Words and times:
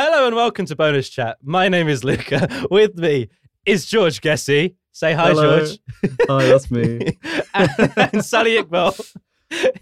Hello 0.00 0.28
and 0.28 0.36
welcome 0.36 0.64
to 0.66 0.76
Bonus 0.76 1.08
Chat. 1.08 1.38
My 1.42 1.68
name 1.68 1.88
is 1.88 2.04
Luca. 2.04 2.48
With 2.70 2.96
me 2.96 3.30
is 3.66 3.84
George 3.84 4.20
Gessie. 4.20 4.76
Say 4.92 5.12
hi, 5.12 5.30
Hello. 5.30 5.58
George. 5.58 5.80
Hi, 6.28 6.44
that's 6.44 6.70
me. 6.70 7.18
and, 7.54 7.70
and 7.96 8.24
Sally 8.24 8.62
Iqbal. 8.62 9.16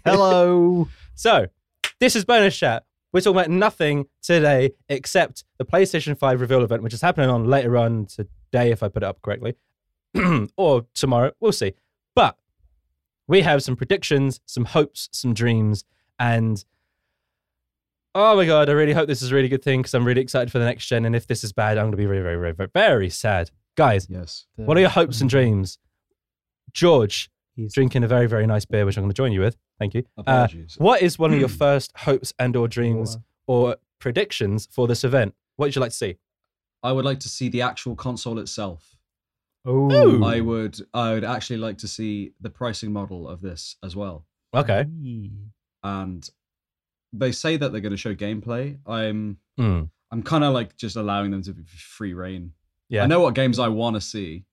Hello. 0.03 0.87
So, 1.13 1.45
this 1.99 2.15
is 2.15 2.25
Bonus 2.25 2.57
Chat. 2.57 2.83
We're 3.13 3.21
talking 3.21 3.37
about 3.37 3.51
nothing 3.51 4.07
today 4.23 4.71
except 4.89 5.43
the 5.59 5.65
PlayStation 5.65 6.17
5 6.17 6.41
reveal 6.41 6.63
event, 6.63 6.81
which 6.81 6.95
is 6.95 7.01
happening 7.01 7.29
on 7.29 7.45
later 7.45 7.77
on 7.77 8.07
today, 8.07 8.71
if 8.71 8.81
I 8.81 8.87
put 8.87 9.03
it 9.03 9.05
up 9.05 9.21
correctly, 9.21 9.53
or 10.57 10.87
tomorrow. 10.95 11.31
We'll 11.39 11.51
see. 11.51 11.75
But 12.15 12.39
we 13.27 13.41
have 13.41 13.61
some 13.61 13.75
predictions, 13.75 14.39
some 14.47 14.65
hopes, 14.65 15.09
some 15.11 15.35
dreams, 15.35 15.83
and 16.17 16.65
oh 18.17 18.35
my 18.35 18.45
god, 18.45 18.67
I 18.69 18.73
really 18.73 18.93
hope 18.93 19.07
this 19.07 19.21
is 19.21 19.31
a 19.31 19.35
really 19.35 19.47
good 19.47 19.63
thing 19.63 19.79
because 19.81 19.93
I'm 19.93 20.05
really 20.05 20.21
excited 20.21 20.51
for 20.51 20.59
the 20.59 20.65
next 20.65 20.87
gen. 20.87 21.05
And 21.05 21.15
if 21.15 21.27
this 21.27 21.43
is 21.43 21.53
bad, 21.53 21.77
I'm 21.77 21.85
going 21.85 21.91
to 21.91 21.97
be 21.97 22.05
very, 22.05 22.21
very, 22.21 22.35
very, 22.37 22.51
very, 22.53 22.69
very 22.73 23.09
sad. 23.09 23.51
Guys, 23.75 24.07
Yes. 24.09 24.45
what 24.55 24.75
are 24.75 24.79
your 24.79 24.89
hopes 24.89 25.21
and 25.21 25.29
dreams? 25.29 25.77
George, 26.73 27.29
He's- 27.55 27.73
drinking 27.73 28.03
a 28.03 28.07
very, 28.07 28.27
very 28.27 28.47
nice 28.47 28.65
beer, 28.65 28.85
which 28.85 28.97
I'm 28.97 29.03
going 29.03 29.11
to 29.11 29.15
join 29.15 29.31
you 29.31 29.41
with. 29.41 29.55
Thank 29.79 29.93
you. 29.93 30.03
Uh, 30.25 30.47
what 30.77 31.01
is 31.01 31.19
one 31.19 31.31
of 31.33 31.39
your 31.39 31.47
first 31.65 31.91
hopes 31.97 32.33
and 32.39 32.55
or 32.55 32.67
dreams 32.67 33.17
or 33.45 33.77
predictions 33.99 34.67
for 34.71 34.87
this 34.87 35.03
event? 35.03 35.35
What 35.55 35.67
would 35.67 35.75
you 35.75 35.81
like 35.81 35.91
to 35.91 35.97
see? 35.97 36.17
I 36.83 36.91
would 36.91 37.05
like 37.05 37.19
to 37.21 37.29
see 37.29 37.49
the 37.49 37.61
actual 37.61 37.95
console 37.95 38.39
itself. 38.39 38.95
Oh, 39.65 40.23
I 40.23 40.39
would 40.39 40.79
I 40.93 41.13
would 41.13 41.23
actually 41.25 41.57
like 41.57 41.77
to 41.79 41.87
see 41.87 42.31
the 42.39 42.49
pricing 42.49 42.93
model 42.93 43.27
of 43.27 43.41
this 43.41 43.75
as 43.83 43.95
well. 43.95 44.25
Okay. 44.55 44.85
And 45.83 46.29
they 47.13 47.31
say 47.31 47.57
that 47.57 47.71
they're 47.71 47.81
going 47.81 47.91
to 47.91 47.97
show 47.97 48.13
gameplay. 48.15 48.77
I'm 48.85 49.37
Hmm. 49.57 49.83
I'm 50.11 50.23
kind 50.23 50.43
of 50.43 50.53
like 50.53 50.77
just 50.77 50.95
allowing 50.95 51.31
them 51.31 51.41
to 51.43 51.53
be 51.53 51.63
free 51.65 52.13
reign. 52.13 52.53
Yeah. 52.89 53.03
I 53.03 53.07
know 53.07 53.19
what 53.21 53.33
games 53.35 53.59
I 53.59 53.67
want 53.67 53.95
to 53.95 54.01
see. 54.01 54.45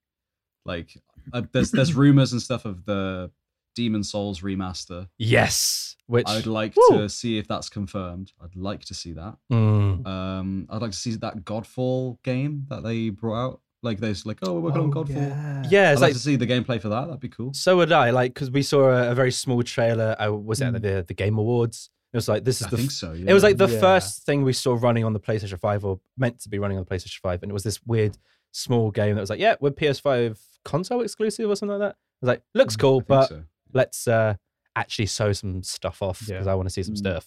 Like 0.64 0.96
uh, 1.32 1.42
there's 1.52 1.70
there's 1.70 1.94
rumors 2.04 2.32
and 2.32 2.40
stuff 2.42 2.64
of 2.64 2.84
the 2.84 3.30
Demon 3.74 4.02
Souls 4.02 4.40
remaster. 4.40 5.08
Yes. 5.18 5.96
Which. 6.06 6.26
I 6.28 6.36
would 6.36 6.46
like 6.46 6.74
Woo. 6.76 6.98
to 6.98 7.08
see 7.08 7.38
if 7.38 7.46
that's 7.48 7.68
confirmed. 7.68 8.32
I'd 8.42 8.56
like 8.56 8.84
to 8.86 8.94
see 8.94 9.12
that. 9.12 9.36
Hmm. 9.50 10.06
Um, 10.06 10.66
I'd 10.70 10.82
like 10.82 10.90
to 10.92 10.96
see 10.96 11.14
that 11.16 11.44
Godfall 11.44 12.22
game 12.22 12.66
that 12.68 12.82
they 12.82 13.10
brought 13.10 13.44
out. 13.44 13.60
Like 13.82 14.00
there's 14.00 14.24
like, 14.24 14.38
oh, 14.42 14.54
we're 14.54 14.60
working 14.60 14.80
on 14.82 14.90
Godfall. 14.92 15.70
Yeah, 15.70 15.90
I'd 15.90 15.94
like 15.94 16.00
like 16.00 16.12
to 16.14 16.18
see 16.18 16.36
the 16.36 16.46
gameplay 16.46 16.80
for 16.80 16.88
that. 16.88 17.04
That'd 17.06 17.20
be 17.20 17.28
cool. 17.28 17.52
so 17.52 17.76
would 17.76 17.92
I. 17.92 18.10
Like 18.10 18.32
because 18.32 18.50
we 18.50 18.62
saw 18.62 18.88
a, 18.88 19.10
a 19.10 19.14
very 19.14 19.30
small 19.30 19.62
trailer. 19.62 20.16
I 20.18 20.28
was 20.30 20.60
it 20.62 20.64
at 20.66 20.74
Mm. 20.74 20.82
the 20.82 21.04
the 21.08 21.14
Game 21.14 21.36
Awards. 21.38 21.90
It 22.14 22.16
was 22.16 22.28
like 22.28 22.44
this 22.44 22.60
is 22.60 22.68
I 22.68 22.70
the. 22.70 22.76
think 22.76 22.88
f- 22.90 22.94
so. 22.94 23.12
It 23.12 23.34
was 23.34 23.42
like 23.42 23.56
the 23.56 23.66
Yeah. 23.68 23.80
first 23.80 24.24
thing 24.24 24.42
we 24.44 24.52
saw 24.52 24.78
running 24.80 25.04
on 25.04 25.12
the 25.12 25.20
PlayStation 25.20 25.58
Five, 25.58 25.84
or 25.84 25.98
meant 26.16 26.38
to 26.42 26.48
be 26.48 26.58
running 26.60 26.78
on 26.78 26.84
the 26.84 26.88
PlayStation 26.94 27.18
Five, 27.20 27.42
and 27.42 27.50
it 27.50 27.52
was 27.52 27.64
this 27.64 27.80
weird 27.84 28.16
small 28.52 28.90
game 28.92 29.16
that 29.16 29.20
was 29.20 29.30
like, 29.30 29.40
yeah, 29.40 29.56
we're 29.60 29.70
PS5 29.72 30.38
console 30.64 31.00
exclusive 31.02 31.50
or 31.50 31.56
something 31.56 31.76
like 31.78 31.88
that. 31.90 31.96
I 31.96 32.18
was 32.22 32.28
like, 32.28 32.42
looks 32.54 32.76
Mm, 32.76 32.80
cool, 32.80 33.00
but 33.00 33.26
so. 33.28 33.42
let's 33.72 34.06
uh 34.08 34.34
actually 34.76 35.06
sew 35.06 35.32
some 35.32 35.62
stuff 35.64 36.02
off 36.02 36.22
Yeah. 36.22 36.34
because 36.36 36.46
I 36.46 36.54
want 36.54 36.68
to 36.68 36.72
see 36.72 36.82
some 36.84 36.94
Mm. 36.94 36.98
stuff. 36.98 37.26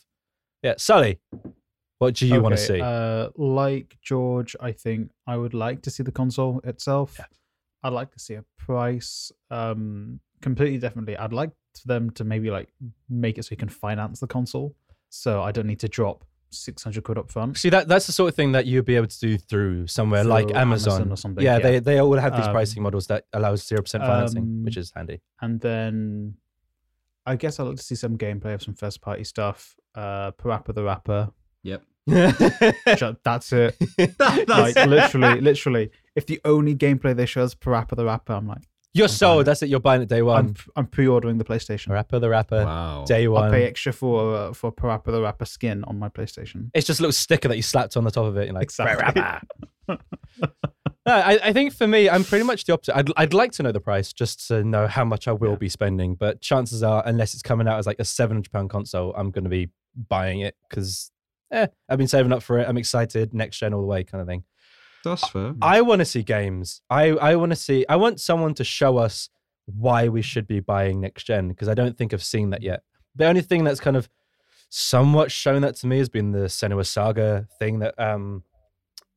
Yeah, 0.63 0.75
Sully, 0.77 1.19
what 1.99 2.15
do 2.15 2.25
you 2.25 2.41
want 2.41 2.55
to 2.55 2.61
see? 2.61 2.79
Uh, 2.81 3.29
like 3.35 3.97
George, 4.01 4.55
I 4.61 4.71
think 4.71 5.11
I 5.27 5.35
would 5.37 5.53
like 5.53 5.81
to 5.83 5.89
see 5.91 6.03
the 6.03 6.11
console 6.13 6.61
itself. 6.63 7.15
Yeah. 7.19 7.25
I'd 7.83 7.93
like 7.93 8.11
to 8.11 8.19
see 8.19 8.35
a 8.35 8.45
price. 8.57 9.31
Um, 9.51 10.19
completely 10.41 10.77
definitely. 10.79 11.17
I'd 11.17 11.33
like 11.33 11.51
for 11.79 11.87
them 11.87 12.09
to 12.11 12.23
maybe 12.23 12.49
like 12.51 12.69
make 13.09 13.37
it 13.37 13.43
so 13.43 13.49
you 13.51 13.57
can 13.57 13.69
finance 13.69 14.19
the 14.19 14.27
console, 14.27 14.75
so 15.09 15.41
I 15.41 15.51
don't 15.51 15.67
need 15.67 15.79
to 15.81 15.87
drop 15.87 16.23
six 16.49 16.83
hundred 16.83 17.03
quid 17.03 17.17
up 17.17 17.29
front. 17.29 17.57
See 17.57 17.69
that 17.69 17.87
that's 17.87 18.05
the 18.07 18.13
sort 18.13 18.29
of 18.29 18.35
thing 18.35 18.53
that 18.53 18.65
you'd 18.65 18.85
be 18.85 18.95
able 18.95 19.07
to 19.07 19.19
do 19.19 19.37
through 19.37 19.87
somewhere 19.87 20.23
like 20.23 20.45
Amazon. 20.55 20.93
Amazon 21.01 21.11
or 21.11 21.17
something, 21.17 21.43
Yeah, 21.43 21.57
yeah. 21.57 21.63
they 21.63 21.79
they 21.79 21.99
all 21.99 22.13
have 22.17 22.35
these 22.37 22.45
Um, 22.47 22.53
pricing 22.53 22.81
models 22.83 23.07
that 23.07 23.25
allows 23.33 23.65
zero 23.67 23.81
percent 23.81 24.03
financing, 24.03 24.43
um, 24.43 24.63
which 24.63 24.77
is 24.77 24.91
handy. 24.95 25.21
and 25.41 25.59
then 25.61 26.35
I 27.25 27.35
guess 27.35 27.59
I'd 27.59 27.63
like 27.63 27.75
to 27.77 27.83
see 27.83 27.95
some 27.95 28.17
gameplay 28.17 28.53
of 28.53 28.63
some 28.63 28.73
first 28.73 29.01
party 29.01 29.25
stuff. 29.25 29.75
Uh, 29.93 30.31
Parappa 30.31 30.73
the 30.73 30.83
Rapper. 30.83 31.31
Yep. 31.63 31.83
That's 32.05 33.51
it. 33.51 33.75
that's 34.17 34.47
like 34.49 34.75
literally, 34.85 35.41
literally. 35.41 35.91
If 36.15 36.25
the 36.25 36.39
only 36.45 36.73
gameplay 36.75 37.15
they 37.15 37.25
show 37.25 37.43
is 37.43 37.53
Parappa 37.55 37.95
the 37.97 38.05
Rapper, 38.05 38.33
I'm 38.33 38.47
like, 38.47 38.63
You're 38.93 39.05
I'm 39.05 39.09
sold. 39.09 39.45
That's 39.45 39.61
it. 39.61 39.69
You're 39.69 39.79
buying 39.79 40.01
it 40.01 40.09
day 40.09 40.19
I'm 40.19 40.25
one. 40.25 40.55
I'm 40.75 40.87
pre-ordering 40.87 41.37
the 41.37 41.43
PlayStation. 41.45 41.89
Rapper 41.89 42.19
the 42.19 42.29
rapper, 42.29 42.65
Wow. 42.65 43.03
day 43.05 43.27
one. 43.27 43.43
I'll 43.45 43.51
pay 43.51 43.65
extra 43.65 43.93
for 43.93 44.35
uh, 44.35 44.53
for 44.53 44.71
Parappa 44.71 45.11
the 45.11 45.21
Rapper 45.21 45.45
skin 45.45 45.83
on 45.83 45.99
my 45.99 46.09
PlayStation. 46.09 46.71
It's 46.73 46.87
just 46.87 46.99
a 46.99 47.03
little 47.03 47.11
sticker 47.13 47.47
that 47.47 47.55
you 47.57 47.61
slapped 47.61 47.95
on 47.95 48.03
the 48.05 48.11
top 48.11 48.25
of 48.25 48.37
it. 48.37 48.45
You're 48.45 48.53
like, 48.55 48.63
Exactly. 48.63 49.21
"Rapper." 49.21 49.41
no, 51.05 51.13
I, 51.13 51.39
I 51.43 51.53
think 51.53 51.73
for 51.73 51.87
me, 51.87 52.09
I'm 52.09 52.23
pretty 52.23 52.43
much 52.43 52.65
the 52.65 52.73
opposite. 52.73 52.97
I'd, 52.97 53.09
I'd 53.17 53.33
like 53.33 53.51
to 53.53 53.63
know 53.63 53.71
the 53.71 53.79
price 53.79 54.11
just 54.13 54.47
to 54.47 54.63
know 54.63 54.87
how 54.87 55.05
much 55.05 55.27
I 55.27 55.31
will 55.31 55.51
Yeah. 55.51 55.57
be 55.57 55.69
spending. 55.69 56.15
But 56.15 56.41
chances 56.41 56.81
are, 56.83 57.03
unless 57.05 57.33
it's 57.33 57.43
coming 57.43 57.67
out 57.67 57.77
as 57.79 57.85
like 57.87 57.99
a 57.99 58.03
£700 58.03 58.69
console, 58.69 59.13
I'm 59.15 59.31
going 59.31 59.43
to 59.45 59.49
be 59.49 59.69
buying 60.09 60.41
it 60.41 60.55
because 60.69 61.11
eh, 61.51 61.67
I've 61.87 61.97
been 61.97 62.07
saving 62.07 62.31
up 62.33 62.43
for 62.43 62.59
it. 62.59 62.67
I'm 62.67 62.77
excited. 62.77 63.33
Next 63.33 63.57
gen 63.59 63.73
all 63.73 63.81
the 63.81 63.87
way 63.87 64.03
kind 64.03 64.21
of 64.21 64.27
thing. 64.27 64.43
That's 65.09 65.27
fair. 65.29 65.53
I 65.61 65.81
want 65.81 65.99
to 65.99 66.05
see 66.05 66.23
games. 66.23 66.81
I, 66.89 67.09
I 67.11 67.35
want 67.35 67.51
to 67.51 67.55
see, 67.55 67.85
I 67.87 67.95
want 67.95 68.19
someone 68.19 68.53
to 68.55 68.63
show 68.63 68.97
us 68.97 69.29
why 69.65 70.07
we 70.07 70.21
should 70.21 70.47
be 70.47 70.59
buying 70.59 71.01
next 71.01 71.25
gen 71.25 71.49
because 71.49 71.67
I 71.67 71.73
don't 71.73 71.97
think 71.97 72.13
I've 72.13 72.23
seen 72.23 72.51
that 72.51 72.61
yet. 72.61 72.83
The 73.15 73.25
only 73.25 73.41
thing 73.41 73.63
that's 73.63 73.79
kind 73.79 73.97
of 73.97 74.09
somewhat 74.69 75.31
shown 75.31 75.61
that 75.63 75.75
to 75.77 75.87
me 75.87 75.97
has 75.97 76.09
been 76.09 76.31
the 76.31 76.45
Senua 76.47 76.85
Saga 76.85 77.47
thing 77.59 77.79
that 77.79 77.95
um, 77.99 78.43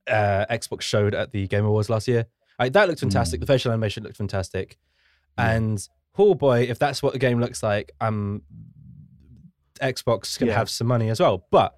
uh, 0.08 0.46
Xbox 0.50 0.82
showed 0.82 1.14
at 1.14 1.30
the 1.32 1.46
Game 1.46 1.64
Awards 1.64 1.90
last 1.90 2.08
year. 2.08 2.26
Like, 2.58 2.72
that 2.74 2.88
looked 2.88 3.00
fantastic. 3.00 3.40
The 3.40 3.46
facial 3.46 3.70
animation 3.72 4.02
looked 4.04 4.16
fantastic. 4.16 4.78
Yeah. 5.38 5.52
And 5.52 5.88
oh 6.18 6.34
boy, 6.34 6.62
if 6.62 6.78
that's 6.78 7.02
what 7.02 7.12
the 7.12 7.18
game 7.18 7.40
looks 7.40 7.62
like, 7.62 7.92
um, 8.00 8.42
Xbox 9.80 10.36
can 10.38 10.48
Yeah. 10.48 10.54
have 10.54 10.68
some 10.68 10.86
money 10.86 11.08
as 11.08 11.20
well. 11.20 11.46
But, 11.50 11.74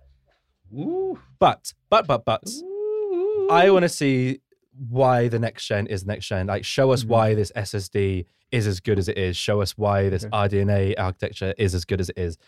Ooh. 0.75 1.19
but, 1.39 1.73
but, 1.91 2.07
but, 2.07 2.25
but, 2.25 2.43
I 3.53 3.71
want 3.71 3.83
to 3.85 3.89
see 3.89 4.41
why 4.89 5.29
the 5.29 5.39
next 5.39 5.67
gen 5.67 5.87
is 5.87 6.05
next 6.07 6.27
gen. 6.27 6.47
Like, 6.47 6.65
show 6.65 6.91
us 6.93 7.05
Mhm. 7.05 7.09
why 7.09 7.35
this 7.35 7.53
SSD 7.55 8.25
is 8.51 8.67
as 8.67 8.81
good 8.81 8.99
as 8.99 9.09
it 9.09 9.19
is. 9.19 9.37
Show 9.37 9.61
us 9.61 9.77
why 9.79 10.09
this 10.09 10.25
Okay. 10.25 10.31
RDNA 10.37 10.95
architecture 10.99 11.55
is 11.59 11.75
as 11.75 11.85
good 11.85 12.01
as 12.01 12.09
it 12.09 12.19
is. 12.19 12.39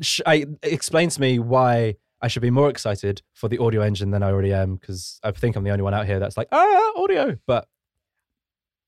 Sh- 0.00 0.20
I, 0.26 0.46
explain 0.62 1.08
to 1.10 1.20
me 1.20 1.38
why 1.38 1.96
I 2.20 2.28
should 2.28 2.42
be 2.42 2.50
more 2.50 2.70
excited 2.70 3.22
for 3.32 3.48
the 3.48 3.58
audio 3.58 3.82
engine 3.82 4.10
than 4.10 4.22
I 4.22 4.30
already 4.30 4.52
am, 4.52 4.76
because 4.76 5.20
I 5.22 5.30
think 5.32 5.56
I'm 5.56 5.64
the 5.64 5.70
only 5.70 5.82
one 5.82 5.94
out 5.94 6.06
here 6.06 6.18
that's 6.18 6.36
like, 6.36 6.48
ah, 6.52 6.92
audio. 6.96 7.36
But 7.46 7.68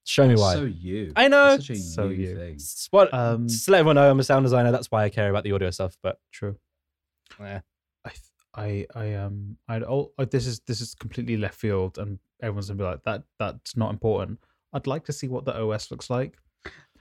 show 0.04 0.26
me 0.26 0.34
why. 0.36 0.54
So 0.54 0.64
you. 0.64 1.12
I 1.16 1.28
know. 1.28 1.50
That's 1.50 1.66
such 1.66 1.76
a 1.76 1.80
So 1.80 2.08
you, 2.08 2.28
you. 2.28 2.34
thing. 2.36 2.58
What, 2.90 3.12
Um, 3.14 3.46
just 3.48 3.68
let 3.68 3.80
everyone 3.80 3.96
know 3.96 4.10
I'm 4.10 4.18
a 4.20 4.24
sound 4.24 4.44
designer. 4.44 4.72
That's 4.72 4.90
why 4.90 5.04
I 5.04 5.10
care 5.10 5.28
about 5.30 5.44
the 5.44 5.52
audio 5.52 5.70
stuff. 5.70 5.96
But 6.02 6.18
True. 6.32 6.56
yeah. 7.38 7.60
I 8.56 8.86
I 8.94 9.00
I 9.02 9.14
um 9.14 9.56
I'd 9.68 9.82
oh 9.84 10.12
uh, 10.18 10.24
this 10.24 10.46
is 10.46 10.60
this 10.60 10.80
is 10.80 10.94
completely 10.94 11.36
left 11.36 11.54
field 11.54 11.98
and 11.98 12.18
everyone's 12.42 12.68
gonna 12.68 12.78
be 12.78 12.84
like 12.84 13.02
that 13.04 13.24
that's 13.38 13.76
not 13.76 13.90
important. 13.90 14.38
I'd 14.72 14.86
like 14.86 15.04
to 15.06 15.12
see 15.12 15.28
what 15.28 15.44
the 15.44 15.56
OS 15.60 15.90
looks 15.90 16.10
like. 16.10 16.36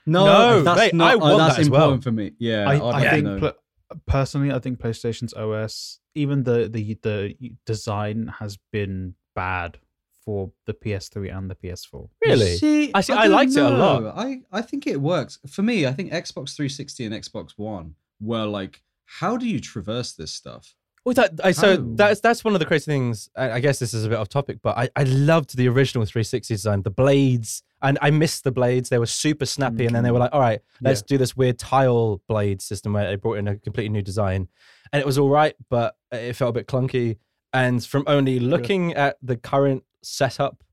No, 0.05 0.25
No, 0.25 0.61
that's 0.61 0.77
mate, 0.79 0.93
not. 0.93 1.11
I 1.11 1.13
oh, 1.15 1.17
want 1.17 1.37
that's 1.39 1.55
that 1.55 1.61
as 1.61 1.69
well. 1.69 1.81
important 1.93 2.03
for 2.03 2.11
me. 2.11 2.31
Yeah, 2.37 2.69
I, 2.69 2.75
I'd 2.89 3.07
I 3.07 3.09
think 3.09 3.25
know. 3.25 3.39
pla- 3.39 3.97
personally, 4.05 4.53
I 4.53 4.59
think 4.59 4.79
PlayStation's 4.79 5.33
OS, 5.33 5.99
even 6.13 6.43
the 6.43 6.69
the 6.69 6.97
the 7.01 7.35
design 7.65 8.33
has 8.39 8.57
been 8.71 9.15
bad 9.33 9.79
for 10.23 10.51
the 10.65 10.73
PS3 10.73 11.35
and 11.37 11.49
the 11.49 11.55
PS4. 11.55 12.09
Really? 12.25 12.55
See, 12.57 12.91
I 12.93 13.01
see- 13.01 13.13
I 13.13 13.23
don't 13.23 13.31
liked 13.33 13.51
it 13.51 13.59
a 13.59 13.69
lot. 13.69 14.17
I, 14.17 14.41
I 14.51 14.61
think 14.61 14.87
it 14.87 14.99
works. 14.99 15.37
For 15.47 15.61
me, 15.61 15.85
I 15.85 15.91
think 15.93 16.11
Xbox 16.11 16.55
360 16.55 17.05
and 17.05 17.13
Xbox 17.15 17.51
One 17.57 17.93
were 18.19 18.45
like, 18.45 18.81
how 19.05 19.37
do 19.37 19.47
you 19.47 19.59
traverse 19.59 20.13
this 20.13 20.31
stuff? 20.31 20.73
Well, 21.05 21.13
that 21.13 21.39
I, 21.43 21.51
so 21.51 21.77
How? 21.77 21.83
that's 21.95 22.19
that's 22.19 22.43
one 22.43 22.55
of 22.55 22.59
the 22.59 22.65
crazy 22.65 22.85
things. 22.85 23.29
I, 23.35 23.51
I 23.51 23.59
guess 23.59 23.77
this 23.77 23.93
is 23.93 24.05
a 24.05 24.09
bit 24.09 24.17
off 24.17 24.27
topic, 24.27 24.57
but 24.63 24.75
I, 24.75 24.89
I 24.95 25.03
loved 25.03 25.55
the 25.55 25.67
original 25.69 26.03
360 26.03 26.51
design, 26.53 26.81
the 26.81 26.89
blades, 26.89 27.61
and 27.83 27.99
I 28.01 28.09
missed 28.09 28.43
the 28.43 28.51
blades. 28.51 28.89
They 28.89 28.97
were 28.97 29.05
super 29.05 29.45
snappy, 29.45 29.85
and 29.85 29.95
then 29.95 30.03
they 30.03 30.09
were 30.09 30.15
mm-hmm. 30.15 30.23
like, 30.23 30.33
"All 30.33 30.41
right, 30.41 30.61
let's 30.81 31.03
do 31.03 31.19
this 31.19 31.37
weird 31.37 31.59
tile 31.59 32.21
blade 32.27 32.59
system 32.59 32.93
where 32.93 33.07
they 33.07 33.15
brought 33.17 33.37
in 33.37 33.47
a 33.47 33.55
completely 33.55 33.89
new 33.89 34.01
design," 34.01 34.47
and 34.91 34.99
it 34.99 35.05
was 35.05 35.19
all 35.19 35.29
right, 35.29 35.55
but 35.69 35.95
it 36.11 36.33
felt 36.33 36.49
a 36.49 36.53
bit 36.53 36.67
clunky. 36.67 37.17
And 37.53 37.85
from 37.85 38.03
only 38.07 38.39
looking 38.39 38.95
at 38.95 39.17
the 39.21 39.37
current 39.37 39.83
setup, 40.01 40.63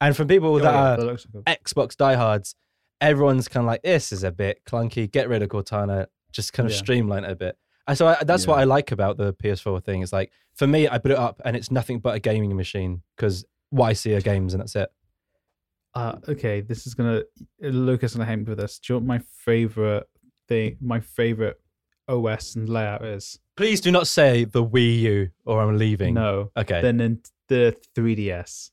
and 0.00 0.16
from 0.16 0.28
people 0.28 0.54
Oh, 0.54 0.58
that 0.60 0.72
yeah, 0.72 1.04
are 1.04 1.16
that. 1.44 1.64
Xbox 1.64 1.96
diehards, 1.96 2.54
everyone's 3.00 3.48
kind 3.48 3.64
of 3.64 3.66
like, 3.66 3.82
this 3.82 4.12
is 4.12 4.24
a 4.24 4.30
bit 4.30 4.62
clunky. 4.64 5.10
Get 5.10 5.28
rid 5.28 5.42
of 5.42 5.48
Cortana. 5.48 6.06
Just 6.32 6.52
kind 6.52 6.66
of 6.66 6.72
Yeah. 6.72 6.78
streamline 6.78 7.24
it 7.24 7.30
a 7.30 7.36
bit. 7.36 7.58
And 7.90 7.98
so 7.98 8.06
I, 8.06 8.22
that's 8.22 8.46
what 8.46 8.60
I 8.60 8.62
like 8.62 8.92
about 8.92 9.16
the 9.16 9.34
PS4 9.34 9.82
thing. 9.82 10.02
Is 10.02 10.12
like, 10.12 10.30
for 10.54 10.68
me, 10.68 10.88
I 10.88 10.98
put 10.98 11.10
it 11.10 11.18
up 11.18 11.42
and 11.44 11.56
it's 11.56 11.72
nothing 11.72 11.98
but 11.98 12.14
a 12.14 12.20
gaming 12.20 12.54
machine 12.54 13.02
because 13.16 13.44
what 13.70 13.86
I 13.86 13.94
see 13.94 14.14
are 14.14 14.20
games 14.20 14.54
and 14.54 14.60
that's 14.60 14.76
it. 14.76 14.88
Uh, 15.92 16.14
okay, 16.28 16.60
this 16.60 16.86
is 16.86 16.94
gonna 16.94 17.22
Luca's 17.60 18.14
gonna 18.14 18.26
hate 18.26 18.36
me 18.36 18.44
for 18.44 18.54
this. 18.54 18.78
Do 18.78 18.92
you 18.92 18.94
know 18.94 18.98
what 19.00 19.08
my 19.08 19.18
favorite 19.44 20.08
thing? 20.46 20.76
My 20.80 21.00
favorite 21.00 21.60
OS 22.06 22.54
and 22.54 22.68
layout 22.68 23.04
is. 23.04 23.40
Please 23.56 23.80
do 23.80 23.90
not 23.90 24.06
say 24.06 24.44
the 24.44 24.64
Wii 24.64 25.00
U 25.00 25.30
or 25.44 25.60
I'm 25.60 25.76
leaving. 25.76 26.14
No. 26.14 26.52
Okay. 26.56 26.80
Then 26.82 27.00
in 27.00 27.20
the 27.48 27.76
3DS. 27.96 28.70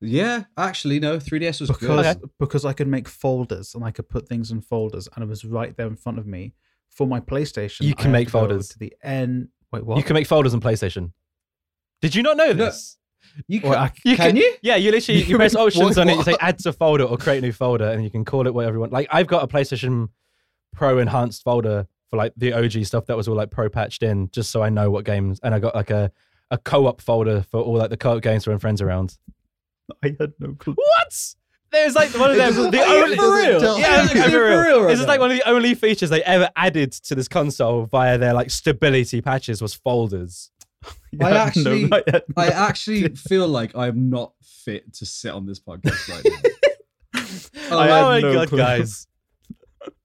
Yeah, 0.00 0.44
actually, 0.56 0.98
no. 0.98 1.18
3DS 1.18 1.60
was 1.60 1.68
Because 1.70 2.16
good. 2.16 2.30
because 2.40 2.64
I 2.64 2.72
could 2.72 2.88
make 2.88 3.06
folders 3.06 3.72
and 3.76 3.84
I 3.84 3.92
could 3.92 4.08
put 4.08 4.26
things 4.26 4.50
in 4.50 4.62
folders 4.62 5.08
and 5.14 5.22
it 5.22 5.28
was 5.28 5.44
right 5.44 5.76
there 5.76 5.86
in 5.86 5.94
front 5.94 6.18
of 6.18 6.26
me. 6.26 6.54
For 6.90 7.06
my 7.06 7.20
PlayStation, 7.20 7.82
You 7.82 7.90
I 7.90 7.94
can 7.94 8.04
had 8.06 8.12
make 8.12 8.28
to 8.28 8.32
go 8.32 8.38
folders. 8.40 8.68
to 8.70 8.78
the 8.78 8.92
end. 9.02 9.48
Wait, 9.72 9.84
what? 9.84 9.96
You 9.96 10.02
can 10.04 10.14
make 10.14 10.26
folders 10.26 10.52
on 10.54 10.60
PlayStation. 10.60 11.12
Did 12.02 12.14
you 12.14 12.22
not 12.22 12.36
know 12.36 12.48
No. 12.48 12.52
this? 12.66 12.98
You 13.46 13.60
Well, 13.62 13.72
can, 13.74 13.82
I- 13.82 13.92
You 14.04 14.16
can 14.16 14.36
you? 14.36 14.54
Yeah, 14.62 14.76
you 14.76 14.90
literally 14.90 15.20
You 15.20 15.26
you 15.28 15.36
press 15.36 15.52
can- 15.54 15.60
options 15.66 15.96
on 15.98 16.08
it. 16.08 16.16
You 16.16 16.22
say 16.24 16.36
add 16.40 16.58
to 16.60 16.72
folder 16.72 17.04
or 17.04 17.16
create 17.16 17.38
a 17.38 17.42
new 17.42 17.52
folder, 17.52 17.88
and 17.88 18.02
you 18.02 18.10
can 18.10 18.24
call 18.24 18.46
it 18.46 18.52
whatever 18.54 18.74
you 18.76 18.80
want. 18.80 18.92
Like 18.92 19.08
I've 19.10 19.26
got 19.26 19.42
a 19.42 19.46
PlayStation 19.46 20.08
Pro 20.74 20.98
enhanced 20.98 21.42
folder 21.44 21.86
for 22.08 22.16
like 22.16 22.32
the 22.36 22.52
OG 22.52 22.84
stuff 22.86 23.06
that 23.06 23.16
was 23.16 23.28
all 23.28 23.36
like 23.36 23.50
pro 23.50 23.68
patched 23.68 24.02
in, 24.02 24.30
just 24.30 24.50
so 24.50 24.62
I 24.62 24.68
know 24.68 24.90
what 24.90 25.04
games. 25.04 25.38
And 25.42 25.54
I 25.54 25.58
got 25.60 25.74
like 25.74 25.90
a 25.90 26.10
a 26.50 26.58
co-op 26.58 27.00
folder 27.00 27.42
for 27.42 27.60
all 27.60 27.76
like 27.76 27.90
the 27.90 27.96
co-op 27.96 28.22
games 28.22 28.46
when 28.46 28.58
friends 28.58 28.82
around. 28.82 29.16
I 30.02 30.16
had 30.18 30.32
no 30.40 30.54
clue. 30.54 30.74
What? 30.74 31.34
There's 31.72 31.94
like 31.94 32.10
one 32.18 32.30
of 32.32 32.36
them. 32.36 32.52
The 32.70 32.80
Are 32.82 33.04
only, 33.04 33.16
for 33.16 33.34
real? 33.34 33.78
Yeah, 33.78 33.86
I'm 34.00 34.06
like, 34.06 34.14
you 34.14 34.22
I'm 34.22 34.30
for 34.30 34.36
for 34.36 34.42
real. 34.44 34.62
real 34.62 34.80
right 34.82 34.90
this 34.90 35.00
is 35.00 35.06
like 35.06 35.20
one 35.20 35.30
of 35.30 35.36
the 35.36 35.48
only 35.48 35.74
features 35.74 36.10
they 36.10 36.22
ever 36.24 36.50
added 36.56 36.92
to 36.92 37.14
this 37.14 37.28
console 37.28 37.84
via 37.86 38.18
their 38.18 38.34
like 38.34 38.50
stability 38.50 39.20
patches 39.20 39.62
was 39.62 39.74
folders. 39.74 40.50
Yeah, 41.12 41.26
I 41.26 41.30
actually- 41.32 41.92
I 41.92 42.02
had 42.06 42.22
I 42.36 42.46
actually 42.48 43.08
feel 43.14 43.46
like 43.48 43.76
I'm 43.76 44.08
not 44.10 44.32
fit 44.42 44.92
to 44.94 45.04
sit 45.06 45.32
on 45.32 45.44
this 45.46 45.60
podcast 45.60 46.08
right 46.08 46.24
now. 46.24 47.20
Oh, 47.70 47.78
I 47.78 47.88
my 48.02 48.20
no 48.20 48.32
god, 48.32 48.48
clue. 48.48 48.58
guys! 48.58 49.06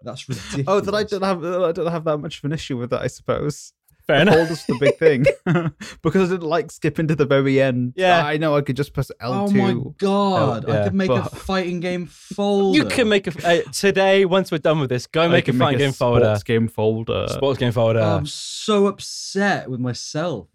That's 0.03 0.27
ridiculous. 0.29 0.65
Oh, 0.67 0.79
then 0.81 0.93
I 0.95 1.03
don't 1.03 1.23
have 1.23 1.43
I 1.43 1.71
don't 1.71 1.91
have 1.91 2.03
that 2.03 2.17
much 2.17 2.39
of 2.39 2.43
an 2.45 2.51
issue 2.53 2.77
with 2.77 2.89
that, 2.91 3.01
I 3.01 3.07
suppose. 3.07 3.73
Fair 4.07 4.21
enough. 4.21 4.35
Folders 4.35 4.65
the 4.65 4.77
big 4.79 4.97
thing 4.97 5.25
because 6.03 6.29
I 6.29 6.35
didn't 6.35 6.47
like 6.47 6.71
skipping 6.71 7.07
to 7.07 7.15
the 7.15 7.25
very 7.25 7.59
end. 7.61 7.93
Yeah. 7.95 8.25
I 8.25 8.37
know 8.37 8.55
I 8.55 8.61
could 8.61 8.75
just 8.77 8.93
press 8.93 9.09
L 9.19 9.33
Oh 9.33 9.47
two. 9.51 9.55
my 9.57 9.91
god! 9.97 10.65
yeah, 10.67 10.81
I 10.81 10.83
could 10.85 10.93
make 10.93 11.09
a 11.09 11.23
fighting 11.25 11.79
game 11.79 12.05
folder. 12.11 12.77
You 12.77 12.85
can 12.85 13.09
make 13.09 13.25
a 13.27 13.47
uh, 13.47 13.61
today. 13.71 14.25
Once 14.25 14.51
we're 14.51 14.59
done 14.59 14.79
with 14.79 14.89
this, 14.89 15.07
go 15.07 15.27
make 15.27 15.47
a 15.47 15.53
fighting 15.53 15.79
game 15.79 15.91
folder, 15.91 16.35
Sports 16.35 16.43
game 16.43 16.67
folder. 16.67 17.25
sports 17.29 17.59
game 17.59 17.71
folder. 17.71 17.99
I'm 18.01 18.25
so 18.27 18.87
upset 18.87 19.69
with 19.69 19.79
myself. 19.79 20.47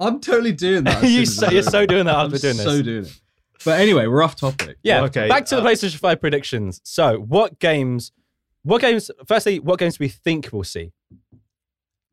I'm 0.00 0.20
totally 0.20 0.52
doing 0.52 0.84
that. 0.84 1.02
you 1.04 1.24
so, 1.24 1.48
you're 1.50 1.62
so 1.62 1.86
doing 1.86 2.06
that 2.06 2.16
I'm 2.16 2.26
after 2.26 2.38
doing 2.38 2.54
so 2.56 2.76
this. 2.76 2.82
doing 2.82 3.04
it. 3.04 3.20
But 3.64 3.80
anyway, 3.80 4.06
we're 4.08 4.22
off 4.22 4.36
topic. 4.36 4.76
Yeah. 4.82 5.04
Okay, 5.04 5.28
Back 5.28 5.46
to 5.46 5.56
the 5.56 5.62
uh, 5.62 5.64
PlayStation 5.64 5.96
Five 5.96 6.20
predictions. 6.20 6.80
So, 6.84 7.16
what 7.18 7.58
games? 7.60 8.12
What 8.62 8.80
games? 8.82 9.10
Firstly, 9.26 9.58
what 9.60 9.78
games 9.78 9.96
do 9.96 10.04
we 10.04 10.08
think 10.08 10.50
we'll 10.52 10.64
see? 10.64 10.92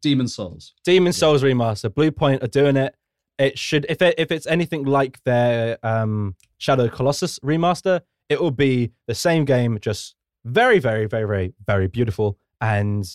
Demon 0.02 0.28
Souls. 0.28 0.74
Demon 0.84 1.14
Souls 1.14 1.44
remaster. 1.44 1.90
Bluepoint 1.90 2.44
are 2.44 2.48
doing 2.48 2.76
it. 2.78 2.96
It 3.38 3.58
should 3.58 3.86
if 3.90 4.02
it, 4.02 4.16
if 4.18 4.32
it's 4.32 4.46
anything 4.48 4.86
like 4.86 5.24
their 5.24 5.78
um, 5.84 6.36
Shadow 6.58 6.88
Colossus 6.90 7.40
remaster, 7.40 8.02
it 8.30 8.40
will 8.42 8.52
be 8.52 8.92
the 9.08 9.16
same 9.16 9.46
game, 9.46 9.78
just 9.82 10.16
very, 10.46 10.80
very, 10.80 11.06
very, 11.08 11.26
very, 11.26 11.54
very 11.66 11.88
beautiful, 11.88 12.38
and 12.60 13.06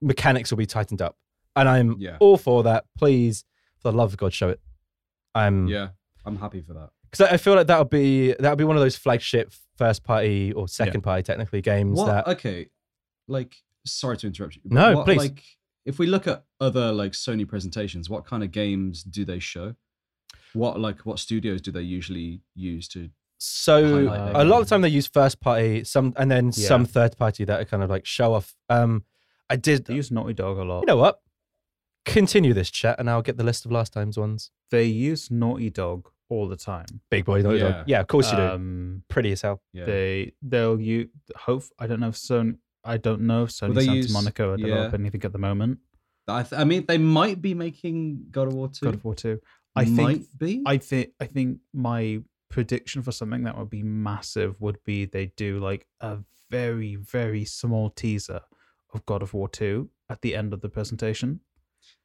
mechanics 0.00 0.50
will 0.50 0.58
be 0.58 0.66
tightened 0.66 1.00
up. 1.02 1.16
And 1.56 1.68
I'm 1.68 1.96
Yeah. 1.98 2.16
all 2.20 2.36
for 2.36 2.62
that. 2.64 2.84
Please, 2.98 3.44
for 3.78 3.90
the 3.90 3.96
love 3.96 4.12
of 4.12 4.18
God, 4.18 4.32
show 4.32 4.48
it. 4.50 4.60
I'm 5.34 5.66
Yeah, 5.68 5.88
I'm 6.24 6.36
happy 6.38 6.60
for 6.62 6.74
that. 6.74 6.90
because 7.10 7.26
I 7.32 7.36
feel 7.38 7.54
like 7.54 7.66
that'll 7.66 7.84
be 7.84 8.32
that'll 8.38 8.56
be 8.56 8.64
one 8.64 8.76
of 8.76 8.82
those 8.82 8.96
flagship 8.96 9.52
first 9.76 10.02
party 10.04 10.52
or 10.52 10.68
second 10.68 11.00
party 11.02 11.22
technically 11.22 11.62
games 11.62 11.98
What? 11.98 12.06
that 12.06 12.26
Okay, 12.28 12.68
like 13.28 13.56
sorry 13.86 14.16
to 14.18 14.26
interrupt 14.26 14.56
you. 14.56 14.62
No, 14.64 14.96
what, 14.96 15.04
please. 15.06 15.18
Like, 15.18 15.42
if 15.84 15.98
we 15.98 16.06
look 16.06 16.26
at 16.26 16.44
other 16.60 16.92
like 16.92 17.12
Sony 17.12 17.46
presentations, 17.46 18.08
what 18.10 18.24
kind 18.24 18.42
of 18.42 18.50
games 18.50 19.02
do 19.02 19.24
they 19.24 19.38
show? 19.38 19.74
What 20.54 20.78
like 20.80 21.00
what 21.06 21.18
studios 21.18 21.60
do 21.60 21.70
they 21.72 21.82
usually 21.82 22.40
use 22.54 22.88
to? 22.88 23.10
So 23.38 24.04
highlight 24.06 24.36
a 24.36 24.44
lot 24.44 24.60
of 24.62 24.68
the 24.68 24.70
time 24.74 24.82
they 24.82 24.88
use 24.88 25.06
first 25.06 25.40
party, 25.40 25.82
some 25.84 26.12
and 26.16 26.30
then 26.30 26.46
Yeah. 26.46 26.68
some 26.68 26.84
third 26.84 27.16
party 27.16 27.44
that 27.44 27.60
are 27.60 27.64
kind 27.64 27.82
of 27.82 27.90
like 27.90 28.06
show 28.06 28.34
off. 28.34 28.54
Um, 28.68 29.04
I 29.50 29.56
did. 29.56 29.86
They 29.86 29.94
use 29.94 30.10
Naughty 30.10 30.34
Dog 30.34 30.58
a 30.58 30.62
lot. 30.64 30.80
You 30.80 30.86
know 30.86 30.96
what? 30.96 31.20
Continue 32.04 32.52
this 32.52 32.70
chat, 32.70 32.96
and 32.98 33.08
I'll 33.08 33.22
get 33.22 33.36
the 33.36 33.44
list 33.44 33.64
of 33.64 33.70
last 33.72 33.92
time's 33.92 34.18
ones. 34.18 34.50
they 34.70 34.84
use 34.84 35.30
Naughty 35.30 35.68
Dog 35.70 36.08
all 36.30 36.48
the 36.48 36.56
time. 36.56 36.86
Big 37.10 37.24
boy, 37.26 37.42
Naughty 37.42 37.58
Yeah. 37.58 37.68
Dog. 37.72 37.84
Yeah, 37.88 38.00
of 38.00 38.06
course 38.06 38.30
you 38.30 38.36
do. 38.38 38.42
Um, 38.42 39.02
Pretty 39.08 39.32
as 39.32 39.42
hell. 39.42 39.60
Yeah. 39.72 39.84
They 39.84 40.32
they'll 40.40 40.80
use 40.80 41.08
hope. 41.36 41.64
I 41.78 41.86
don't 41.86 42.00
know 42.00 42.08
if 42.08 42.14
Sony. 42.14 42.56
I 42.84 42.96
don't 42.96 43.22
know 43.22 43.44
if 43.44 43.50
Sony 43.50 43.74
they 43.74 43.84
Santa 43.84 43.96
use- 43.96 44.12
Monica 44.12 44.50
are 44.50 44.56
develop 44.56 44.92
yeah. 44.92 44.98
anything 44.98 45.24
at 45.24 45.32
the 45.32 45.38
moment. 45.38 45.78
I, 46.28 46.42
th- 46.44 46.60
I 46.60 46.64
mean, 46.64 46.84
they 46.86 46.98
might 46.98 47.42
be 47.42 47.52
making 47.54 48.26
God 48.30 48.48
of 48.48 48.54
War 48.54 48.68
two. 48.68 48.86
God 48.86 48.94
of 48.94 49.04
War 49.04 49.14
two. 49.14 49.40
I 49.74 49.84
might 49.86 50.18
think 50.18 50.38
be. 50.38 50.62
I 50.66 50.76
think 50.78 51.10
I 51.20 51.26
think 51.26 51.58
my 51.72 52.20
prediction 52.50 53.02
for 53.02 53.12
something 53.12 53.44
that 53.44 53.56
would 53.58 53.70
be 53.70 53.82
massive 53.82 54.60
would 54.60 54.78
be 54.84 55.04
they 55.06 55.26
do 55.36 55.58
like 55.58 55.86
a 56.00 56.18
very 56.50 56.96
very 56.96 57.44
small 57.44 57.88
teaser 57.90 58.40
of 58.92 59.06
God 59.06 59.22
of 59.22 59.32
War 59.32 59.48
2 59.48 59.88
at 60.10 60.20
the 60.20 60.36
end 60.36 60.52
of 60.52 60.60
the 60.60 60.68
presentation. 60.68 61.40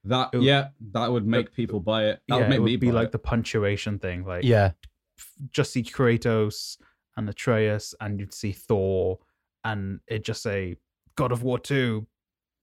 that 0.06 0.32
would- 0.34 0.42
yeah, 0.44 0.70
that 0.94 1.12
would 1.12 1.28
make 1.28 1.54
people 1.54 1.82
buy 1.82 2.06
it. 2.06 2.22
That 2.30 2.36
yeah, 2.36 2.42
would 2.42 2.50
make 2.50 2.58
it 2.60 2.62
me 2.64 2.72
would 2.72 2.80
be 2.80 2.88
buy 2.88 2.94
like 2.94 3.08
it. 3.08 3.12
the 3.12 3.20
punctuation 3.20 4.00
thing 4.00 4.24
like 4.26 4.46
Yeah, 4.46 4.72
f- 5.20 5.34
just 5.52 5.74
see 5.74 5.84
Kratos 5.84 6.78
and 7.18 7.28
Atreus 7.28 7.94
and 8.00 8.20
you'd 8.20 8.34
see 8.34 8.54
Thor 8.54 9.20
and 9.72 10.00
it 10.08 10.24
just 10.24 10.42
say 10.42 10.76
God 11.16 11.32
of 11.32 11.44
War 11.44 11.60
2 11.60 12.06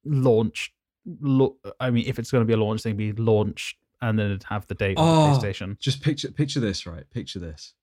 launch 0.04 0.72
lo- 1.20 1.56
I 1.80 1.90
mean 1.90 2.04
if 2.06 2.18
it's 2.18 2.30
going 2.30 2.42
to 2.42 2.46
be 2.46 2.52
a 2.52 2.56
launch 2.62 2.82
thing 2.82 2.96
be 2.96 3.12
launched 3.12 3.76
and 4.00 4.18
then 4.18 4.26
it'd 4.26 4.44
have 4.44 4.66
the 4.66 4.74
date 4.74 4.96
on 4.98 5.06
Oh. 5.06 5.34
the 5.34 5.38
PlayStation. 5.46 5.78
Just 5.78 6.02
picture 6.02 6.30
picture 6.30 6.60
this, 6.60 6.86
right? 6.86 7.08
Picture 7.10 7.38
this. 7.38 7.74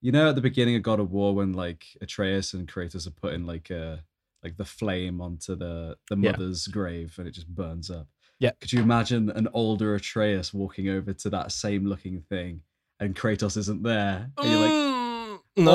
You 0.00 0.12
know, 0.12 0.28
at 0.30 0.34
the 0.34 0.40
beginning 0.40 0.76
of 0.76 0.82
God 0.82 1.00
of 1.00 1.10
War, 1.10 1.34
when 1.34 1.52
like 1.52 1.84
Atreus 2.00 2.54
and 2.54 2.66
Kratos 2.68 3.06
are 3.06 3.10
putting 3.10 3.44
like 3.46 3.70
uh 3.70 3.96
like 4.42 4.56
the 4.56 4.64
flame 4.64 5.20
onto 5.20 5.54
the 5.56 5.96
the 6.08 6.16
Yeah. 6.16 6.32
mother's 6.32 6.66
grave 6.66 7.14
and 7.18 7.26
it 7.28 7.32
just 7.32 7.48
burns 7.48 7.90
up. 7.90 8.08
Yeah. 8.38 8.52
Could 8.60 8.72
you 8.72 8.80
imagine 8.80 9.28
an 9.30 9.48
older 9.52 9.94
Atreus 9.94 10.54
walking 10.54 10.88
over 10.88 11.12
to 11.12 11.30
that 11.30 11.52
same 11.52 11.84
looking 11.86 12.22
thing 12.22 12.62
and 12.98 13.14
Kratos 13.14 13.56
isn't 13.58 13.82
there? 13.82 14.30
And 14.38 14.50
you're 14.50 14.60
like, 14.60 14.99
no, 15.56 15.72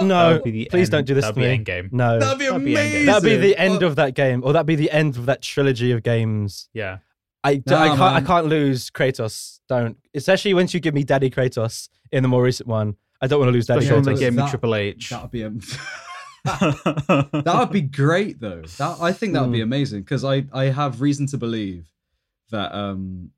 oh 0.00 0.04
no, 0.04 0.32
would 0.34 0.44
be 0.44 0.50
the 0.50 0.68
please 0.70 0.82
end- 0.88 0.90
don't 0.92 1.06
do 1.06 1.14
this 1.14 1.24
that'd 1.24 1.34
to 1.36 1.40
be 1.40 1.46
me. 1.48 1.64
Endgame. 1.64 1.92
No, 1.92 2.18
that'd 2.18 2.38
be 2.38 2.46
amazing. 2.46 3.06
That'd 3.06 3.22
be 3.24 3.36
the 3.36 3.56
end 3.56 3.82
of 3.82 3.96
that 3.96 4.14
game, 4.14 4.42
or 4.44 4.52
that'd 4.52 4.66
be 4.66 4.76
the 4.76 4.90
end 4.90 5.16
of 5.16 5.26
that 5.26 5.42
trilogy 5.42 5.92
of 5.92 6.02
games. 6.02 6.68
Yeah. 6.74 6.98
I, 7.44 7.54
d- 7.56 7.62
Nah, 7.68 7.82
I 7.82 7.88
can't 7.88 8.00
I 8.00 8.20
can't 8.20 8.46
lose 8.46 8.90
Kratos. 8.90 9.60
Don't, 9.68 9.96
especially 10.14 10.54
once 10.54 10.74
you 10.74 10.80
give 10.80 10.94
me 10.94 11.04
Daddy 11.04 11.30
Kratos 11.30 11.88
in 12.12 12.22
the 12.22 12.28
more 12.28 12.42
recent 12.42 12.68
one. 12.68 12.96
I 13.20 13.26
don't 13.26 13.38
want 13.40 13.48
to 13.48 13.52
lose 13.52 13.66
Daddy 13.66 13.80
Especially 13.80 13.94
when 13.96 14.04
they 14.04 14.12
Kratos. 14.12 14.18
gave 14.20 14.32
me 14.34 14.42
That- 14.42 14.50
Triple 14.50 14.74
H. 14.74 15.10
That'd 15.10 15.30
be 15.30 15.44
am- 15.44 15.60
that 16.44 17.56
would 17.58 17.72
be 17.72 17.80
great 17.82 18.40
though. 18.40 18.62
That 18.78 18.98
I 19.00 19.12
think 19.12 19.32
that 19.34 19.42
would 19.42 19.52
be 19.52 19.58
Mm. 19.60 19.64
amazing 19.64 20.02
because 20.02 20.24
I 20.24 20.46
I 20.52 20.64
have 20.64 21.00
reason 21.00 21.26
to 21.28 21.38
believe 21.38 21.86
that 22.50 22.74
um 22.74 23.30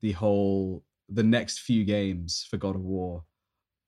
the 0.00 0.12
whole 0.12 0.82
the 1.08 1.22
next 1.22 1.60
few 1.60 1.84
games 1.84 2.46
for 2.50 2.56
God 2.56 2.74
of 2.76 2.82
War 2.82 3.24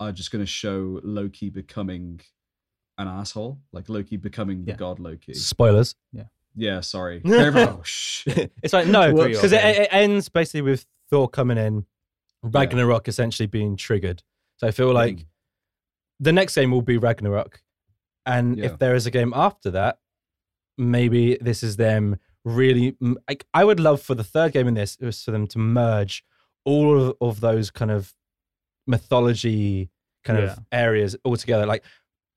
are 0.09 0.13
just 0.13 0.31
going 0.31 0.43
to 0.45 0.51
show 0.51 1.01
Loki 1.03 1.51
becoming 1.51 2.21
an 2.99 3.09
asshole, 3.09 3.61
like 3.73 3.89
Loki 3.89 4.17
becoming 4.17 4.65
the 4.65 4.73
Yeah. 4.73 4.77
god 4.77 4.99
Loki. 5.01 5.35
Spoilers. 5.35 5.95
Yeah, 6.13 6.25
Yeah, 6.55 6.81
sorry. 6.81 7.23
oh 7.27 7.81
shit. 7.85 8.53
It's 8.63 8.73
like 8.73 8.87
no, 8.87 9.13
because 9.13 9.53
it, 9.53 9.65
it 9.65 9.89
ends 9.91 10.29
basically 10.29 10.63
with 10.63 10.87
Thor 11.11 11.29
coming 11.29 11.59
in, 11.59 11.87
Ragnarok 12.43 13.09
essentially 13.09 13.47
being 13.47 13.77
triggered. 13.77 14.23
So 14.59 14.67
I 14.67 14.71
feel 14.71 14.93
like 14.93 15.17
Mm. 15.17 15.27
the 16.21 16.33
next 16.33 16.55
game 16.55 16.71
will 16.71 16.83
be 16.83 16.99
Ragnarok, 16.99 17.63
and 18.27 18.59
Yeah. 18.59 18.67
if 18.67 18.79
there 18.79 18.95
is 18.95 19.07
a 19.07 19.11
game 19.11 19.33
after 19.35 19.71
that, 19.73 19.99
maybe 20.79 21.37
this 21.41 21.63
is 21.63 21.77
them 21.77 22.17
really. 22.45 22.97
Like 23.29 23.47
I 23.55 23.65
would 23.65 23.81
love 23.81 24.01
for 24.03 24.15
the 24.15 24.25
third 24.25 24.53
game 24.53 24.69
in 24.69 24.75
this 24.75 24.97
was 25.01 25.23
for 25.25 25.31
them 25.31 25.47
to 25.49 25.59
merge 25.59 26.25
all 26.65 27.01
of, 27.01 27.17
of 27.21 27.41
those 27.41 27.71
kind 27.71 27.91
of 27.91 28.15
mythology 28.87 29.91
kind 30.25 30.39
Yeah. 30.39 30.53
of 30.53 30.59
areas 30.73 31.17
altogether. 31.25 31.67
Like 31.67 31.85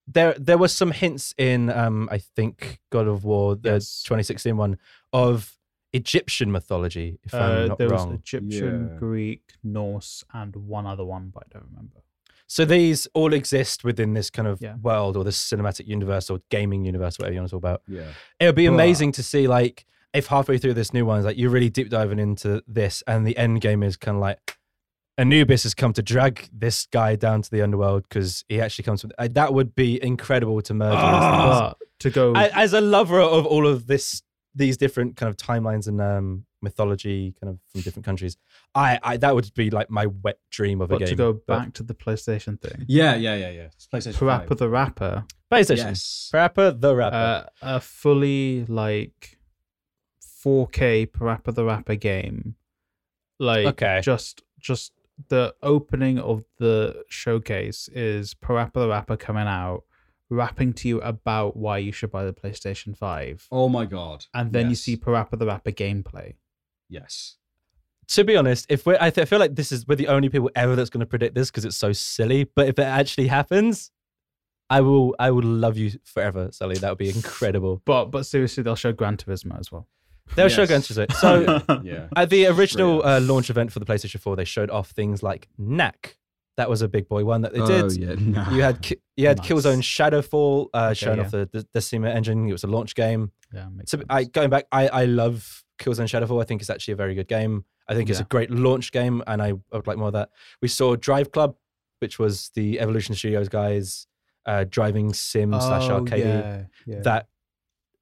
there, 0.08 0.34
there 0.40 0.58
was 0.58 0.74
some 0.74 0.92
hints 0.92 1.34
in, 1.38 1.70
um, 1.72 2.08
I 2.12 2.20
think 2.20 2.80
God 2.92 3.08
of 3.08 3.24
War, 3.24 3.56
the 3.56 3.72
Yes. 3.74 4.04
2016 4.04 4.56
one, 4.58 4.78
of 5.14 5.58
Egyptian 5.94 6.52
mythology. 6.52 7.20
If 7.24 7.34
Uh, 7.34 7.38
I'm 7.38 7.68
not 7.70 7.78
there 7.78 7.90
wrong. 7.90 8.10
was 8.12 8.20
Egyptian, 8.20 8.90
Yeah. 8.92 9.00
Greek, 9.00 9.54
Norse, 9.64 10.24
and 10.34 10.56
one 10.56 10.86
other 10.86 11.06
one, 11.06 11.32
but 11.34 11.44
I 11.46 11.58
don't 11.58 11.68
remember. 11.70 12.02
So 12.48 12.64
these 12.66 13.08
all 13.16 13.34
exist 13.34 13.84
within 13.84 14.14
this 14.14 14.30
kind 14.30 14.48
of 14.48 14.62
Yeah. 14.62 14.76
world 14.76 15.18
or 15.18 15.24
this 15.24 15.38
cinematic 15.42 15.88
universe 15.88 16.30
or 16.30 16.42
gaming 16.52 16.86
universe, 16.86 17.18
whatever 17.18 17.34
you 17.34 17.40
want 17.40 17.50
to 17.50 17.56
talk 17.56 17.60
about. 17.64 17.82
Yeah. 17.88 18.12
It 18.40 18.46
would 18.46 18.56
be 18.56 18.68
But- 18.68 18.74
amazing 18.76 19.14
to 19.14 19.24
see 19.24 19.48
like 19.48 19.86
if 20.14 20.28
halfway 20.28 20.58
through 20.58 20.74
this 20.76 20.94
new 20.94 21.06
one, 21.06 21.20
is 21.20 21.26
like 21.26 21.38
you're 21.38 21.50
really 21.50 21.70
deep 21.70 21.90
diving 21.90 22.20
into 22.20 22.64
this, 22.68 23.04
and 23.08 23.26
the 23.28 23.36
end 23.38 23.60
game 23.62 23.82
is 23.84 23.98
kind 23.98 24.16
of 24.16 24.22
like 24.22 24.58
Anubis 25.18 25.64
has 25.64 25.74
come 25.74 25.94
to 25.94 26.02
drag 26.02 26.50
this 26.52 26.88
guy 26.88 27.16
down 27.16 27.42
to 27.42 27.50
the 27.50 27.62
underworld 27.62 28.04
because 28.10 28.44
he 28.50 28.60
actually 28.60 28.84
comes 28.84 29.02
from. 29.02 29.12
Uh, 29.18 29.30
that 29.32 29.54
would 29.54 29.74
be 29.76 30.02
incredible 30.04 30.62
to 30.62 30.74
merge. 30.74 30.94
all 30.94 31.12
these 31.12 31.60
things. 31.60 31.76
But 31.80 32.00
to 32.00 32.10
go, 32.10 32.34
I- 32.36 32.52
As 32.64 32.74
a 32.74 32.82
lover 32.82 33.20
of 33.22 33.46
all 33.46 33.66
of 33.68 33.88
this 33.88 34.22
these 34.58 34.78
different 34.78 35.18
kind 35.18 35.30
of 35.30 35.36
timelines 35.36 35.86
and 35.88 36.00
um, 36.02 36.46
mythology 36.62 37.34
kind 37.42 37.52
of 37.52 37.60
from 37.72 37.82
different 37.82 38.06
countries. 38.06 38.38
I, 38.74 38.98
I 39.04 39.18
that 39.18 39.36
would 39.36 39.54
be 39.54 39.70
like 39.70 39.90
my 39.90 40.06
wet 40.06 40.40
dream 40.50 40.80
of 40.80 40.92
a 40.92 40.98
game. 40.98 41.08
to 41.10 41.16
go 41.16 41.34
but 41.34 41.48
back 41.48 41.74
to 41.74 41.84
the 41.84 41.94
PlayStation 41.94 42.60
thing, 42.62 42.86
Yeah, 42.88 43.16
yeah, 43.16 43.36
yeah, 43.36 43.50
yeah. 43.50 43.62
It's 43.74 43.88
PlayStation 43.88 44.14
Parappa 44.16 44.48
5. 44.50 44.58
the 44.58 44.70
Rapper, 44.70 45.26
PlayStation, 45.52 45.78
Yes. 45.78 46.30
Parappa 46.34 46.80
the 46.80 46.96
Rapper. 46.96 47.16
uh, 47.16 47.50
a 47.62 47.80
fully 47.82 48.66
like 48.66 49.38
4K 50.46 51.08
Parappa 51.08 51.54
the 51.54 51.66
Rapper 51.66 51.96
game, 51.96 52.56
like 53.40 53.66
Okay. 53.68 54.00
just 54.04 54.42
just 54.60 54.94
the 55.30 55.56
opening 55.64 56.20
of 56.20 56.44
the 56.60 57.04
showcase 57.10 57.88
is 57.94 58.34
Parappa 58.34 58.74
the 58.74 58.90
Rapper 58.90 59.18
coming 59.18 59.48
out, 59.48 59.84
rapping 60.30 60.74
to 60.74 60.88
you 60.88 61.02
about 61.02 61.56
why 61.56 61.78
you 61.78 61.92
should 61.92 62.12
buy 62.12 62.26
the 62.26 62.34
PlayStation 62.34 62.96
5. 62.98 63.48
Oh 63.52 63.70
my 63.70 63.86
god. 63.86 64.26
and 64.34 64.52
then 64.52 64.70
you 64.70 64.76
see 64.76 64.98
Parappa 64.98 65.38
the 65.40 65.46
Rapper 65.46 65.72
gameplay. 65.72 66.34
Yes. 66.90 67.38
to 68.08 68.24
be 68.24 68.36
honest, 68.36 68.66
if 68.70 68.86
we're, 68.86 68.98
I, 69.02 69.10
th- 69.10 69.26
I 69.26 69.26
feel 69.26 69.40
like 69.40 69.56
this 69.56 69.72
is 69.72 69.88
we're 69.88 69.96
the 69.96 70.08
only 70.10 70.30
people 70.30 70.52
ever 70.56 70.76
that's 70.76 70.90
going 70.90 71.00
to 71.00 71.06
predict 71.06 71.34
this 71.36 71.50
because 71.50 71.66
it's 71.66 71.78
so 71.78 71.92
silly. 71.94 72.44
But 72.44 72.68
if 72.68 72.78
it 72.78 72.84
actually 72.84 73.28
happens, 73.28 73.92
I 74.70 74.82
will, 74.82 75.16
I 75.18 75.32
will 75.32 75.44
love 75.44 75.78
you 75.78 75.92
forever, 76.04 76.50
Sully. 76.52 76.76
That 76.78 76.90
would 76.90 76.98
be 76.98 77.10
incredible. 77.16 77.82
But 77.86 78.06
but 78.06 78.26
seriously, 78.26 78.64
they'll 78.64 78.76
show 78.76 78.92
Gran 78.94 79.18
Turismo 79.18 79.60
as 79.60 79.72
well. 79.72 79.88
They'll 80.36 80.50
show 80.50 80.62
Yes. 80.64 80.68
Gran 80.70 80.82
Turismo. 80.82 81.12
So 81.14 81.82
Yeah. 81.84 82.08
at 82.16 82.30
the 82.30 82.48
original 82.48 83.06
uh, 83.06 83.20
launch 83.22 83.50
event 83.50 83.72
for 83.72 83.80
the 83.80 83.86
PlayStation 83.86 84.20
4, 84.20 84.36
they 84.36 84.46
showed 84.46 84.70
off 84.70 84.90
things 84.92 85.22
like 85.24 85.48
Knack. 85.58 86.18
That 86.58 86.70
was 86.70 86.82
a 86.82 86.88
big 86.88 87.08
boy 87.10 87.26
one 87.26 87.42
that 87.42 87.54
they 87.54 87.60
did. 87.60 87.84
oh, 87.84 87.90
did. 87.90 87.98
yeah. 88.00 88.16
Nah. 88.18 88.50
You 88.52 88.62
had 88.62 88.82
Ki- 88.82 88.98
you 89.18 89.28
had 89.28 89.38
Nice. 89.40 89.48
Killzone 89.48 89.82
Shadowfall 89.82 90.68
uh, 90.74 90.78
Okay, 90.86 90.94
showing 90.94 91.18
yeah. 91.20 91.26
off 91.26 91.32
the, 91.32 91.50
the 91.52 91.64
Decima 91.74 92.10
engine. 92.10 92.48
It 92.48 92.52
was 92.54 92.64
a 92.64 92.68
launch 92.68 92.96
game. 92.96 93.32
Yeah, 93.54 93.68
So. 93.86 94.00
I 94.10 94.24
going 94.24 94.50
back, 94.50 94.66
I, 94.72 94.88
I 94.88 95.06
love 95.06 95.64
Killzone 95.80 96.06
Shadowfall. 96.08 96.42
I 96.42 96.46
think 96.46 96.62
it's 96.62 96.70
actually 96.70 96.94
a 96.94 96.98
very 96.98 97.14
good 97.14 97.28
game. 97.28 97.66
I 97.88 97.94
think 97.94 98.10
it's 98.10 98.20
a 98.22 98.24
great 98.24 98.50
launch 98.50 98.92
game, 98.92 99.22
and 99.28 99.42
I, 99.44 99.50
I 99.50 99.54
would 99.76 99.86
like 99.86 99.98
more 99.98 100.08
of 100.08 100.14
that. 100.14 100.30
We 100.62 100.68
saw 100.70 100.96
Drive 100.96 101.32
Club, 101.32 101.56
which 102.00 102.18
was 102.18 102.50
the 102.56 102.80
Evolution 102.80 103.14
Studios 103.16 103.48
guys 103.50 104.08
uh, 104.48 104.64
driving 104.68 105.14
sim 105.14 105.52
slash 105.52 105.90
Oh, 105.90 105.96
arcade. 106.00 106.26
yeah, 106.26 106.64
yeah. 106.88 107.00
That 107.02 107.28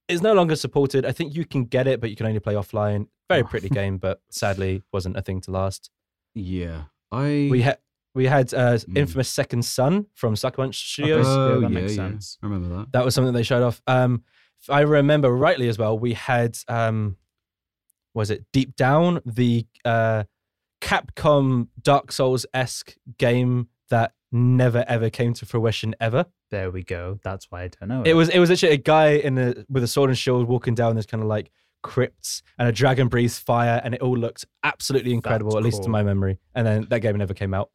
is 0.07 0.21
no 0.21 0.33
longer 0.33 0.55
supported. 0.55 1.05
I 1.05 1.11
think 1.11 1.35
you 1.35 1.45
can 1.45 1.65
get 1.65 1.87
it, 1.87 1.99
but 2.01 2.09
you 2.09 2.15
can 2.15 2.25
only 2.25 2.39
play 2.39 2.53
offline. 2.55 3.07
Very 3.29 3.41
Oh. 3.43 3.47
pretty 3.47 3.69
game, 3.69 3.97
but 3.97 4.21
sadly 4.29 4.83
wasn't 4.91 5.17
a 5.17 5.21
thing 5.21 5.39
to 5.41 5.51
last. 5.51 5.89
Yeah. 6.35 6.83
I. 7.11 7.47
We 7.51 7.61
had 7.61 7.77
we 8.15 8.25
had 8.27 8.53
uh, 8.53 8.73
Mm. 8.77 8.97
infamous 8.97 9.29
Second 9.29 9.63
Son 9.65 10.05
from 10.13 10.35
Sucker 10.35 10.57
Punch 10.57 10.91
Studios. 10.93 11.25
Oh, 11.27 11.53
Oh, 11.53 11.59
that 11.61 11.71
yeah, 11.71 11.79
makes 11.79 11.91
yeah. 11.93 12.09
sense. 12.09 12.37
I 12.43 12.45
remember 12.45 12.75
that. 12.77 12.91
That 12.91 13.05
was 13.05 13.15
something 13.15 13.33
they 13.33 13.41
showed 13.43 13.63
off. 13.63 13.81
Um, 13.87 14.23
I 14.69 14.81
remember 14.81 15.31
rightly 15.35 15.67
as 15.67 15.77
well, 15.79 15.97
we 15.97 16.13
had 16.13 16.57
um, 16.67 17.17
was 18.13 18.29
it 18.29 18.45
Deep 18.53 18.75
Down, 18.75 19.19
the 19.25 19.65
uh, 19.83 20.25
Capcom 20.81 21.69
Dark 21.81 22.11
Souls 22.11 22.45
esque 22.53 22.95
game 23.17 23.69
that 23.89 24.13
never 24.33 24.83
ever 24.87 25.09
came 25.09 25.33
to 25.35 25.45
fruition 25.45 25.95
ever. 26.01 26.25
There 26.51 26.69
we 26.71 26.83
go. 26.83 27.19
That's 27.23 27.49
why 27.49 27.63
I 27.63 27.67
don't 27.69 27.87
know. 27.89 28.03
It 28.05 28.13
was 28.15 28.27
it 28.29 28.39
was 28.39 28.51
actually 28.51 28.73
a 28.73 28.77
guy 28.77 29.11
in 29.11 29.37
a 29.37 29.53
with 29.69 29.83
a 29.83 29.87
sword 29.87 30.09
and 30.09 30.17
shield 30.17 30.47
walking 30.47 30.75
down 30.75 30.95
this 30.95 31.05
kind 31.05 31.23
of 31.23 31.29
like 31.29 31.51
crypts 31.83 32.41
and 32.57 32.67
a 32.67 32.71
dragon 32.71 33.07
breathes 33.09 33.37
fire 33.39 33.79
and 33.83 33.93
it 33.93 34.01
all 34.01 34.17
looked 34.17 34.45
absolutely 34.63 35.13
incredible, 35.13 35.51
That's 35.51 35.59
at 35.59 35.63
least 35.63 35.83
to 35.83 35.89
my 35.89 36.01
memory. 36.03 36.39
And 36.55 36.65
then 36.67 36.87
that 36.89 36.99
game 36.99 37.17
never 37.17 37.33
came 37.33 37.53
out. 37.53 37.69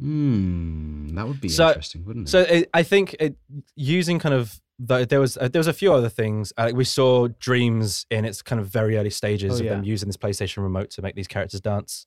Hmm. 0.00 1.08
That 1.08 1.26
would 1.26 1.40
be 1.40 1.48
So- 1.48 1.68
interesting, 1.68 2.04
wouldn't 2.04 2.28
it? 2.28 2.30
So 2.30 2.40
it, 2.40 2.70
I 2.72 2.82
think 2.84 3.14
it, 3.18 3.36
using 3.74 4.18
kind 4.18 4.34
of 4.34 4.60
the, 4.78 5.04
there 5.04 5.18
was 5.18 5.36
uh, 5.36 5.48
there 5.48 5.58
was 5.58 5.66
a 5.66 5.72
few 5.72 5.92
other 5.92 6.08
things. 6.08 6.52
Uh, 6.56 6.70
we 6.72 6.84
saw 6.84 7.26
Dreams 7.40 8.06
in 8.10 8.24
its 8.24 8.42
kind 8.42 8.60
of 8.60 8.68
very 8.68 8.96
early 8.96 9.10
stages 9.10 9.60
Oh, 9.60 9.64
of 9.64 9.68
them 9.68 9.82
using 9.82 10.08
this 10.08 10.16
PlayStation 10.16 10.62
remote 10.62 10.90
to 10.90 11.02
make 11.02 11.16
these 11.16 11.26
characters 11.26 11.60
dance. 11.60 12.06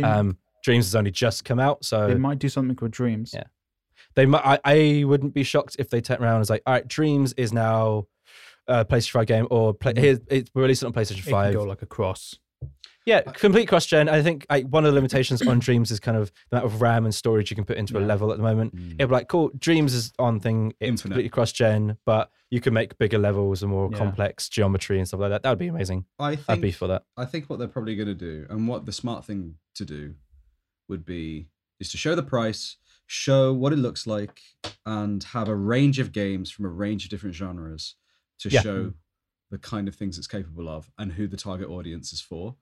Um, 0.00 0.38
Dreams 0.64 0.86
has 0.86 0.94
only 0.96 1.10
just 1.12 1.44
come 1.44 1.60
out, 1.60 1.84
so 1.84 2.08
they 2.08 2.14
might 2.14 2.38
do 2.40 2.48
something 2.48 2.76
with 2.80 2.90
Dreams. 2.90 3.32
Yeah. 3.34 3.44
they 4.16 4.26
might. 4.26 4.42
I, 4.44 4.58
I 4.64 5.04
wouldn't 5.04 5.34
be 5.34 5.42
shocked 5.44 5.76
if 5.78 5.90
they 5.90 6.00
turn 6.00 6.22
around 6.22 6.34
and 6.36 6.38
was 6.40 6.50
like, 6.50 6.62
all 6.66 6.72
right, 6.74 6.88
Dreams 6.88 7.32
is 7.34 7.52
now 7.52 8.06
a 8.66 8.84
PlayStation 8.84 9.10
Five 9.12 9.26
game, 9.26 9.46
or 9.50 9.74
play, 9.74 9.92
Mhm. 9.92 9.98
here's 9.98 10.20
it's 10.30 10.50
released 10.54 10.82
on 10.84 10.92
PlayStation 10.92 11.18
It 11.18 11.22
can 11.24 11.30
Five. 11.32 11.52
go 11.54 11.64
like 11.64 11.82
a 11.82 11.86
cross. 11.86 12.38
Yeah, 13.06 13.20
complete 13.20 13.66
cross 13.68 13.84
gen. 13.84 14.08
I 14.08 14.22
think 14.22 14.46
I, 14.48 14.60
one 14.62 14.86
of 14.86 14.92
the 14.92 14.94
limitations 14.94 15.46
on 15.46 15.58
Dreams 15.58 15.90
is 15.90 16.00
kind 16.00 16.16
of 16.16 16.32
the 16.50 16.56
amount 16.56 16.72
of 16.72 16.80
RAM 16.80 17.04
and 17.04 17.14
storage 17.14 17.50
you 17.50 17.54
can 17.54 17.66
put 17.66 17.76
into 17.76 17.98
a 17.98 18.00
level 18.00 18.30
at 18.32 18.38
the 18.38 18.42
moment. 18.42 18.72
Hmm. 18.72 18.92
It'd 18.92 19.10
be 19.10 19.14
like, 19.14 19.28
cool, 19.28 19.50
Dreams 19.58 19.92
is 19.92 20.10
on 20.18 20.40
thing. 20.40 20.70
It's 20.80 20.88
Infinite. 20.88 21.02
completely 21.12 21.28
cross 21.28 21.52
gen, 21.52 21.98
but 22.06 22.30
you 22.50 22.62
can 22.62 22.72
make 22.72 22.96
bigger 22.96 23.18
levels 23.18 23.62
and 23.62 23.70
more 23.70 23.90
Yeah. 23.92 23.98
complex 23.98 24.48
geometry 24.48 24.98
and 24.98 25.06
stuff 25.06 25.20
like 25.20 25.28
that. 25.32 25.42
That 25.42 25.50
would 25.50 25.58
be 25.58 25.66
amazing. 25.66 26.06
I 26.18 26.30
I'd 26.30 26.38
think 26.40 26.62
be 26.62 26.70
for 26.72 26.86
that. 26.88 27.02
I 27.18 27.26
think 27.26 27.50
what 27.50 27.58
they're 27.58 27.68
probably 27.68 27.94
going 27.94 28.08
to 28.08 28.14
do, 28.14 28.46
and 28.48 28.66
what 28.66 28.86
the 28.86 28.92
smart 28.92 29.26
thing 29.26 29.56
to 29.74 29.84
do, 29.84 30.14
would 30.88 31.04
be 31.04 31.46
is 31.80 31.90
to 31.90 31.96
show 31.96 32.14
the 32.14 32.22
price, 32.22 32.76
show 33.06 33.52
what 33.52 33.72
it 33.72 33.76
looks 33.76 34.06
like, 34.06 34.40
and 34.86 35.22
have 35.24 35.48
a 35.48 35.54
range 35.56 35.98
of 35.98 36.12
games 36.12 36.50
from 36.50 36.64
a 36.64 36.68
range 36.68 37.04
of 37.04 37.10
different 37.10 37.34
genres 37.34 37.96
to 38.38 38.48
Yeah. 38.48 38.60
show 38.62 38.92
the 39.50 39.58
kind 39.58 39.88
of 39.88 39.94
things 39.94 40.18
it's 40.18 40.26
capable 40.26 40.68
of 40.68 40.90
and 40.98 41.12
who 41.12 41.26
the 41.26 41.36
target 41.36 41.68
audience 41.68 42.12
is 42.12 42.20
for. 42.20 42.56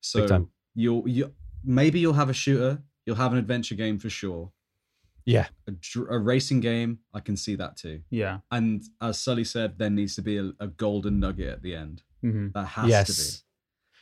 So 0.00 0.48
you'll 0.74 1.08
you 1.08 1.32
maybe 1.64 1.98
you'll 2.00 2.12
have 2.14 2.28
a 2.28 2.34
shooter, 2.34 2.82
you'll 3.06 3.16
have 3.16 3.32
an 3.32 3.38
adventure 3.38 3.74
game 3.74 3.98
for 3.98 4.10
sure. 4.10 4.52
Yeah. 5.24 5.46
A, 5.66 5.72
a 6.10 6.18
racing 6.18 6.60
game, 6.60 6.98
I 7.14 7.20
can 7.20 7.36
see 7.38 7.54
that 7.56 7.78
too. 7.78 8.02
Yeah. 8.10 8.40
And 8.50 8.82
as 9.00 9.18
Sully 9.18 9.44
said, 9.44 9.78
there 9.78 9.88
needs 9.88 10.14
to 10.16 10.22
be 10.22 10.36
a, 10.36 10.52
a 10.60 10.66
golden 10.66 11.18
nugget 11.20 11.48
at 11.48 11.62
the 11.62 11.74
end. 11.74 12.02
hmm 12.20 12.48
That 12.54 12.66
has 12.66 12.84
to 12.84 12.90
yes. 12.90 13.42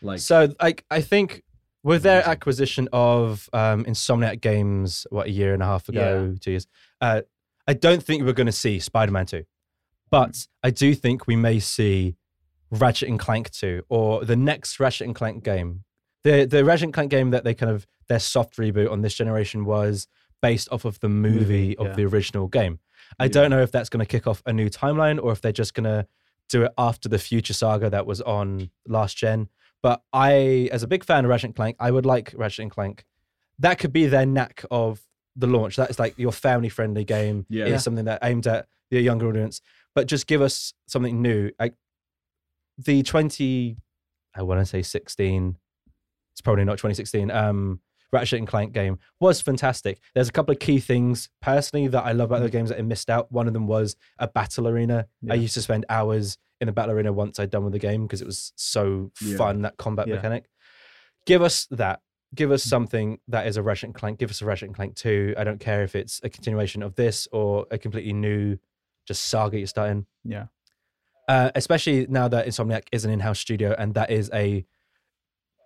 be. 0.00 0.06
Like 0.06 0.18
so 0.18 0.52
I 0.58 0.74
I 0.90 1.00
think 1.00 1.44
with 1.82 2.02
their 2.02 2.26
acquisition 2.28 2.88
of 2.92 3.48
um, 3.52 3.84
Insomniac 3.84 4.40
Games, 4.40 5.06
what 5.10 5.26
a 5.26 5.30
year 5.30 5.54
and 5.54 5.62
a 5.62 5.66
half 5.66 5.88
ago, 5.88 6.34
two 6.40 6.50
years, 6.52 6.66
uh, 7.00 7.22
I 7.66 7.74
don't 7.74 8.02
think 8.02 8.24
we're 8.24 8.32
going 8.32 8.46
to 8.46 8.52
see 8.52 8.78
Spider-Man 8.78 9.26
two, 9.26 9.44
but 10.10 10.46
I 10.62 10.70
do 10.70 10.94
think 10.94 11.26
we 11.26 11.36
may 11.36 11.58
see 11.60 12.16
Ratchet 12.70 13.08
and 13.08 13.18
Clank 13.18 13.50
two 13.50 13.82
or 13.88 14.24
the 14.24 14.36
next 14.36 14.80
Ratchet 14.80 15.06
and 15.06 15.14
Clank 15.14 15.44
game. 15.44 15.84
The 16.24 16.44
the 16.44 16.64
Ratchet 16.64 16.84
and 16.84 16.94
Clank 16.94 17.10
game 17.10 17.30
that 17.30 17.44
they 17.44 17.54
kind 17.54 17.70
of 17.70 17.86
their 18.08 18.18
soft 18.20 18.56
reboot 18.56 18.90
on 18.90 19.02
this 19.02 19.14
generation 19.14 19.64
was 19.64 20.06
based 20.40 20.68
off 20.72 20.84
of 20.84 20.98
the 21.00 21.08
movie, 21.08 21.38
Movie, 21.38 21.78
of 21.78 21.96
the 21.96 22.04
original 22.04 22.48
game. 22.48 22.80
I 23.18 23.24
Yeah. 23.24 23.28
don't 23.30 23.50
know 23.50 23.62
if 23.62 23.70
that's 23.72 23.88
going 23.88 24.00
to 24.04 24.06
kick 24.06 24.26
off 24.26 24.42
a 24.46 24.52
new 24.52 24.68
timeline 24.68 25.22
or 25.22 25.32
if 25.32 25.40
they're 25.40 25.52
just 25.52 25.74
going 25.74 25.84
to 25.84 26.06
do 26.48 26.64
it 26.64 26.72
after 26.76 27.08
the 27.08 27.18
future 27.18 27.54
saga 27.54 27.88
that 27.90 28.06
was 28.06 28.20
on 28.20 28.70
last 28.86 29.16
gen. 29.16 29.48
But 29.82 30.02
I, 30.12 30.68
as 30.72 30.82
a 30.82 30.86
big 30.86 31.04
fan 31.04 31.24
of 31.24 31.30
Ratchet 31.30 31.48
and 31.48 31.56
Clank, 31.56 31.76
I 31.80 31.90
would 31.90 32.06
like 32.06 32.32
Ratchet 32.36 32.62
and 32.62 32.70
Clank. 32.70 33.04
That 33.58 33.78
could 33.78 33.92
be 33.92 34.06
their 34.06 34.26
knack 34.26 34.64
of 34.70 35.00
the 35.36 35.46
launch. 35.46 35.76
That 35.76 35.90
is 35.90 35.98
like 35.98 36.18
your 36.18 36.32
family 36.32 36.68
friendly 36.68 37.04
game. 37.04 37.46
Yeah. 37.48 37.66
It's 37.66 37.84
something 37.84 38.04
that 38.04 38.20
aimed 38.22 38.46
at 38.46 38.66
the 38.90 39.00
younger 39.00 39.28
audience. 39.28 39.60
But 39.94 40.06
just 40.06 40.26
give 40.26 40.40
us 40.40 40.72
something 40.86 41.20
new. 41.20 41.50
Like 41.58 41.74
the 42.78 43.02
20, 43.02 43.76
I 44.34 44.42
want 44.42 44.60
to 44.60 44.66
say 44.66 44.82
16, 44.82 45.56
it's 46.32 46.40
probably 46.40 46.64
not 46.64 46.72
2016. 46.72 47.30
Um, 47.30 47.80
Ratchet 48.12 48.38
and 48.38 48.48
Clank 48.48 48.72
game 48.72 48.98
was 49.20 49.40
fantastic. 49.40 49.98
There's 50.14 50.28
a 50.28 50.32
couple 50.32 50.52
of 50.52 50.58
key 50.58 50.80
things 50.80 51.30
personally 51.40 51.88
that 51.88 52.04
I 52.04 52.12
love 52.12 52.30
about 52.30 52.42
the 52.42 52.50
games 52.50 52.68
that 52.68 52.78
I 52.78 52.82
missed 52.82 53.08
out. 53.08 53.32
One 53.32 53.46
of 53.46 53.54
them 53.54 53.66
was 53.66 53.96
a 54.18 54.28
battle 54.28 54.68
arena. 54.68 55.06
I 55.30 55.34
used 55.34 55.54
to 55.54 55.62
spend 55.62 55.86
hours 55.88 56.36
in 56.62 56.68
a 56.68 56.72
battle 56.72 56.94
arena 56.94 57.12
once 57.12 57.38
I'd 57.38 57.50
done 57.50 57.64
with 57.64 57.72
the 57.74 57.78
game 57.78 58.06
because 58.06 58.22
it 58.22 58.26
was 58.26 58.52
so 58.56 59.10
Yeah. 59.20 59.36
fun 59.36 59.62
that 59.62 59.76
combat 59.76 60.06
Yeah. 60.08 60.14
mechanic. 60.14 60.48
Give 61.26 61.42
us 61.42 61.66
that. 61.72 62.00
Give 62.34 62.48
Mm. 62.48 62.54
us 62.54 62.62
something 62.62 63.18
that 63.28 63.46
is 63.46 63.56
a 63.58 63.62
Ratchet 63.62 63.88
and 63.88 63.94
Clank. 63.94 64.18
Give 64.18 64.30
us 64.30 64.40
a 64.40 64.46
Ratchet 64.46 64.68
and 64.68 64.74
Clank 64.76 64.94
2. 64.96 65.34
I 65.36 65.44
don't 65.44 65.60
care 65.60 65.82
if 65.82 65.94
it's 65.94 66.20
a 66.22 66.30
continuation 66.30 66.82
of 66.82 66.94
this 66.94 67.28
or 67.32 67.66
a 67.70 67.76
completely 67.78 68.12
new 68.14 68.56
just 69.06 69.24
saga 69.24 69.58
you're 69.58 69.66
starting. 69.66 70.06
Yeah. 70.24 70.46
Uh, 71.28 71.50
especially 71.54 72.06
now 72.08 72.28
that 72.28 72.46
Insomniac 72.46 72.84
is 72.92 73.04
an 73.04 73.10
in-house 73.10 73.38
studio 73.40 73.74
and 73.76 73.94
that 73.94 74.10
is 74.10 74.30
a 74.32 74.64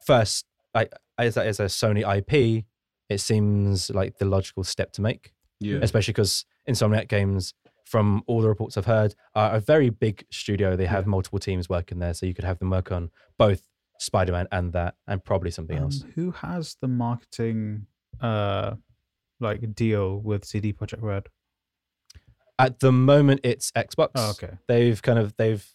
first 0.07 0.47
like 0.75 0.93
as 1.19 1.35
that 1.35 1.47
is 1.47 1.61
a 1.61 1.65
Sony 1.67 2.03
IP, 2.05 2.65
it 3.09 3.19
seems 3.19 3.91
like 3.91 4.19
the 4.19 4.25
logical 4.25 4.65
step 4.65 4.93
to 4.93 5.01
make 5.03 5.33
yeah. 5.61 5.79
especially 5.83 6.13
because 6.13 6.45
Insomniac 6.69 7.09
Games, 7.09 7.55
from 7.87 8.23
all 8.27 8.41
the 8.43 8.49
reports 8.49 8.77
I've 8.77 8.85
heard, 8.87 9.15
are 9.35 9.55
a 9.55 9.61
very 9.61 9.89
big 9.91 10.27
studio. 10.31 10.77
They 10.77 10.87
have 10.87 11.07
multiple 11.07 11.39
teams 11.39 11.69
working 11.69 11.99
there, 12.01 12.13
so 12.15 12.27
you 12.27 12.35
could 12.35 12.45
have 12.45 12.59
them 12.59 12.69
work 12.71 12.93
on 12.93 13.11
both 13.39 13.63
Spider-Man 14.01 14.49
and 14.53 14.73
that, 14.75 14.97
and 15.07 15.25
probably 15.25 15.51
something 15.51 15.79
else. 15.79 16.03
Um, 16.03 16.13
who 16.17 16.31
has 16.33 16.77
the 16.83 16.89
marketing 16.89 17.87
uh 18.21 18.75
like 19.41 19.75
deal 19.75 20.19
with 20.19 20.45
CD 20.45 20.73
Projekt 20.73 21.03
Red? 21.03 21.29
At 22.59 22.81
the 22.81 22.91
moment, 22.93 23.41
it's 23.45 23.71
Xbox. 23.73 24.09
Oh, 24.15 24.31
okay. 24.31 24.55
They've 24.67 25.01
kind 25.01 25.19
of 25.19 25.37
they've 25.37 25.67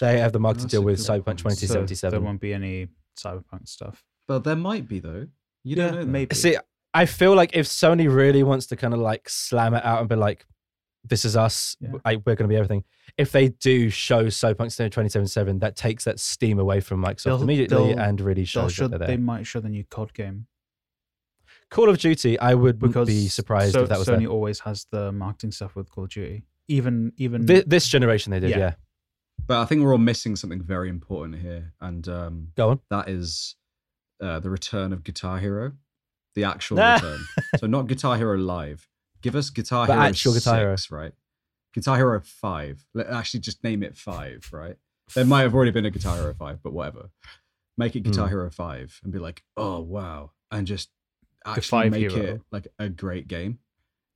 they 0.00 0.18
have 0.20 0.32
the 0.32 0.38
marketing 0.40 0.64
That's 0.64 0.72
deal 0.72 0.82
with 0.84 0.98
Cyberpunk 0.98 1.42
point. 1.42 1.58
So 1.58 1.66
So 1.66 1.74
2077. 1.84 2.10
there 2.10 2.20
won't 2.20 2.40
be 2.40 2.54
any 2.54 2.88
Cyberpunk 3.18 3.68
stuff. 3.68 4.02
But 4.28 4.44
there 4.44 4.56
might 4.56 4.88
be 4.88 5.00
though. 5.00 5.26
You 5.64 5.76
don't 5.76 5.86
Yeah, 5.86 5.90
know. 5.92 5.98
that. 6.04 6.06
maybe. 6.06 6.34
See, 6.36 6.56
I 6.94 7.04
feel 7.06 7.34
like 7.34 7.50
if 7.54 7.66
Sony 7.66 8.12
really 8.12 8.42
wants 8.42 8.66
to 8.68 8.76
kind 8.76 8.94
of 8.94 9.00
like 9.00 9.28
slam 9.28 9.74
it 9.74 9.84
out 9.84 10.00
and 10.00 10.08
be 10.08 10.16
like, 10.16 10.46
this 11.04 11.24
is 11.24 11.36
us. 11.36 11.76
Yeah. 11.80 11.92
I, 12.04 12.16
we're 12.16 12.34
going 12.36 12.48
to 12.48 12.48
be 12.48 12.56
everything. 12.56 12.84
If 13.16 13.32
they 13.32 13.48
do 13.48 13.88
show 13.90 14.26
Cyberpunk 14.26 14.76
2077, 14.76 15.58
that 15.60 15.74
takes 15.76 16.04
that 16.04 16.20
steam 16.20 16.58
away 16.58 16.80
from 16.80 17.02
Microsoft 17.02 17.24
They'll- 17.24 17.42
immediately 17.42 17.94
they'll- 17.94 17.98
and 18.00 18.20
really 18.20 18.44
shows 18.44 18.72
show, 18.74 18.88
that 18.88 18.98
they're 18.98 19.08
they 19.08 19.16
might 19.16 19.46
show 19.46 19.60
the 19.60 19.68
new 19.68 19.84
COD 19.84 20.12
game 20.14 20.46
Call 21.70 21.88
of 21.88 21.98
Duty, 21.98 22.38
I 22.38 22.54
would 22.54 22.78
because 22.80 23.06
be 23.08 23.28
surprised 23.28 23.72
so, 23.74 23.82
if 23.84 23.88
that 23.88 23.98
was 23.98 24.08
Sony 24.08 24.20
there. 24.20 24.28
always 24.28 24.58
has 24.60 24.86
the 24.90 25.12
marketing 25.12 25.52
stuff 25.52 25.76
with 25.76 25.88
Call 25.90 26.04
of 26.04 26.10
Duty. 26.10 26.42
Even 26.68 27.12
even 27.16 27.46
Thi- 27.46 27.62
this 27.66 27.86
generation 27.88 28.30
they 28.32 28.40
did, 28.40 28.50
Yeah. 28.50 28.58
yeah. 28.58 28.74
But 29.46 29.58
I 29.60 29.64
think 29.64 29.82
we're 29.82 29.92
all 29.92 29.98
missing 29.98 30.36
something 30.36 30.60
very 30.62 30.88
important 30.88 31.40
here, 31.40 31.72
and 31.80 32.06
um, 32.08 32.48
Go 32.56 32.70
on. 32.70 32.80
that 32.90 33.08
is 33.08 33.56
uh, 34.20 34.38
the 34.40 34.50
return 34.50 34.92
of 34.92 35.02
Guitar 35.02 35.38
Hero, 35.38 35.72
the 36.34 36.44
actual 36.44 36.76
return. 36.94 37.20
So 37.58 37.66
not 37.66 37.86
Guitar 37.86 38.16
Hero 38.16 38.36
Live. 38.36 38.88
Give 39.22 39.34
us 39.36 39.50
Guitar 39.50 39.86
But 39.86 39.94
Hero 39.94 40.04
actual 40.06 40.34
Guitar 40.34 40.58
Hero. 40.58 40.76
six, 40.76 40.90
right? 40.90 41.12
Guitar 41.74 41.96
Hero 41.96 42.20
five. 42.20 42.84
Let 42.94 43.08
actually 43.08 43.40
just 43.40 43.62
name 43.62 43.82
it 43.82 43.96
five, 43.96 44.48
right? 44.52 44.76
There 45.14 45.24
might 45.24 45.42
have 45.42 45.54
already 45.54 45.70
been 45.72 45.86
a 45.86 45.90
Guitar 45.90 46.16
Hero 46.16 46.34
five, 46.34 46.62
but 46.62 46.72
whatever. 46.72 47.10
Make 47.76 47.96
it 47.96 48.00
Guitar 48.00 48.26
Hmm. 48.26 48.32
Hero 48.34 48.50
five 48.50 49.00
and 49.02 49.12
be 49.12 49.18
like, 49.18 49.42
oh 49.56 49.80
wow, 49.80 50.32
and 50.50 50.66
just 50.66 50.90
actually 51.46 51.90
make 51.90 52.10
hero. 52.12 52.34
it 52.34 52.42
like 52.52 52.68
a 52.78 52.88
great 52.88 53.26
game. 53.28 53.58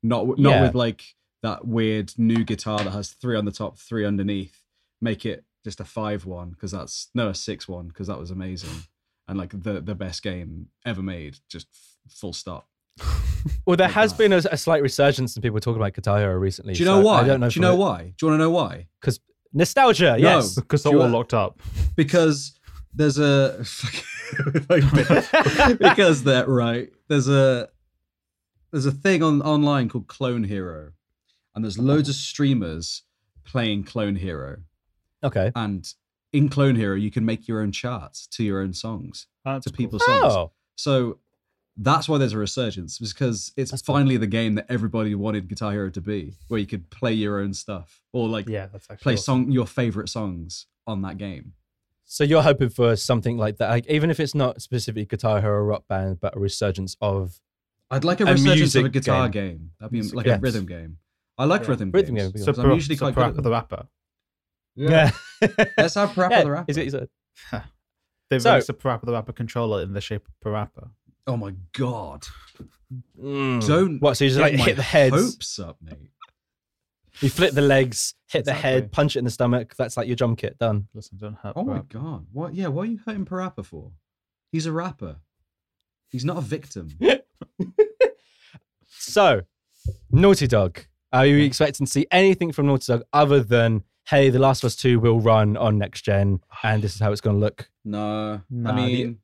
Not 0.03 0.27
not 0.39 0.51
Yeah. 0.51 0.63
with 0.63 0.75
like 0.75 1.05
that 1.43 1.67
weird 1.67 2.13
new 2.19 2.45
guitar 2.45 2.79
that 2.83 2.91
has 2.91 3.11
three 3.11 3.37
on 3.37 3.45
the 3.45 3.53
top, 3.53 3.79
three 3.79 4.05
underneath. 4.05 4.63
Make 5.01 5.25
it 5.27 5.45
just 5.65 5.81
a 5.81 5.85
five 5.85 6.27
one 6.27 6.51
because 6.51 6.73
that's 6.73 7.09
no 7.15 7.29
a 7.29 7.35
six 7.35 7.67
one 7.69 7.89
because 7.89 8.07
that 8.09 8.19
was 8.19 8.31
amazing 8.31 8.85
and 9.29 9.39
like 9.39 9.51
the 9.63 9.81
the 9.81 9.95
best 9.95 10.23
game 10.23 10.69
ever 10.85 11.03
made. 11.03 11.39
Just 11.49 11.69
f- 11.73 12.13
full 12.13 12.33
stop. 12.35 12.69
Well, 13.67 13.77
there 13.77 13.89
has 13.89 14.13
been 14.15 14.33
a, 14.33 14.39
a 14.51 14.57
slight 14.57 14.81
resurgence 14.83 15.37
in 15.37 15.43
people 15.43 15.61
talking 15.61 15.81
about 15.81 15.93
Guitar 15.93 16.19
Hero 16.19 16.35
recently. 16.39 16.73
Do 16.73 16.79
you 16.81 16.87
know 16.87 17.01
so 17.03 17.07
why? 17.07 17.21
I 17.21 17.25
don't 17.27 17.41
know. 17.41 17.51
Do 17.51 17.55
you 17.57 17.61
know 17.61 17.75
it- 17.75 17.79
why? 17.79 18.03
Do 18.17 18.27
you 18.27 18.29
want 18.29 18.41
to 18.41 18.45
know 18.45 18.51
why? 18.51 18.87
Because 19.01 19.21
nostalgia, 19.53 20.13
No. 20.13 20.17
yes. 20.17 20.55
because 20.55 20.83
Do 20.83 20.89
they're 20.91 20.99
you 20.99 21.05
all 21.05 21.11
locked 21.11 21.35
up. 21.35 21.61
Because 21.97 22.59
there's 22.95 23.19
a 23.19 23.59
because 25.79 26.25
that 26.25 26.45
right. 26.49 26.91
There's 27.09 27.29
a 27.29 27.69
there's 28.73 28.87
a 28.87 28.93
thing 28.93 29.23
on 29.23 29.43
online 29.43 29.89
called 29.89 30.07
Clone 30.09 30.45
Hero, 30.45 30.93
and 31.55 31.65
there's 31.65 31.79
loads 31.79 32.09
of 32.09 32.15
streamers 32.15 33.03
playing 33.45 33.85
Clone 33.85 34.17
Hero. 34.17 34.57
okay. 35.23 35.53
And 35.55 35.87
in 36.33 36.49
Clone 36.49 36.75
Hero, 36.77 36.97
you 36.97 37.11
can 37.11 37.25
make 37.25 37.47
your 37.47 37.61
own 37.61 37.71
charts 37.73 38.27
to 38.29 38.43
your 38.43 38.61
own 38.61 38.73
songs, 38.73 39.27
That's 39.45 39.65
to 39.65 39.71
cool. 39.71 39.77
people's 39.77 40.05
songs. 40.05 40.33
Oh, 40.35 40.53
So 40.77 41.19
that's 41.77 42.09
why 42.09 42.19
there's 42.19 42.33
a 42.33 42.39
resurgence, 42.39 42.99
because 42.99 43.53
it's 43.57 43.71
That's 43.71 43.83
cool. 43.83 43.97
finally 43.97 44.17
the 44.17 44.27
game 44.29 44.55
that 44.55 44.67
everybody 44.69 45.15
wanted 45.15 45.49
Guitar 45.49 45.73
Hero 45.73 45.91
to 45.91 46.01
be, 46.01 46.35
where 46.49 46.61
you 46.61 46.67
could 46.67 46.89
play 46.91 47.13
your 47.13 47.41
own 47.41 47.53
stuff 47.55 48.03
or 48.13 48.29
like 48.29 48.49
Yeah, 48.49 48.67
that's 48.67 48.87
play 49.03 49.15
awesome. 49.15 49.45
song 49.47 49.51
your 49.51 49.67
favorite 49.67 50.09
songs 50.09 50.67
on 50.87 51.03
that 51.03 51.19
game. 51.19 51.55
so 52.05 52.23
you're 52.23 52.43
hoping 52.43 52.69
for 52.69 52.95
something 52.97 53.37
like 53.39 53.57
that, 53.59 53.71
like 53.71 53.87
even 53.89 54.11
if 54.11 54.21
it's 54.21 54.35
not 54.35 54.63
specifically 54.63 55.05
Guitar 55.07 55.41
Hero 55.41 55.63
rock 55.65 55.89
band, 55.89 56.21
but 56.21 56.37
a 56.37 56.39
resurgence 56.39 56.97
of 57.01 57.41
I'd 57.91 58.05
like 58.05 58.21
a 58.21 58.25
A 58.25 58.33
resurgence 58.33 58.75
of 58.77 58.85
a 58.85 58.89
guitar 58.89 59.29
game. 59.29 59.49
game. 59.57 59.71
That'd 59.81 59.93
be 59.93 59.99
Music 59.99 60.15
like 60.17 60.25
games. 60.27 60.39
a 60.39 60.41
rhythm 60.41 60.67
game. 60.67 60.99
I 61.39 61.45
like 61.45 61.63
Yeah. 61.63 61.71
rhythm, 61.71 61.91
Rhythm 61.91 62.15
games. 62.15 62.33
game, 62.33 62.43
So, 62.43 62.53
because 62.53 62.59
I'm 62.65 62.71
usually 62.73 62.97
so 62.97 63.13
quite 63.13 63.15
good 63.33 63.39
at 63.39 63.43
the 63.43 63.51
rapper. 63.51 63.87
yeah. 64.77 65.11
Let's 65.77 65.95
have 65.95 66.11
Parappa 66.15 66.31
yeah, 66.31 66.43
the 66.45 66.51
Rapper. 66.51 66.65
is 66.71 66.77
what 66.77 66.85
you 66.85 66.91
said. 66.91 67.09
They've 68.31 68.41
So- 68.43 68.51
released 68.53 68.69
a 68.71 68.75
Parappa 68.75 69.05
the 69.07 69.13
rapper 69.13 69.33
controller 69.33 69.83
in 69.83 69.93
the 69.93 70.01
shape 70.01 70.27
of 70.27 70.35
Parappa. 70.45 70.91
Oh 71.27 71.37
my 71.37 71.55
god! 71.73 72.27
Mm. 73.21 73.67
Don't 73.67 74.01
what? 74.01 74.17
So 74.17 74.25
you 74.25 74.31
just 74.31 74.41
like 74.41 74.55
hit 74.55 74.77
the 74.77 74.83
head. 74.83 75.13
hopes 75.13 75.59
up, 75.59 75.79
mate. 75.81 76.11
you 77.21 77.31
flip 77.31 77.55
the 77.55 77.63
legs, 77.63 78.15
hit 78.29 78.45
the 78.45 78.53
head, 78.53 78.93
punch 78.93 79.17
it 79.17 79.21
in 79.21 79.25
the 79.25 79.31
stomach. 79.31 79.75
That's 79.77 79.97
like 79.97 80.07
your 80.07 80.17
drum 80.17 80.37
kit 80.37 80.59
done. 80.59 80.89
Listen, 80.95 81.17
don't 81.19 81.37
hurt. 81.39 81.55
Oh 81.57 81.65
my 81.65 81.79
Parappa. 81.79 81.89
god! 81.89 82.27
What? 82.33 82.55
Yeah, 82.55 82.69
what 82.69 82.83
are 82.83 82.91
you 82.91 83.01
hurting 83.07 83.25
Parappa 83.25 83.65
for? 83.65 83.93
He's 84.53 84.67
a 84.67 84.73
rapper. 84.73 85.17
He's 86.11 86.25
not 86.25 86.37
a 86.39 86.43
victim. 86.43 86.91
So, 88.99 89.43
Naughty 90.11 90.47
Dog. 90.47 90.81
Are 91.13 91.27
you 91.27 91.39
expecting 91.45 91.87
to 91.87 91.93
see 91.93 92.07
anything 92.11 92.53
from 92.53 92.67
Naughty 92.67 92.93
Dog 92.93 93.03
other 93.13 93.41
than 93.43 93.85
hey, 94.09 94.31
The 94.31 94.39
Last 94.39 94.63
of 94.63 94.69
Us 94.69 94.77
Two 94.77 94.99
will 94.99 95.21
run 95.21 95.57
on 95.57 95.79
next 95.79 96.03
gen, 96.03 96.41
and 96.63 96.83
this 96.83 96.95
is 96.95 97.01
how 97.01 97.13
it's 97.13 97.21
going 97.21 97.37
to 97.37 97.41
look? 97.41 97.71
No, 97.85 98.41
Nah, 98.51 98.71
I 98.73 98.75
the- 98.77 98.83
mean, 99.05 99.19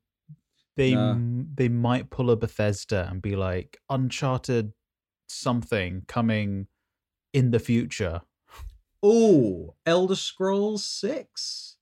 They 0.77 0.95
Nah. 0.95 1.15
M- 1.67 1.67
they 1.67 1.69
might 1.69 2.11
pull 2.11 2.31
a 2.31 2.37
Bethesda 2.37 3.07
and 3.11 3.21
be 3.21 3.37
like 3.37 3.79
Uncharted 3.91 4.73
something 5.29 6.03
coming 6.09 6.67
in 7.33 7.51
the 7.51 7.59
future. 7.59 8.23
oh, 9.03 9.75
Elder 9.87 10.17
Scrolls 10.17 10.85
Six. 10.85 11.77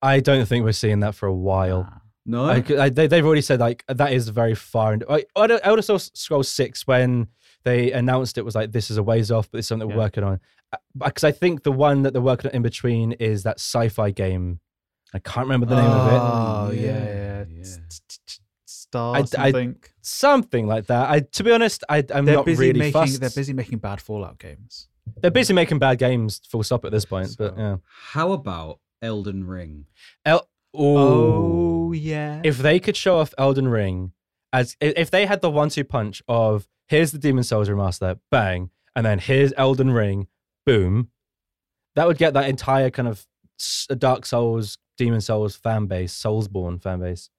I 0.00 0.20
don't 0.20 0.46
think 0.46 0.64
we're 0.64 0.72
seeing 0.72 1.00
that 1.00 1.14
for 1.14 1.26
a 1.26 1.34
while. 1.34 1.82
Nah. 1.82 1.98
No, 2.30 2.44
I, 2.44 2.62
I, 2.84 2.88
they, 2.90 3.06
they've 3.06 3.24
already 3.24 3.40
said 3.40 3.58
like 3.58 3.84
that 3.88 4.12
is 4.12 4.28
very 4.28 4.54
far. 4.54 4.92
And 4.92 5.04
like, 5.08 5.28
Elder 5.34 5.58
Elder 5.62 5.82
Scrolls 5.82 6.10
Scrolls 6.14 6.48
Six, 6.48 6.86
when 6.86 7.28
they 7.64 7.90
announced 7.92 8.36
it, 8.38 8.44
was 8.44 8.54
like 8.54 8.70
this 8.72 8.90
is 8.90 8.98
a 8.98 9.02
ways 9.02 9.30
off, 9.30 9.50
but 9.50 9.58
it's 9.58 9.68
something 9.68 9.88
Yeah. 9.88 9.96
we're 9.96 10.02
working 10.02 10.24
on. 10.24 10.40
Uh, 10.72 10.76
because 11.06 11.24
I 11.24 11.32
think 11.32 11.62
the 11.62 11.72
one 11.72 12.02
that 12.02 12.12
they're 12.12 12.20
working 12.22 12.50
on 12.50 12.54
in 12.56 12.62
between 12.62 13.12
is 13.12 13.42
that 13.44 13.56
sci-fi 13.58 14.10
game. 14.10 14.60
I 15.14 15.18
can't 15.20 15.46
remember 15.46 15.66
the 15.66 15.76
name 15.76 15.90
of 15.90 16.12
it. 16.12 16.18
Oh 16.20 16.70
yeah, 16.70 17.04
yeah, 17.04 17.44
yeah. 17.50 17.64
Star 18.90 19.16
I- 19.16 19.20
I- 19.20 19.24
something. 19.24 19.76
Something 20.02 20.66
like 20.66 20.86
that. 20.86 21.10
I, 21.10 21.20
to 21.20 21.44
be 21.44 21.52
honest, 21.52 21.84
I, 21.88 21.98
I'm 22.14 22.24
they're 22.24 22.36
not 22.36 22.46
busy 22.46 22.68
really 22.68 22.78
making. 22.78 22.92
fussed. 22.92 23.20
They're 23.20 23.28
busy 23.30 23.52
making 23.52 23.78
bad 23.78 24.00
Fallout 24.00 24.38
games. 24.38 24.88
They're 25.20 25.30
busy 25.30 25.52
making 25.54 25.78
bad 25.78 25.98
games. 25.98 26.40
Full 26.48 26.62
stop 26.62 26.84
at 26.84 26.92
this 26.92 27.04
point. 27.04 27.34
But 27.38 27.56
yeah. 27.58 27.76
How 28.12 28.32
about 28.32 28.80
Elden 29.02 29.44
Ring? 29.46 29.86
El- 30.24 30.48
Oh 30.74 31.88
Ooh. 31.88 31.92
yeah. 31.94 32.42
if 32.44 32.58
they 32.58 32.78
could 32.78 32.94
show 32.96 33.18
off 33.18 33.32
Elden 33.38 33.68
Ring 33.68 34.12
as 34.52 34.76
if 34.82 35.10
they 35.10 35.24
had 35.24 35.40
the 35.40 35.50
one-two 35.50 35.82
punch 35.84 36.22
of 36.28 36.68
here's 36.88 37.10
the 37.10 37.18
Demon 37.18 37.42
Souls 37.42 37.68
remaster, 37.70 38.18
bang, 38.30 38.68
and 38.94 39.04
then 39.06 39.18
here's 39.18 39.52
Elden 39.56 39.90
Ring, 39.92 40.26
boom, 40.66 41.08
that 41.96 42.06
would 42.06 42.18
get 42.18 42.34
that 42.34 42.48
entire 42.50 42.90
kind 42.90 43.08
of 43.08 43.26
Dark 43.98 44.26
Souls, 44.26 44.76
Demon 44.98 45.22
Souls 45.22 45.56
fan 45.56 45.86
base, 45.86 46.14
Soulsborne 46.14 46.80
fan 46.82 47.00
base, 47.00 47.30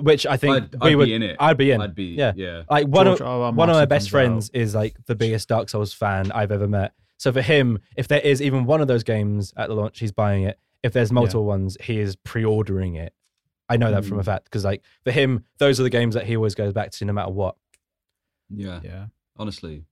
which 0.00 0.26
I 0.26 0.36
think 0.36 0.56
I'd, 0.56 0.74
we 0.82 0.90
I'd 0.92 0.96
would. 0.96 1.04
be 1.06 1.14
in 1.14 1.22
it. 1.22 1.36
I'd 1.38 1.56
be 1.56 1.70
in. 1.70 1.80
I'd 1.80 1.94
be. 1.94 2.04
Yeah. 2.16 2.32
Yeah. 2.36 2.62
like 2.70 2.86
one 2.88 3.06
George 3.06 3.20
of 3.20 3.26
R. 3.26 3.42
R. 3.44 3.52
one 3.52 3.68
of 3.70 3.76
my 3.76 3.84
best 3.84 4.06
comes 4.06 4.08
out. 4.08 4.10
friends 4.10 4.50
is 4.54 4.74
like 4.74 4.96
the 5.06 5.14
biggest 5.14 5.48
Dark 5.48 5.68
Souls 5.68 5.92
fan 5.92 6.32
I've 6.32 6.50
ever 6.52 6.66
met. 6.68 6.92
So 7.18 7.32
for 7.32 7.42
him, 7.42 7.78
if 7.96 8.08
there 8.08 8.20
is 8.20 8.40
even 8.42 8.64
one 8.64 8.80
of 8.80 8.88
those 8.88 9.02
games 9.04 9.52
at 9.56 9.68
the 9.68 9.74
launch, 9.74 9.98
he's 10.00 10.10
buying 10.12 10.44
it. 10.44 10.58
If 10.82 10.92
there's 10.92 11.12
multiple 11.12 11.44
ones, 11.44 11.76
he 11.80 11.98
is 12.00 12.16
pre-ordering 12.16 12.96
it. 12.96 13.12
I 13.68 13.76
know 13.76 13.92
that 13.92 14.04
from 14.04 14.18
a 14.18 14.22
Mm. 14.22 14.26
fact 14.26 14.44
because 14.44 14.64
like 14.64 14.82
for 15.04 15.12
him, 15.12 15.44
those 15.58 15.78
are 15.78 15.84
the 15.84 15.90
games 15.90 16.14
that 16.14 16.26
he 16.26 16.36
always 16.36 16.54
goes 16.56 16.72
back 16.72 16.90
to 16.92 17.04
no 17.04 17.12
matter 17.12 17.30
what. 17.30 17.56
Yeah. 18.50 18.80
Yeah. 18.82 19.06
Honestly, 19.38 19.84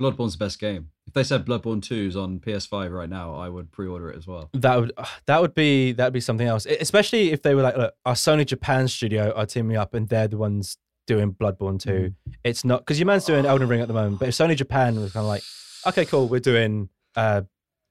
Bloodborne's 0.00 0.32
the 0.38 0.44
best 0.44 0.58
game. 0.58 0.90
If 1.12 1.14
they 1.14 1.24
said 1.24 1.44
Bloodborne 1.44 1.82
2's 1.82 2.16
on 2.16 2.40
PS5 2.40 2.90
right 2.90 3.10
now, 3.10 3.34
I 3.34 3.50
would 3.50 3.70
pre-order 3.70 4.08
it 4.08 4.16
as 4.16 4.26
well. 4.26 4.48
That 4.54 4.80
would 4.80 4.92
uh, 4.96 5.04
that 5.26 5.42
would 5.42 5.52
be 5.52 5.92
that 5.92 6.06
would 6.06 6.12
be 6.14 6.20
something 6.22 6.46
else. 6.48 6.64
Especially 6.64 7.32
if 7.32 7.42
they 7.42 7.54
were 7.54 7.60
like, 7.60 7.76
look, 7.76 7.92
our 8.06 8.14
Sony 8.14 8.46
Japan 8.46 8.88
studio 8.88 9.30
are 9.36 9.44
teaming 9.44 9.76
up 9.76 9.92
and 9.92 10.08
they're 10.08 10.26
the 10.26 10.38
ones 10.38 10.78
doing 11.06 11.34
Bloodborne 11.34 11.78
2. 11.78 11.90
Mm. 11.90 12.14
It's 12.44 12.64
not 12.64 12.80
because 12.80 12.98
your 12.98 13.04
man's 13.04 13.26
doing 13.26 13.44
Elden 13.44 13.68
Ring 13.68 13.82
at 13.82 13.88
the 13.88 13.92
moment, 13.94 14.20
but 14.20 14.28
if 14.30 14.34
Sony 14.34 14.56
Japan 14.56 14.98
was 14.98 15.12
kind 15.12 15.24
of 15.24 15.28
like, 15.28 15.42
okay, 15.86 16.06
cool, 16.06 16.28
we're 16.28 16.40
doing 16.40 16.88
uh 17.14 17.42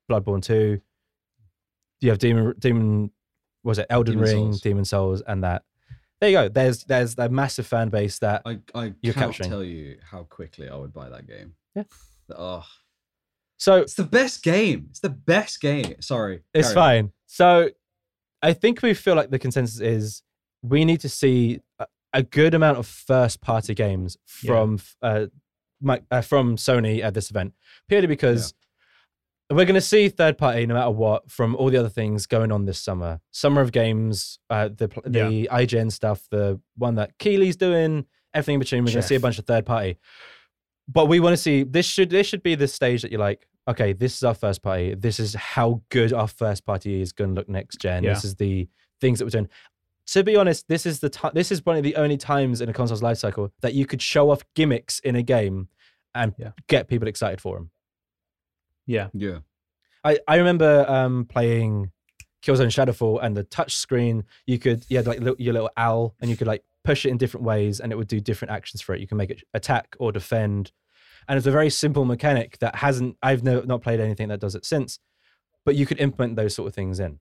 Bloodborne 0.09 0.41
2. 0.41 0.81
You 1.99 2.09
have 2.09 2.17
Demon 2.17 2.55
Demon 2.57 3.11
was 3.63 3.77
it 3.77 3.85
Elden 3.91 4.15
Demon 4.15 4.27
Ring, 4.27 4.45
Souls. 4.45 4.61
Demon 4.61 4.85
Souls, 4.85 5.21
and 5.27 5.43
that. 5.43 5.61
There 6.19 6.29
you 6.31 6.37
go. 6.37 6.49
There's 6.49 6.85
there's 6.85 7.15
a 7.19 7.29
massive 7.29 7.67
fan 7.67 7.89
base 7.89 8.17
that 8.17 8.41
I 8.45 8.57
I 8.73 8.93
You're 9.03 9.13
can't 9.13 9.27
capturing. 9.27 9.49
tell 9.51 9.63
you 9.63 9.97
how 10.03 10.23
quickly 10.23 10.67
I 10.69 10.75
would 10.75 10.91
buy 10.91 11.09
that 11.09 11.27
game. 11.27 11.53
Yeah. 11.75 11.83
Oh, 12.35 12.65
so 13.61 13.75
it's 13.75 13.93
the 13.93 14.03
best 14.03 14.41
game. 14.43 14.87
It's 14.89 15.01
the 15.01 15.09
best 15.09 15.61
game. 15.61 15.95
Sorry. 16.01 16.41
It's 16.53 16.73
carry 16.73 16.79
on. 16.79 17.03
fine. 17.05 17.11
So 17.27 17.69
I 18.41 18.53
think 18.53 18.81
we 18.81 18.95
feel 18.95 19.13
like 19.15 19.29
the 19.29 19.37
consensus 19.37 19.79
is 19.79 20.23
we 20.63 20.83
need 20.83 20.99
to 21.01 21.09
see 21.09 21.59
a, 21.77 21.85
a 22.11 22.23
good 22.23 22.55
amount 22.55 22.79
of 22.79 22.87
first 22.87 23.39
party 23.39 23.75
games 23.75 24.17
Yeah. 24.43 24.47
from 24.51 24.79
uh, 25.03 25.25
Mi- 25.79 25.99
uh, 26.09 26.21
from 26.21 26.55
Sony 26.57 27.03
at 27.03 27.13
this 27.13 27.29
event, 27.29 27.53
purely 27.87 28.07
because 28.07 28.53
we're 29.51 29.65
going 29.65 29.75
to 29.75 29.81
see 29.81 30.09
third 30.09 30.37
party 30.37 30.65
no 30.65 30.73
matter 30.75 30.89
what 30.91 31.29
from 31.29 31.55
all 31.55 31.69
the 31.69 31.77
other 31.77 31.89
things 31.89 32.25
going 32.25 32.51
on 32.51 32.65
this 32.65 32.79
summer. 32.79 33.19
Summer 33.31 33.61
of 33.61 33.71
Games, 33.71 34.39
uh, 34.49 34.69
the 34.69 34.87
the 35.05 35.49
IGN 35.51 35.91
stuff, 35.91 36.27
the 36.31 36.59
one 36.77 36.95
that 36.95 37.17
Keighley's 37.19 37.57
doing, 37.57 38.05
everything 38.33 38.55
in 38.55 38.59
between. 38.59 38.83
We're 38.83 38.91
going 38.91 39.01
to 39.01 39.07
see 39.07 39.15
a 39.15 39.19
bunch 39.19 39.37
of 39.39 39.45
third 39.45 39.65
party. 39.67 39.97
But 40.87 41.05
we 41.07 41.19
want 41.19 41.33
to 41.33 41.37
see 41.37 41.63
this 41.63 41.85
should 41.85 42.09
this 42.09 42.27
should 42.27 42.43
be 42.43 42.55
the 42.55 42.67
stage 42.67 43.01
that 43.03 43.11
you're 43.11 43.19
like, 43.19 43.47
okay, 43.67 43.93
this 43.93 44.15
is 44.15 44.23
our 44.23 44.33
first 44.33 44.61
party. 44.61 44.95
This 44.95 45.19
is 45.19 45.33
how 45.35 45.81
good 45.89 46.13
our 46.13 46.27
first 46.27 46.65
party 46.65 47.01
is 47.01 47.11
going 47.11 47.31
to 47.31 47.35
look 47.35 47.49
next 47.49 47.79
gen. 47.79 48.03
Yeah. 48.03 48.13
This 48.13 48.25
is 48.25 48.35
the 48.35 48.67
things 48.99 49.19
that 49.19 49.25
we're 49.25 49.29
doing. 49.31 49.49
To 50.07 50.23
be 50.23 50.35
honest, 50.35 50.67
this 50.67 50.85
is 50.85 50.99
the 50.99 51.09
time. 51.09 51.31
This 51.33 51.51
is 51.51 51.65
one 51.65 51.77
of 51.77 51.83
the 51.83 51.95
only 51.95 52.17
times 52.17 52.59
in 52.59 52.69
a 52.69 52.73
console's 52.73 53.03
life 53.03 53.17
cycle 53.17 53.51
that 53.61 53.73
you 53.73 53.85
could 53.85 54.01
show 54.01 54.29
off 54.31 54.41
gimmicks 54.55 54.99
in 54.99 55.15
a 55.15 55.21
game 55.23 55.69
and 56.13 56.33
Yeah. 56.37 56.51
get 56.67 56.87
people 56.87 57.07
excited 57.07 57.39
for 57.39 57.55
them. 57.55 57.69
Yeah. 58.85 59.07
Yeah. 59.13 59.39
I, 60.03 60.17
I 60.27 60.35
remember 60.37 60.85
um, 60.89 61.25
playing 61.25 61.91
Killzone 62.43 62.67
Shadowfall 62.71 63.23
and 63.23 63.37
the 63.37 63.43
touch 63.43 63.75
screen. 63.75 64.23
You 64.47 64.57
could 64.57 64.83
you 64.89 64.97
had 64.97 65.05
like 65.07 65.19
little, 65.19 65.35
your 65.39 65.53
little 65.53 65.69
owl, 65.77 66.15
and 66.19 66.29
you 66.29 66.35
could 66.35 66.47
like 66.47 66.63
push 66.83 67.05
it 67.05 67.09
in 67.09 67.17
different 67.17 67.45
ways, 67.45 67.79
and 67.79 67.91
it 67.91 67.95
would 67.95 68.07
do 68.07 68.19
different 68.19 68.51
actions 68.51 68.81
for 68.81 68.95
it. 68.95 68.99
You 69.01 69.07
can 69.07 69.17
make 69.17 69.29
it 69.29 69.43
attack 69.53 69.95
or 69.99 70.11
defend, 70.11 70.71
and 71.27 71.37
it's 71.37 71.47
a 71.47 71.51
very 71.51 71.69
simple 71.69 72.05
mechanic 72.05 72.57
that 72.59 72.75
hasn't. 72.75 73.17
I've 73.21 73.43
no, 73.43 73.61
not 73.61 73.81
played 73.81 73.99
anything 73.99 74.27
that 74.29 74.39
does 74.39 74.55
it 74.55 74.65
since, 74.65 74.99
but 75.65 75.75
you 75.75 75.85
could 75.85 75.99
implement 75.99 76.35
those 76.35 76.53
sort 76.55 76.67
of 76.67 76.73
things 76.75 76.99
in. 76.99 77.19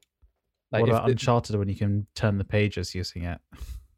Like 0.73 0.83
what 0.83 0.91
about 0.91 1.07
the- 1.07 1.13
Uncharted 1.13 1.57
when 1.57 1.69
you 1.69 1.75
can 1.77 2.07
turn 2.15 2.39
the 2.39 2.45
pages 2.45 2.95
using 2.95 3.25
it? 3.25 3.41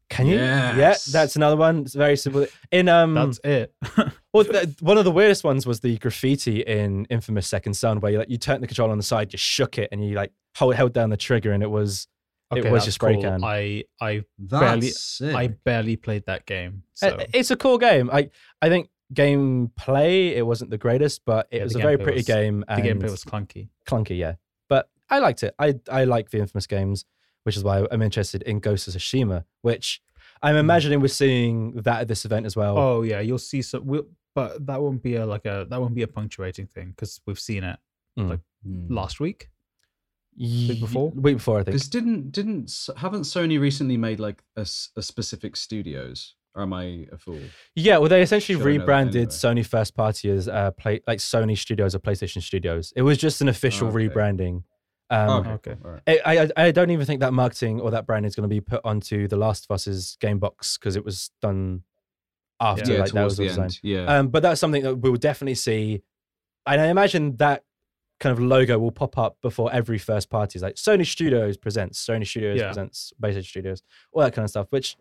can 0.08 0.26
you? 0.26 0.36
Yeah, 0.36 0.94
that's 1.10 1.36
another 1.36 1.56
one. 1.56 1.78
It's 1.80 1.94
very 1.94 2.16
simple. 2.18 2.46
In 2.70 2.88
um, 2.88 3.14
That's 3.14 3.40
it. 3.44 3.74
Well, 4.34 4.44
th- 4.46 4.76
one 4.80 4.96
of 4.96 5.04
the 5.04 5.10
weirdest 5.10 5.44
ones 5.44 5.66
was 5.66 5.80
the 5.80 5.98
graffiti 5.98 6.60
in 6.60 7.04
Infamous 7.10 7.46
Second 7.46 7.74
Son, 7.74 8.00
where 8.00 8.12
you 8.12 8.18
like 8.18 8.30
you 8.30 8.38
turn 8.38 8.62
the 8.62 8.66
controller 8.66 8.90
on 8.92 8.96
the 8.96 9.04
side, 9.04 9.30
you 9.34 9.36
shook 9.38 9.76
it, 9.76 9.90
and 9.92 10.02
you 10.02 10.14
like 10.14 10.32
hold 10.56 10.74
held 10.74 10.94
down 10.94 11.10
the 11.10 11.18
trigger, 11.18 11.52
and 11.52 11.62
it 11.62 11.70
was 11.70 12.08
It 12.56 12.64
was 12.64 12.72
that's 12.72 12.86
your 12.86 12.92
spray 12.92 13.12
cool. 13.14 13.22
can. 13.22 13.44
I 13.44 13.84
I 14.00 14.22
That's 14.38 14.60
Barely- 14.62 14.88
sick. 14.88 15.34
I 15.34 15.48
barely 15.48 15.96
played 15.96 16.24
that 16.26 16.46
game. 16.46 16.82
Uh, 17.02 17.08
So 17.10 17.18
it's 17.34 17.50
a 17.50 17.56
cool 17.56 17.76
game. 17.76 18.08
I 18.10 18.30
I 18.62 18.70
think 18.70 18.88
gameplay 19.12 20.32
it 20.36 20.42
wasn't 20.46 20.70
the 20.70 20.78
greatest, 20.78 21.24
but 21.24 21.48
it 21.50 21.58
Yeah, 21.58 21.64
was 21.64 21.74
a 21.76 21.78
very 21.78 21.98
pretty 21.98 22.18
was- 22.18 22.26
game. 22.26 22.60
the 22.68 22.74
gameplay 22.82 23.10
was 23.10 23.24
clunky. 23.24 23.68
clunky, 23.88 24.18
yeah, 24.18 24.34
but 24.68 24.88
I 25.10 25.18
liked 25.18 25.42
it. 25.42 25.54
I 25.58 25.74
I 25.90 26.04
like 26.04 26.30
the 26.30 26.38
Infamous 26.38 26.66
games, 26.66 27.04
which 27.44 27.56
is 27.56 27.64
why 27.64 27.86
I'm 27.90 28.02
interested 28.02 28.42
in 28.42 28.60
Ghost 28.60 28.88
of 28.88 28.94
Tsushima, 28.94 29.44
which 29.62 30.02
I'm 30.42 30.56
imagining 30.56 31.00
we're 31.00 31.08
seeing 31.08 31.72
that 31.82 32.00
at 32.02 32.08
this 32.08 32.24
event 32.24 32.46
as 32.46 32.56
well. 32.56 32.74
Hmm. 32.74 32.80
Oh 32.80 33.02
yeah, 33.02 33.20
you'll 33.20 33.38
see 33.38 33.62
some. 33.62 33.86
We'll, 33.86 34.06
but 34.34 34.64
that 34.66 34.80
won't 34.80 35.02
be 35.02 35.16
a 35.16 35.26
like 35.26 35.44
a 35.46 35.66
that 35.68 35.80
won't 35.80 35.94
be 35.94 36.02
a 36.02 36.08
punctuating 36.08 36.66
thing 36.66 36.90
because 36.90 37.20
we've 37.26 37.38
seen 37.40 37.64
it 37.64 37.78
Hmm. 38.16 38.34
last 38.88 39.20
week. 39.20 39.50
Ye- 40.34 40.80
before? 40.80 41.10
week 41.10 41.36
before, 41.36 41.56
I 41.60 41.64
think. 41.64 41.74
Because 41.74 41.88
didn't 41.90 42.32
didn't 42.32 42.88
haven't 42.96 43.22
Sony 43.22 43.60
recently 43.60 43.98
made 43.98 44.18
like 44.18 44.42
a 44.56 44.64
specific 44.64 45.56
studios? 45.56 46.34
Or 46.54 46.62
am 46.62 46.72
I 46.74 47.06
a 47.10 47.16
fool? 47.18 47.40
Yeah, 47.74 47.96
well, 47.98 48.08
they 48.10 48.20
essentially 48.22 48.56
Should 48.58 48.62
I 48.62 48.64
know 48.72 48.72
that 48.72 48.80
rebranded 48.80 49.16
anyway? 49.16 49.62
Sony 49.62 49.66
first 49.66 49.94
party 49.96 50.30
as 50.30 50.48
uh, 50.48 50.70
play 50.72 51.00
like 51.06 51.18
Sony 51.18 51.56
Studios 51.56 51.94
or 51.94 51.98
PlayStation 51.98 52.42
Studios. 52.42 52.92
It 52.94 53.02
was 53.02 53.16
just 53.18 53.40
an 53.40 53.48
official 53.48 53.88
Okay. 53.88 54.08
rebranding. 54.08 54.64
Um, 55.08 55.46
okay. 55.46 55.76
All 55.84 55.90
right. 55.92 56.20
I, 56.26 56.38
I 56.56 56.66
I 56.66 56.70
don't 56.70 56.90
even 56.90 57.06
think 57.06 57.20
that 57.20 57.32
marketing 57.32 57.80
or 57.80 57.90
that 57.90 58.06
brand 58.06 58.26
is 58.26 58.34
going 58.34 58.48
to 58.48 58.54
be 58.54 58.60
put 58.60 58.80
onto 58.84 59.28
The 59.28 59.36
Last 59.36 59.66
of 59.68 59.74
Us's 59.74 60.16
game 60.20 60.38
box 60.38 60.76
because 60.78 60.96
it 60.96 61.04
was 61.04 61.30
done 61.40 61.82
after 62.60 62.92
Yeah, 62.94 63.00
like 63.00 63.12
that 63.12 63.24
was 63.24 63.36
the 63.36 63.44
all 63.44 63.48
designed. 63.48 63.64
end. 63.64 63.80
Yeah. 63.82 64.04
Um, 64.18 64.28
but 64.28 64.42
that's 64.42 64.60
something 64.60 64.82
that 64.82 64.96
we 64.96 65.10
will 65.10 65.18
definitely 65.18 65.54
see, 65.56 66.02
and 66.66 66.80
I 66.80 66.86
imagine 66.88 67.36
that 67.38 67.64
kind 68.20 68.32
of 68.32 68.40
logo 68.42 68.78
will 68.78 68.92
pop 68.92 69.18
up 69.18 69.36
before 69.42 69.72
every 69.72 69.98
first 69.98 70.30
party. 70.30 70.56
is 70.58 70.62
like 70.62 70.76
Sony 70.76 71.04
Studios 71.06 71.56
presents, 71.56 72.04
Sony 72.06 72.26
Studios 72.26 72.58
Yeah. 72.60 72.66
presents, 72.68 73.12
PlayStation 73.20 73.44
Studios, 73.46 73.82
all 74.12 74.22
that 74.22 74.32
kind 74.32 74.44
of 74.44 74.50
stuff. 74.50 74.66
Which, 74.70 74.96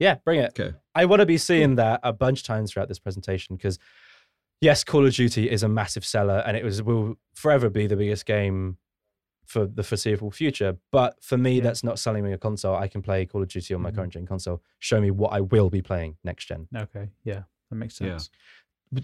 yeah, 0.00 0.16
bring 0.24 0.40
it. 0.40 0.58
okay. 0.58 0.76
I 0.96 1.04
want 1.04 1.20
to 1.20 1.26
be 1.26 1.38
seeing 1.38 1.76
that 1.76 2.00
a 2.02 2.12
bunch 2.12 2.40
of 2.40 2.46
times 2.46 2.72
throughout 2.72 2.88
this 2.88 2.98
presentation 2.98 3.54
because, 3.54 3.78
yes, 4.60 4.82
Call 4.82 5.06
of 5.06 5.14
Duty 5.14 5.48
is 5.48 5.62
a 5.62 5.68
massive 5.68 6.04
seller 6.04 6.42
and 6.44 6.56
it 6.56 6.64
was 6.64 6.82
will 6.82 7.14
forever 7.34 7.70
be 7.70 7.86
the 7.86 7.96
biggest 7.96 8.26
game 8.26 8.76
for 9.46 9.66
the 9.66 9.82
foreseeable 9.82 10.30
future. 10.30 10.76
But 10.92 11.22
for 11.22 11.36
me, 11.36 11.56
Yeah. 11.56 11.62
that's 11.64 11.84
not 11.84 11.98
selling 11.98 12.24
me 12.24 12.32
a 12.32 12.38
console. 12.38 12.74
I 12.76 12.88
can 12.88 13.02
play 13.02 13.26
Call 13.26 13.42
of 13.42 13.48
Duty 13.48 13.74
on 13.74 13.82
my 13.82 13.90
Mhm. 13.90 13.94
current 13.96 14.12
gen 14.12 14.26
console. 14.26 14.62
Show 14.80 15.00
me 15.00 15.10
what 15.10 15.32
I 15.32 15.40
will 15.40 15.70
be 15.70 15.82
playing 15.82 16.16
next 16.24 16.46
gen. 16.46 16.68
Okay. 16.74 17.10
Yeah, 17.24 17.42
that 17.70 17.76
makes 17.76 18.00
Yeah. 18.00 18.16
sense. 18.18 18.30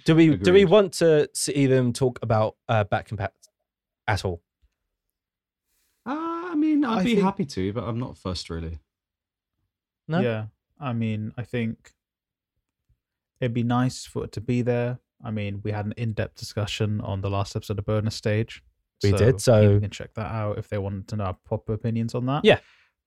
Do 0.05 0.17
we 0.17 0.37
do 0.37 0.53
we 0.53 0.65
want 0.65 0.93
to 0.95 1.29
see 1.35 1.67
them 1.67 1.93
talk 1.93 2.19
about 2.23 2.57
uh, 2.69 2.83
back 2.85 3.09
compat 3.09 3.31
at 4.09 4.25
all? 4.25 4.43
Uh, 6.05 6.51
I 6.51 6.55
mean, 6.57 6.85
I'd 6.85 6.99
I 7.01 7.05
be 7.05 7.11
think- 7.15 7.25
happy 7.25 7.45
to, 7.45 7.73
but 7.73 7.85
I'm 7.85 7.99
not 7.99 8.17
fussed 8.19 8.51
really. 8.51 8.79
No? 10.09 10.21
Yeah. 10.21 10.47
I 10.81 10.93
mean, 10.93 11.33
I 11.37 11.43
think 11.43 11.93
it'd 13.41 13.55
be 13.55 13.63
nice 13.63 14.05
for 14.05 14.25
it 14.25 14.33
to 14.33 14.41
be 14.41 14.63
there. 14.63 14.99
I 15.25 15.31
mean, 15.31 15.61
we 15.65 15.73
had 15.73 15.87
an 15.87 15.95
in-depth 15.97 16.37
discussion 16.39 17.01
on 17.01 17.23
the 17.23 17.31
last 17.31 17.57
episode 17.57 17.79
of 17.79 17.87
Bonus 17.87 18.15
Stage. 18.15 18.63
We 19.03 19.13
did, 19.13 19.41
so- 19.41 19.61
you 19.61 19.81
can 19.81 19.91
check 19.91 20.15
that 20.15 20.31
out 20.31 20.59
if 20.59 20.69
they 20.69 20.79
wanted 20.79 21.09
to 21.09 21.17
know 21.17 21.25
our 21.25 21.37
proper 21.45 21.73
opinions 21.73 22.15
on 22.15 22.27
that. 22.27 22.45
Yeah. 22.45 22.59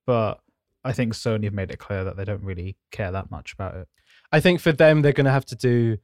But 0.06 0.40
I 0.84 0.94
think 0.94 1.14
Sony 1.14 1.46
have 1.46 1.54
made 1.54 1.72
it 1.72 1.78
clear 1.78 2.04
that 2.04 2.18
they 2.18 2.26
don't 2.26 2.44
really 2.44 2.78
care 2.92 3.12
that 3.12 3.30
much 3.30 3.54
about 3.54 3.76
it. 3.76 3.88
I 4.32 4.40
think 4.40 4.60
for 4.60 4.72
them, 4.72 5.02
they're 5.02 5.14
going 5.14 5.26
to 5.26 5.32
have 5.32 5.46
to 5.46 5.56
do 5.56 5.98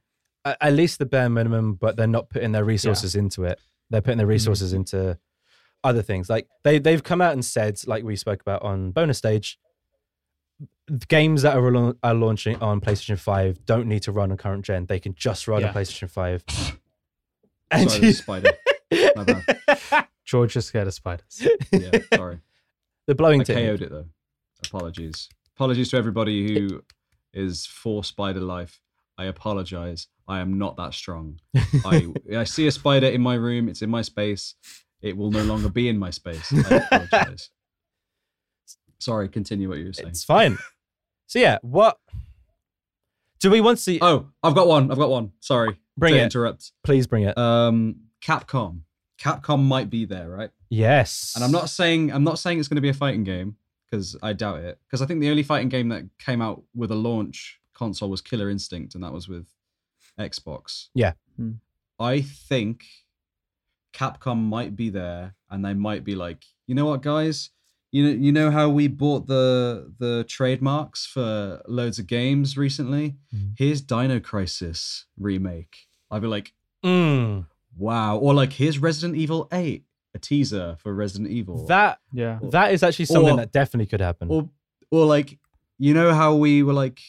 at 0.44 0.72
least 0.72 0.98
the 0.98 1.06
bare 1.06 1.28
minimum, 1.28 1.74
but 1.74 1.96
they're 1.96 2.06
not 2.06 2.30
putting 2.30 2.52
their 2.52 2.64
resources 2.64 3.16
into 3.16 3.44
it. 3.44 3.58
They're 3.90 4.00
putting 4.00 4.18
their 4.18 4.26
mm-hmm. 4.26 4.32
resources 4.32 4.72
into 4.72 5.18
other 5.82 6.02
things. 6.02 6.28
Like 6.28 6.48
they 6.62 6.78
they've 6.78 7.02
come 7.02 7.20
out 7.20 7.32
and 7.32 7.44
said, 7.44 7.80
like 7.86 8.04
we 8.04 8.16
spoke 8.16 8.40
about 8.40 8.62
on 8.62 8.92
bonus 8.92 9.18
stage, 9.18 9.58
games 11.08 11.42
that 11.42 11.56
are, 11.56 11.70
lau- 11.72 11.94
are 12.02 12.14
launching 12.14 12.56
on 12.62 12.80
PlayStation 12.80 13.18
Five 13.18 13.64
don't 13.66 13.86
need 13.86 14.02
to 14.02 14.12
run 14.12 14.30
on 14.30 14.36
current 14.36 14.64
gen. 14.64 14.86
They 14.86 15.00
can 15.00 15.14
just 15.14 15.48
run 15.48 15.60
Yeah. 15.62 15.68
on 15.68 15.74
PlayStation 15.74 16.10
Five. 16.10 16.44
Sorry, 17.72 17.88
there's 17.88 18.02
a 18.02 18.12
spider. 18.12 18.50
My 19.16 19.24
bad. 19.24 20.06
George 20.24 20.56
is 20.56 20.66
scared 20.66 20.86
of 20.86 20.94
spiders. 20.94 21.46
Yeah, 21.72 21.90
sorry. 22.14 22.38
the 23.06 23.14
blowing 23.14 23.40
I 23.40 23.44
technique. 23.44 23.66
KO'd 23.78 23.82
it 23.82 23.90
though. 23.90 24.06
Apologies. 24.66 25.28
Apologies 25.56 25.90
to 25.90 25.96
everybody 25.96 26.52
who 26.52 26.82
is 27.32 27.66
for 27.66 28.04
spider 28.04 28.40
life. 28.40 28.80
I 29.18 29.24
apologize. 29.24 30.08
I 30.28 30.40
am 30.40 30.58
not 30.58 30.76
that 30.76 30.94
strong. 30.94 31.40
I 31.84 32.12
I 32.36 32.44
see 32.44 32.66
a 32.66 32.72
spider 32.72 33.06
in 33.06 33.20
my 33.20 33.34
room. 33.34 33.68
It's 33.68 33.82
in 33.82 33.90
my 33.90 34.02
space. 34.02 34.54
It 35.02 35.16
will 35.16 35.30
no 35.30 35.42
longer 35.44 35.68
be 35.68 35.88
in 35.88 35.98
my 35.98 36.10
space. 36.10 36.52
I 36.52 36.76
apologize. 36.76 37.50
Sorry. 38.98 39.28
Continue 39.28 39.68
what 39.68 39.78
you 39.78 39.86
were 39.86 39.92
saying. 39.92 40.08
It's 40.08 40.24
fine. 40.24 40.58
So 41.26 41.38
yeah, 41.38 41.58
what 41.62 41.98
do 43.40 43.50
we 43.50 43.60
want 43.60 43.78
to 43.78 43.82
see? 43.82 43.98
Oh, 44.00 44.28
I've 44.42 44.54
got 44.54 44.66
one. 44.66 44.90
I've 44.90 44.98
got 44.98 45.10
one. 45.10 45.32
Sorry. 45.40 45.78
bring 45.96 46.14
to 46.14 46.20
it. 46.20 46.24
interrupt. 46.24 46.72
Please 46.84 47.06
bring 47.06 47.24
it. 47.24 47.36
Um, 47.36 47.96
Capcom. 48.22 48.80
Capcom 49.20 49.64
might 49.64 49.90
be 49.90 50.04
there, 50.04 50.28
right? 50.28 50.50
yes. 50.68 51.32
And 51.34 51.44
I'm 51.44 51.52
not 51.52 51.70
saying 51.70 52.12
I'm 52.12 52.24
not 52.24 52.38
saying 52.38 52.58
it's 52.58 52.68
going 52.68 52.76
to 52.76 52.82
be 52.82 52.88
a 52.88 52.94
fighting 52.94 53.24
game 53.24 53.56
because 53.90 54.16
I 54.22 54.32
doubt 54.32 54.60
it. 54.60 54.78
Because 54.86 55.02
I 55.02 55.06
think 55.06 55.20
the 55.20 55.30
only 55.30 55.42
fighting 55.42 55.68
game 55.68 55.88
that 55.88 56.04
came 56.18 56.42
out 56.42 56.62
with 56.74 56.90
a 56.90 56.94
launch 56.94 57.60
console 57.74 58.10
was 58.10 58.20
Killer 58.20 58.50
Instinct, 58.50 58.94
and 58.94 59.02
that 59.04 59.12
was 59.12 59.28
with 59.28 59.46
Xbox. 60.18 60.88
Yeah. 60.94 61.12
Hmm. 61.36 61.52
I 61.98 62.20
think 62.20 62.84
Capcom 63.94 64.44
might 64.44 64.76
be 64.76 64.90
there, 64.90 65.34
and 65.50 65.64
they 65.64 65.74
might 65.74 66.04
be 66.04 66.14
like, 66.14 66.44
you 66.66 66.74
know 66.74 66.86
what, 66.86 67.02
guys. 67.02 67.50
You 67.96 68.02
know, 68.04 68.10
you 68.26 68.32
know 68.38 68.50
how 68.50 68.68
we 68.78 68.88
bought 68.88 69.26
the 69.26 69.92
the 69.98 70.24
trademarks 70.36 71.00
for 71.14 71.62
loads 71.66 71.98
of 71.98 72.06
games 72.06 72.56
recently. 72.66 73.06
Mhm. 73.34 73.54
Here's 73.56 73.80
Dino 73.80 74.18
Crisis 74.20 75.06
remake. 75.18 75.74
I'd 76.10 76.20
be 76.22 76.28
like, 76.28 76.52
Mm, 76.84 77.46
wow. 77.76 78.18
Or 78.18 78.34
like, 78.34 78.52
here's 78.52 78.78
Resident 78.78 79.16
Evil 79.16 79.48
8, 79.50 79.84
a 80.14 80.18
teaser 80.18 80.76
for 80.82 80.94
Resident 80.94 81.30
Evil. 81.30 81.66
that 81.66 81.98
Yeah. 82.12 82.38
that 82.56 82.68
is 82.74 82.82
actually 82.82 83.06
something 83.06 83.32
Or- 83.34 83.36
that 83.42 83.52
definitely 83.52 83.86
could 83.86 84.00
happen. 84.02 84.28
or 84.30 84.40
or 84.90 85.06
like 85.16 85.38
you 85.78 85.92
know 85.94 86.10
how 86.14 86.30
we 86.44 86.62
were 86.62 86.74
like 86.84 87.00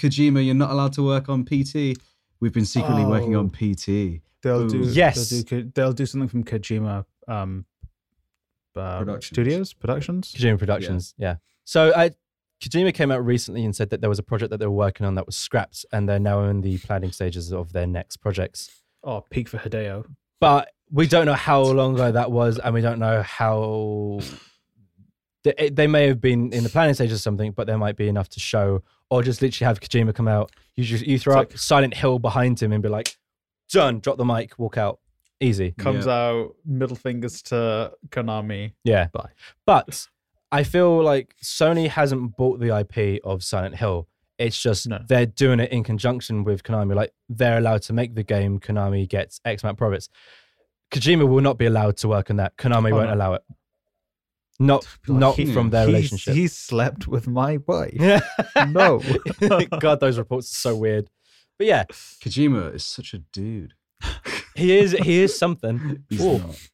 Kojima, 0.00 0.44
you're 0.44 0.54
not 0.64 0.70
allowed 0.70 0.92
to 0.94 1.02
work 1.02 1.28
on 1.28 1.44
PT. 1.44 1.96
We've 2.40 2.52
been 2.52 2.64
secretly 2.76 3.04
working 3.04 3.34
Oh. 3.36 3.40
on 3.40 3.50
PT 3.50 4.20
They'll 4.42 4.62
Ooh. 4.62 4.68
do 4.68 4.78
Yes. 5.02 5.30
They'll 5.30 5.42
do, 5.62 5.70
they'll 5.74 5.92
do 6.02 6.06
something 6.06 6.28
from 6.28 6.44
Kojima 6.44 7.04
um, 7.28 7.64
uh, 8.76 8.98
Productions. 8.98 9.26
Studios 9.36 9.72
Productions. 9.72 10.32
Kojima 10.32 10.58
Productions. 10.58 11.14
Yeah. 11.18 11.36
So 11.64 11.92
I, 11.94 12.10
Kojima 12.62 12.94
came 12.94 13.10
out 13.10 13.24
recently 13.24 13.64
and 13.64 13.74
said 13.74 13.90
that 13.90 14.00
there 14.00 14.10
was 14.10 14.18
a 14.18 14.22
project 14.22 14.50
that 14.50 14.58
they 14.58 14.66
were 14.66 14.72
working 14.72 15.04
on 15.06 15.14
that 15.16 15.26
was 15.26 15.36
scrapped, 15.36 15.84
and 15.92 16.08
they're 16.08 16.18
now 16.20 16.44
in 16.44 16.60
the 16.60 16.78
planning 16.78 17.12
stages 17.12 17.52
of 17.52 17.72
their 17.72 17.86
next 17.86 18.18
projects. 18.18 18.82
Oh, 19.04 19.20
peak 19.30 19.48
for 19.48 19.58
Hideo. 19.58 20.06
But 20.40 20.70
we 20.90 21.06
don't 21.06 21.26
know 21.26 21.34
how 21.34 21.62
long 21.62 21.94
ago 21.94 22.12
that 22.12 22.30
was, 22.30 22.58
and 22.58 22.72
we 22.74 22.80
don't 22.80 22.98
know 22.98 23.22
how. 23.22 24.20
They, 25.44 25.70
they 25.70 25.86
may 25.88 26.06
have 26.06 26.20
been 26.20 26.52
in 26.52 26.62
the 26.62 26.68
planning 26.70 26.94
stages 26.94 27.18
or 27.18 27.20
something, 27.22 27.50
but 27.50 27.66
there 27.66 27.78
might 27.78 27.96
be 27.96 28.06
enough 28.08 28.28
to 28.30 28.40
show, 28.40 28.82
or 29.10 29.22
just 29.24 29.42
literally 29.42 29.66
have 29.66 29.80
Kojima 29.80 30.14
come 30.14 30.28
out. 30.28 30.52
You 30.76 30.84
just 30.84 31.04
you 31.04 31.18
throw 31.18 31.34
It's 31.34 31.40
up 31.46 31.50
like- 31.50 31.58
Silent 31.58 31.94
Hill 31.94 32.18
behind 32.20 32.62
him 32.62 32.72
and 32.72 32.80
be 32.82 32.88
like, 32.88 33.16
"Done." 33.72 33.98
Drop 33.98 34.18
the 34.18 34.24
mic, 34.24 34.56
walk 34.58 34.78
out, 34.78 35.00
easy. 35.42 35.72
Comes 35.72 36.06
Yeah. 36.06 36.12
out 36.12 36.56
middle 36.64 36.96
fingers 36.96 37.42
to 37.44 37.92
Konami. 38.08 38.72
Yeah. 38.84 39.08
Bye. 39.12 39.30
But 39.66 40.06
I 40.50 40.62
feel 40.64 41.02
like 41.02 41.34
Sony 41.42 41.88
hasn't 41.88 42.36
bought 42.36 42.60
the 42.60 42.70
IP 42.76 43.20
of 43.24 43.42
Silent 43.42 43.76
Hill. 43.76 44.08
It's 44.38 44.60
just 44.60 44.88
No. 44.88 44.98
they're 45.08 45.26
doing 45.26 45.60
it 45.60 45.70
in 45.70 45.84
conjunction 45.84 46.44
with 46.44 46.62
Konami. 46.62 46.94
Like 46.94 47.12
they're 47.28 47.58
allowed 47.58 47.82
to 47.82 47.92
make 47.92 48.14
the 48.14 48.22
game. 48.22 48.58
Konami 48.60 49.08
gets 49.08 49.40
X 49.44 49.62
amount 49.62 49.74
of 49.74 49.78
profits. 49.78 50.08
Kojima 50.90 51.26
will 51.28 51.40
not 51.42 51.58
be 51.58 51.66
allowed 51.66 51.96
to 51.98 52.08
work 52.08 52.28
on 52.30 52.36
that. 52.36 52.56
Konami 52.56 52.90
Oh, 52.92 52.96
won't 52.96 53.08
no. 53.08 53.14
allow 53.14 53.34
it. 53.34 53.42
Not 54.60 54.86
Like, 55.08 55.18
not 55.18 55.36
he- 55.36 55.52
from 55.52 55.70
their 55.70 55.86
He's- 55.86 55.94
relationship. 55.94 56.34
He 56.34 56.46
slept 56.48 57.08
with 57.08 57.26
my 57.26 57.56
wife. 57.66 57.94
no. 58.70 59.00
No. 59.40 59.60
God, 59.80 60.00
those 60.00 60.18
reports 60.18 60.52
are 60.52 60.56
so 60.70 60.76
weird. 60.76 61.08
But 61.58 61.66
yeah, 61.66 61.84
Kojima 62.22 62.74
is 62.74 62.84
such 62.84 63.14
a 63.14 63.18
dude. 63.18 63.74
He 64.54 64.76
is 64.78 64.92
he 64.92 65.20
is 65.20 65.38
something. 65.38 66.04
He's 66.08 66.20
Ooh. 66.20 66.38
not. 66.38 66.68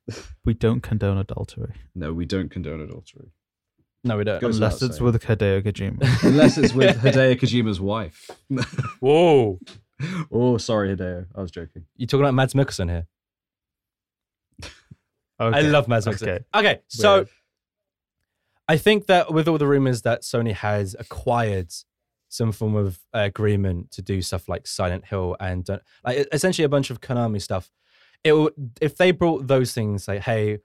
We 0.45 0.55
don't 0.55 0.81
condone 0.81 1.19
adultery 1.19 1.75
No, 1.95 2.13
we 2.13 2.25
don't 2.25 2.51
condone 2.51 2.81
adultery. 2.81 3.33
No, 4.05 4.17
we 4.17 4.25
don't. 4.25 4.41
Goes 4.41 4.57
unless 4.57 4.75
without 4.75 4.87
it's 4.87 4.99
saying. 4.99 5.13
with 5.13 5.23
Hideo 5.23 5.63
Kojima. 5.63 6.23
Unless 6.25 6.57
it's 6.59 6.73
with 6.73 6.97
Hideo 7.03 7.39
Kojima's 7.39 7.81
wife. 7.81 8.31
Whoa. 9.01 9.59
oh, 10.31 10.57
sorry, 10.57 10.97
Hideo. 10.97 11.27
I 11.35 11.41
was 11.41 11.51
joking. 11.51 11.85
You 11.97 12.07
talking 12.07 12.25
about 12.25 12.35
Mads 12.35 12.55
Mikkelsen 12.55 12.89
here? 12.89 13.07
I 15.41 15.63
love 15.63 15.89
Mads 15.89 16.07
Mikkelsen. 16.07 16.23
Okay. 16.29 16.45
Okay, 16.55 16.81
so 16.89 17.15
Weird. 17.17 17.29
I 18.69 18.77
think 18.77 19.07
that 19.07 19.33
with 19.33 19.49
all 19.49 19.59
the 19.59 19.67
rumors 19.67 20.03
that 20.03 20.23
Sony 20.23 20.53
has 20.53 20.95
acquired 20.99 21.73
some 22.29 22.53
form 22.53 22.77
of 22.77 22.99
agreement 23.13 23.91
to 23.93 24.03
do 24.03 24.21
stuff 24.23 24.49
like 24.49 24.67
Silent 24.67 25.07
Hill 25.07 25.37
and 25.41 25.69
uh, 25.69 25.79
like 26.05 26.27
essentially 26.33 26.65
a 26.65 26.69
bunch 26.69 26.91
of 26.91 27.01
Konami 27.01 27.41
stuff, 27.41 27.71
it 28.25 28.33
will, 28.33 28.51
if 28.81 28.97
they 28.97 29.11
brought 29.11 29.47
those 29.47 29.73
things 29.73 30.09
like, 30.09 30.23
hey, 30.23 30.59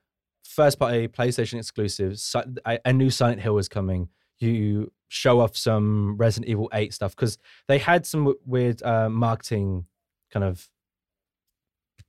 first 0.43 0.79
party 0.79 1.07
PlayStation 1.07 1.57
exclusives, 1.57 2.21
Si- 2.23 2.41
a, 2.65 2.93
new 2.93 3.09
Silent 3.09 3.41
Hill 3.41 3.57
is 3.57 3.69
coming. 3.69 4.09
You 4.39 4.91
show 5.07 5.39
off 5.39 5.55
some 5.55 6.17
Resident 6.17 6.49
Evil 6.49 6.69
8 6.73 6.93
stuff 6.93 7.15
because 7.15 7.37
they 7.67 7.77
had 7.77 8.05
some 8.05 8.21
w- 8.21 8.39
weird 8.45 8.83
uh, 8.83 9.09
marketing 9.09 9.85
kind 10.31 10.43
of 10.43 10.67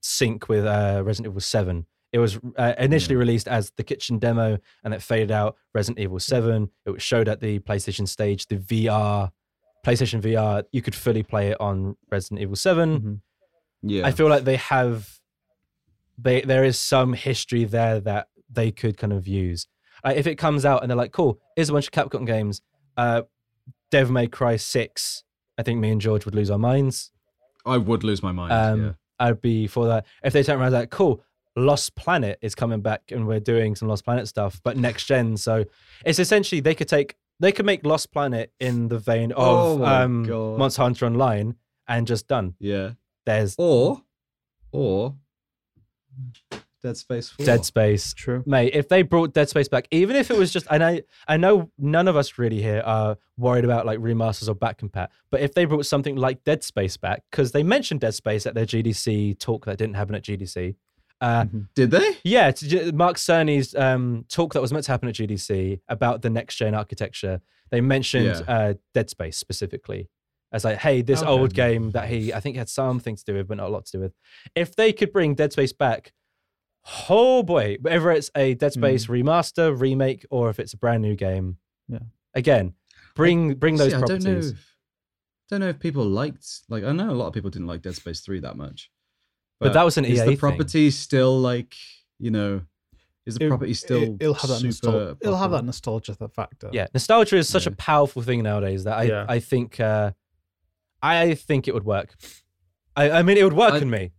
sync 0.01 0.49
with 0.49 0.65
uh, 0.65 1.03
Resident 1.05 1.33
Evil 1.33 1.41
7. 1.41 1.87
It 2.13 2.19
was 2.19 2.39
uh, 2.57 2.75
initially 2.79 3.17
released 3.17 3.49
as 3.49 3.73
the 3.77 3.83
kitchen 3.83 4.19
demo 4.19 4.59
and 4.85 4.95
it 4.95 5.03
faded 5.03 5.31
out. 5.31 5.57
Resident 5.75 5.99
Evil 5.99 6.21
7, 6.21 6.71
it 6.87 6.91
was 6.91 7.03
showed 7.03 7.29
at 7.29 7.41
the 7.41 7.59
PlayStation 7.61 8.07
stage, 8.07 8.47
the 8.47 8.57
VR, 8.57 9.31
PlayStation 9.85 10.21
VR, 10.21 10.65
you 10.73 10.83
could 10.83 10.95
fully 10.95 11.23
play 11.23 11.49
it 11.49 11.61
on 11.61 11.97
Resident 12.11 12.41
Evil 12.41 12.57
7. 12.57 13.01
Mhm. 13.01 13.21
Yeah. 13.83 14.07
I 14.07 14.11
feel 14.13 14.29
like 14.29 14.45
they 14.45 14.57
have 14.57 15.21
they 16.17 16.41
there 16.43 16.65
is 16.65 16.79
some 16.79 17.13
history 17.13 17.65
there 17.65 18.01
that 18.01 18.29
they 18.49 18.71
could 18.71 18.97
kind 18.97 19.13
of 19.13 19.27
use. 19.27 19.67
Like 20.05 20.17
if 20.17 20.27
it 20.27 20.37
comes 20.37 20.65
out 20.65 20.83
and 20.83 20.91
they're 20.91 20.97
like, 20.97 21.13
cool, 21.13 21.41
here's 21.57 21.69
a 21.69 21.73
bunch 21.73 21.87
of 21.89 21.93
Capcom 21.93 22.27
games. 22.27 22.63
Uh 22.97 23.23
Devil 23.91 24.13
May 24.15 24.27
Cry 24.27 24.57
6, 24.57 25.25
I 25.59 25.63
think 25.63 25.79
me 25.81 25.91
and 25.91 26.01
George 26.01 26.25
would 26.25 26.35
lose 26.35 26.51
our 26.51 26.59
minds. 26.59 27.11
I 27.67 27.77
would 27.79 28.05
lose 28.05 28.23
my 28.23 28.33
mind. 28.33 28.53
Um 28.53 28.85
yeah. 28.85 28.93
I'd 29.21 29.41
be 29.41 29.67
for 29.67 29.87
that. 29.87 30.07
If 30.23 30.33
they 30.33 30.43
turn 30.43 30.61
around 30.61 30.73
like, 30.73 30.91
cool, 30.91 31.23
Lost 31.57 31.95
Planet 31.95 32.39
is 32.43 32.55
coming 32.55 32.81
back 32.81 33.03
and 33.13 33.27
we're 33.29 33.39
doing 33.41 33.77
some 33.77 33.89
Lost 33.89 34.05
Planet 34.05 34.27
stuff, 34.29 34.61
but 34.65 34.77
next 34.77 35.07
gen. 35.07 35.37
So 35.37 35.65
it's 36.05 36.19
essentially 36.19 36.61
they 36.61 36.75
could 36.75 36.89
take 36.89 37.17
they 37.41 37.53
could 37.53 37.67
make 37.67 37.85
Lost 37.85 38.13
Planet 38.13 38.53
in 38.61 38.89
the 38.89 38.99
vein 38.99 39.33
Oh 39.37 39.75
of 39.75 39.81
my 39.81 40.03
um 40.03 40.23
God. 40.25 40.59
Monster 40.59 40.83
Hunter 40.83 41.07
Online 41.07 41.57
and 41.89 42.07
just 42.07 42.29
done. 42.29 42.55
Yeah. 42.59 42.93
There's 43.27 43.55
Or, 43.59 44.03
or 44.73 45.15
Dead 46.83 46.97
Space 46.99 47.31
4. 47.31 47.47
Dead 47.47 47.65
Space. 47.65 48.13
True. 48.13 48.43
Mate, 48.45 48.75
if 48.75 48.89
they 48.91 49.01
brought 49.01 49.33
Dead 49.33 49.49
Space 49.49 49.69
back, 49.69 49.89
even 49.91 50.17
if 50.17 50.31
it 50.31 50.37
was 50.37 50.53
just, 50.53 50.67
and 50.71 50.85
I, 50.85 51.03
I 51.27 51.39
know 51.39 51.71
none 51.79 52.09
of 52.09 52.17
us 52.17 52.37
really 52.37 52.61
here 52.61 52.83
are 52.85 53.17
worried 53.39 53.65
about 53.65 53.87
like 53.87 53.99
remasters 54.01 54.49
or 54.49 54.55
back 54.55 54.81
compat, 54.81 55.09
but 55.31 55.41
if 55.41 55.55
they 55.55 55.65
brought 55.65 55.87
something 55.87 56.15
like 56.17 56.45
Dead 56.45 56.63
Space 56.63 56.99
back, 56.99 57.23
because 57.31 57.53
they 57.53 57.63
mentioned 57.63 58.01
Dead 58.01 58.13
Space 58.15 58.47
at 58.47 58.55
their 58.55 58.67
GDC 58.67 59.39
talk 59.39 59.65
that 59.65 59.79
didn't 59.79 59.95
happen 59.95 60.15
at 60.15 60.23
GDC. 60.23 60.77
Uh, 61.21 61.45
Mhm. 61.45 61.69
Did 61.75 61.91
they? 61.93 62.17
yeah, 62.25 62.53
Mark 62.93 63.17
Cerny's 63.17 63.75
um, 63.75 64.25
talk 64.29 64.53
that 64.55 64.61
was 64.61 64.73
meant 64.73 64.85
to 64.87 64.93
happen 64.93 65.09
at 65.09 65.15
GDC 65.15 65.81
about 65.89 66.23
the 66.23 66.31
next 66.31 66.57
gen 66.57 66.75
architecture, 66.75 67.41
they 67.71 67.81
mentioned 67.81 68.27
Yeah. 68.27 68.41
uh, 68.55 68.75
Dead 68.93 69.09
Space 69.11 69.37
specifically 69.37 70.09
as 70.53 70.65
like, 70.65 70.79
hey, 70.79 71.03
this 71.03 71.21
Okay. 71.23 71.31
old 71.31 71.55
game 71.55 71.91
that 71.93 72.09
he, 72.09 72.33
I 72.33 72.41
think, 72.41 72.57
had 72.57 72.69
something 72.69 73.17
to 73.17 73.25
do 73.25 73.35
with, 73.35 73.49
but 73.49 73.57
not 73.57 73.69
a 73.69 73.73
lot 73.73 73.87
to 73.87 73.93
do 73.93 74.01
with. 74.01 74.13
If 74.55 74.77
they 74.77 74.93
could 74.93 75.13
bring 75.13 75.35
Dead 75.35 75.53
Space 75.53 75.73
back, 75.73 76.13
oh 77.09 77.43
boy, 77.43 77.79
whether 77.81 78.11
it's 78.11 78.31
a 78.37 78.55
Dead 78.55 78.73
Space 78.73 79.07
remaster, 79.07 79.79
remake, 79.79 80.27
or 80.31 80.51
if 80.51 80.59
it's 80.61 80.75
a 80.75 80.77
brand 80.77 81.03
new 81.03 81.17
game, 81.17 81.59
Yeah. 81.89 82.01
again, 82.35 82.75
bring 83.15 83.55
bring 83.55 83.77
those 83.77 83.93
See, 83.93 83.97
I 83.97 84.01
don't 84.01 84.23
know. 84.23 84.31
properties. 84.31 84.51
If, 84.53 84.77
don't 85.51 85.61
know 85.61 85.69
if 85.69 85.79
people 85.79 86.05
liked. 86.05 86.47
Like, 86.69 86.85
I 86.85 86.93
know 86.93 87.11
a 87.11 87.13
lot 87.13 87.27
of 87.29 87.33
people 87.35 87.51
didn't 87.51 87.67
like 87.69 87.83
Dead 87.83 87.95
Space 87.95 88.21
3 88.21 88.41
that 88.41 88.57
much. 88.57 88.91
But 89.65 89.73
that 89.75 89.85
was 89.85 89.97
an 89.99 90.05
is 90.05 90.13
EA 90.13 90.21
the 90.21 90.27
thing. 90.27 90.37
property 90.37 90.91
still 90.91 91.39
like 91.41 91.75
you 92.19 92.31
know? 92.31 92.63
Is 93.27 93.37
the 93.37 93.47
It- 93.47 93.49
property 93.49 93.75
still? 93.75 94.17
it, 94.21 94.27
will 94.27 94.35
have 94.35 94.49
that 94.51 94.57
super 94.57 94.67
nostalgia. 94.67 95.17
It'll 95.23 95.37
have 95.39 95.51
that 95.53 95.65
nostalgia 95.65 96.15
th- 96.15 96.31
factor. 96.33 96.69
Yeah, 96.73 96.87
nostalgia 96.95 97.37
is 97.37 97.49
such 97.49 97.67
a 97.67 97.71
powerful 97.71 98.21
thing 98.23 98.43
nowadays 98.43 98.85
that 98.85 98.99
I 98.99 99.03
Yeah. 99.05 99.25
I 99.29 99.39
think 99.41 99.81
uh, 99.81 100.13
I 101.03 101.35
think 101.35 101.67
it 101.69 101.75
would 101.75 101.85
work. 101.85 102.15
I, 102.97 103.11
I 103.11 103.23
mean, 103.23 103.37
it 103.39 103.45
would 103.45 103.53
work 103.55 103.73
I- 103.75 103.79
in 103.79 103.91
me. 103.91 104.13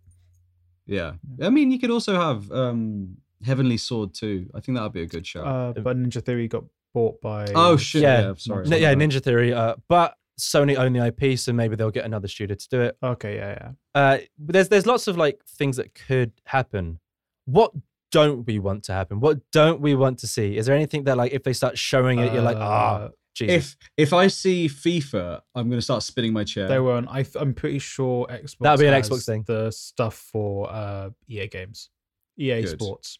Yeah. 0.87 1.13
I 1.41 1.49
mean, 1.49 1.71
you 1.71 1.79
could 1.79 1.91
also 1.91 2.15
have 2.15 2.51
um 2.51 3.17
Heavenly 3.43 3.77
Sword 3.77 4.13
too. 4.13 4.49
I 4.55 4.59
think 4.59 4.75
that 4.77 4.83
would 4.83 4.93
be 4.93 5.01
a 5.03 5.07
good 5.07 5.25
show. 5.27 5.43
Uh, 5.43 5.73
but 5.73 5.97
Ninja 5.97 6.23
Theory 6.23 6.47
got 6.47 6.63
bought 6.93 7.21
by. 7.21 7.45
oh 7.53 7.77
shit! 7.77 8.01
yeah. 8.01 8.21
Yeah, 8.21 8.33
sorry. 8.37 8.65
N- 8.65 8.81
yeah, 8.81 8.93
Ninja 8.95 9.21
Theory. 9.21 9.53
Uh, 9.53 9.75
but 9.87 10.15
Sony 10.39 10.75
own 10.77 10.93
the 10.93 11.05
IP, 11.05 11.37
so 11.39 11.53
maybe 11.53 11.75
they'll 11.75 11.91
get 11.91 12.05
another 12.05 12.27
studio 12.27 12.55
to 12.55 12.69
do 12.69 12.81
it. 12.81 12.97
Okay, 13.01 13.35
yeah, 13.37 13.57
yeah. 13.61 13.71
Uh, 13.99 14.17
but 14.37 14.53
there's 14.53 14.69
there's 14.69 14.85
lots 14.85 15.07
of 15.07 15.17
like 15.17 15.43
things 15.45 15.77
that 15.77 15.95
could 15.95 16.33
happen. 16.45 16.99
What 17.45 17.71
don't 18.11 18.45
we 18.45 18.59
want 18.59 18.83
to 18.85 18.93
happen? 18.93 19.19
What 19.19 19.39
don't 19.51 19.81
we 19.81 19.95
want 19.95 20.19
to 20.19 20.27
see? 20.27 20.57
Is 20.57 20.65
there 20.65 20.75
anything 20.75 21.03
that 21.05 21.17
like 21.17 21.31
if 21.31 21.43
they 21.43 21.53
start 21.53 21.77
showing 21.77 22.19
it, 22.19 22.33
you're 22.33 22.41
like, 22.41 22.57
ah, 22.57 22.95
Uh, 22.95 23.09
Jesus. 23.35 23.75
If 23.97 24.07
if 24.07 24.13
I 24.13 24.27
see 24.27 24.67
FIFA, 24.67 25.41
I'm 25.53 25.69
gonna 25.69 25.81
start 25.81 26.03
spinning 26.03 26.31
my 26.31 26.45
chair. 26.45 26.67
They 26.67 26.79
weren't. 26.79 27.07
I 27.09 27.23
th- 27.23 27.35
I'm 27.35 27.53
pretty 27.53 27.79
sure 27.79 28.25
Xbox. 28.27 28.59
That'd 28.61 28.79
be 28.79 28.87
an 28.87 28.93
has 28.93 29.09
Xbox 29.09 29.25
thing. 29.25 29.43
The 29.45 29.71
stuff 29.71 30.15
for 30.15 30.71
uh, 30.71 31.09
EA 31.27 31.47
games, 31.47 31.89
EA 32.37 32.61
Good. 32.61 32.79
Sports. 32.79 33.19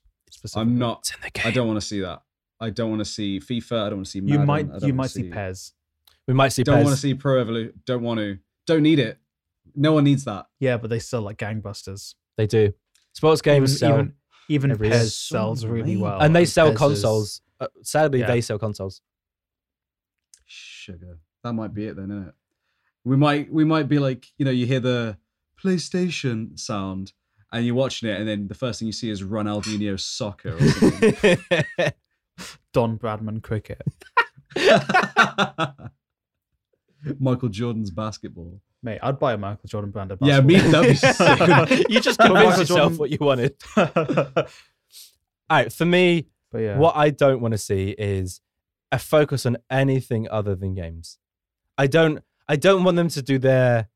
I'm 0.56 0.78
not. 0.78 1.00
It's 1.00 1.16
in 1.16 1.22
the 1.22 1.30
game. 1.32 1.46
I 1.46 1.52
don't 1.52 1.68
want 1.68 1.80
to 1.80 1.86
see 1.86 2.00
that. 2.00 2.22
I 2.62 2.70
don't 2.70 2.90
want 2.90 3.02
to 3.02 3.06
see 3.06 3.40
FIFA. 3.42 3.72
I 3.74 3.90
don't 3.90 3.98
want 3.98 4.06
to 4.06 4.12
see. 4.12 4.22
You 4.24 4.40
might. 4.40 4.66
You 4.68 4.72
wanna 4.72 4.94
might 4.94 5.12
see 5.12 5.30
PES. 5.30 5.74
We 6.28 6.34
might 6.34 6.50
see. 6.50 6.64
Don't 6.64 6.78
PES. 6.78 6.84
want 6.86 6.96
to 6.96 7.02
see 7.02 7.14
Pro 7.14 7.40
Evolution. 7.40 7.74
Don't 7.86 8.02
want 8.04 8.20
to. 8.20 8.38
Don't 8.68 8.82
need 8.84 9.00
it. 9.00 9.18
No 9.76 9.94
one 9.94 10.04
needs 10.04 10.24
that. 10.26 10.48
Yeah, 10.60 10.78
but 10.78 10.90
they 10.90 11.00
sell 11.00 11.22
like 11.22 11.38
gangbusters. 11.38 12.16
They 12.38 12.48
do. 12.48 12.74
Sports 13.14 13.42
games 13.42 13.72
even, 13.72 13.78
sell, 13.78 13.94
even 14.00 14.14
even 14.50 14.72
every 14.72 14.90
PES 14.90 14.96
year. 14.98 15.06
sells 15.06 15.62
So 15.62 15.68
really 15.68 15.98
well, 15.98 16.20
and 16.20 16.36
they 16.36 16.46
sell 16.46 16.68
PES 16.68 16.74
is- 16.74 16.80
consoles. 16.80 17.42
Uh, 17.60 17.68
sadly, 17.84 18.20
Yeah. 18.20 18.28
they 18.28 18.42
sell 18.42 18.58
consoles. 18.60 19.02
Sugar. 20.46 21.20
That 21.44 21.54
might 21.54 21.74
be 21.74 21.86
it 21.88 21.96
then, 21.96 22.12
isn't 22.12 22.28
it? 22.30 22.34
We 23.04 23.16
might. 23.18 23.52
We 23.52 23.64
might 23.66 23.88
be 23.88 24.00
like 24.00 24.28
you 24.38 24.46
know. 24.46 24.52
You 24.52 24.66
hear 24.66 24.80
the 24.80 25.18
PlayStation 25.64 26.58
sound. 26.60 27.14
And 27.52 27.66
you're 27.66 27.76
watching 27.76 28.10
it, 28.10 28.20
and 28.20 28.28
then 28.28 28.48
the 28.50 28.56
first 28.56 28.80
thing 28.80 28.88
you 28.88 28.92
see 28.92 29.10
is 29.10 29.24
Ronaldinho 29.24 29.98
soccer. 29.98 30.56
Or 30.58 30.68
something. 30.68 31.38
Don 32.74 32.98
Bradman 32.98 33.42
cricket. 33.42 33.82
Michael 37.20 37.50
Jordan's 37.50 37.92
basketball. 37.92 38.62
Mate, 38.84 39.00
I'd 39.02 39.18
buy 39.20 39.34
a 39.34 39.38
Michael 39.38 39.68
Jordan 39.68 39.92
branded. 39.92 40.20
Yeah, 40.22 40.42
me- 40.42 40.58
that'd 40.60 40.90
be 40.92 40.96
sick. 40.96 41.18
you 41.90 42.00
just 42.00 42.18
But 42.18 42.28
convinced 42.28 42.48
Michael 42.48 42.60
yourself 42.62 42.68
Jordan- 42.68 42.98
what 42.98 43.10
you 43.10 43.18
wanted. 43.20 43.56
but 43.76 44.38
All 44.38 45.58
right, 45.58 45.74
for 45.74 45.86
me, 45.86 46.28
yeah, 46.54 46.78
what 46.78 46.96
I 46.96 47.10
don't 47.10 47.42
want 47.42 47.54
to 47.54 47.58
see 47.58 47.96
is 47.98 48.42
a 48.92 49.00
focus 49.00 49.46
on 49.46 49.58
anything 49.70 50.28
other 50.30 50.56
than 50.56 50.74
games. 50.76 51.18
I 51.78 51.88
don't. 51.88 52.24
I 52.48 52.56
don't 52.56 52.84
want 52.84 52.96
them 52.96 53.10
to 53.10 53.22
do 53.24 53.40
their 53.40 53.90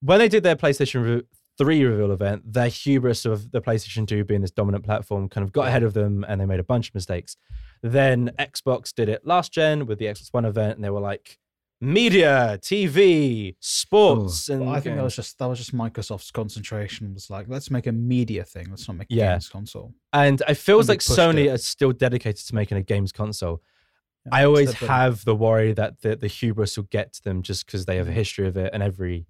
when 0.00 0.18
they 0.20 0.28
did 0.28 0.42
their 0.42 0.56
PlayStation 0.56 1.02
re- 1.04 1.22
3 1.58 1.84
reveal 1.84 2.12
event, 2.12 2.52
their 2.52 2.68
hubris 2.68 3.24
of 3.24 3.50
the 3.52 3.60
PlayStation 3.60 4.06
2 4.06 4.24
being 4.24 4.40
this 4.40 4.50
dominant 4.50 4.84
platform 4.84 5.28
kind 5.28 5.44
of 5.44 5.52
got 5.52 5.68
ahead 5.68 5.82
of 5.82 5.94
them 5.94 6.24
and 6.28 6.40
they 6.40 6.46
made 6.46 6.60
a 6.60 6.64
bunch 6.64 6.88
of 6.88 6.94
mistakes. 6.94 7.36
Then 7.82 8.32
Xbox 8.38 8.92
did 8.94 9.08
it 9.08 9.26
last 9.26 9.52
gen 9.52 9.86
with 9.86 9.98
the 9.98 10.06
Xbox 10.06 10.28
One 10.32 10.44
event 10.44 10.76
and 10.76 10.84
they 10.84 10.90
were 10.90 11.00
like 11.00 11.38
media, 11.80 12.58
TV, 12.62 13.56
sports 13.60 14.48
and 14.48 14.68
I 14.68 14.80
think 14.80 14.96
that 14.96 15.02
was 15.04 15.16
just 15.16 15.38
that 15.38 15.46
was 15.46 15.58
just 15.58 15.74
Microsoft's 15.74 16.30
concentration 16.30 17.12
was 17.14 17.30
like, 17.30 17.46
let's 17.48 17.70
make 17.70 17.86
a 17.86 17.92
media 17.92 18.44
thing. 18.44 18.68
Let's 18.70 18.88
not 18.88 18.96
make 18.98 19.10
a 19.10 19.14
Yeah. 19.14 19.32
games 19.32 19.48
console. 19.48 19.94
And 20.12 20.42
it 20.48 20.54
feels 20.54 20.88
And 20.88 20.94
like 20.94 21.00
Sony 21.00 21.46
it. 21.46 21.48
are 21.48 21.58
still 21.58 21.92
dedicated 21.92 22.46
to 22.46 22.54
making 22.54 22.78
a 22.78 22.82
games 22.82 23.12
console. 23.12 23.62
Yeah, 24.26 24.36
I 24.36 24.44
always 24.44 24.72
have 24.74 25.24
the 25.24 25.34
worry 25.34 25.72
that 25.74 26.00
the, 26.00 26.16
the 26.16 26.28
hubris 26.28 26.76
will 26.76 26.84
get 26.84 27.12
to 27.14 27.22
them 27.22 27.42
just 27.42 27.66
because 27.66 27.84
they 27.84 27.96
have 27.96 28.08
a 28.08 28.10
mm. 28.10 28.14
history 28.14 28.46
of 28.48 28.56
it, 28.56 28.70
and 28.72 28.82
every 28.82 29.26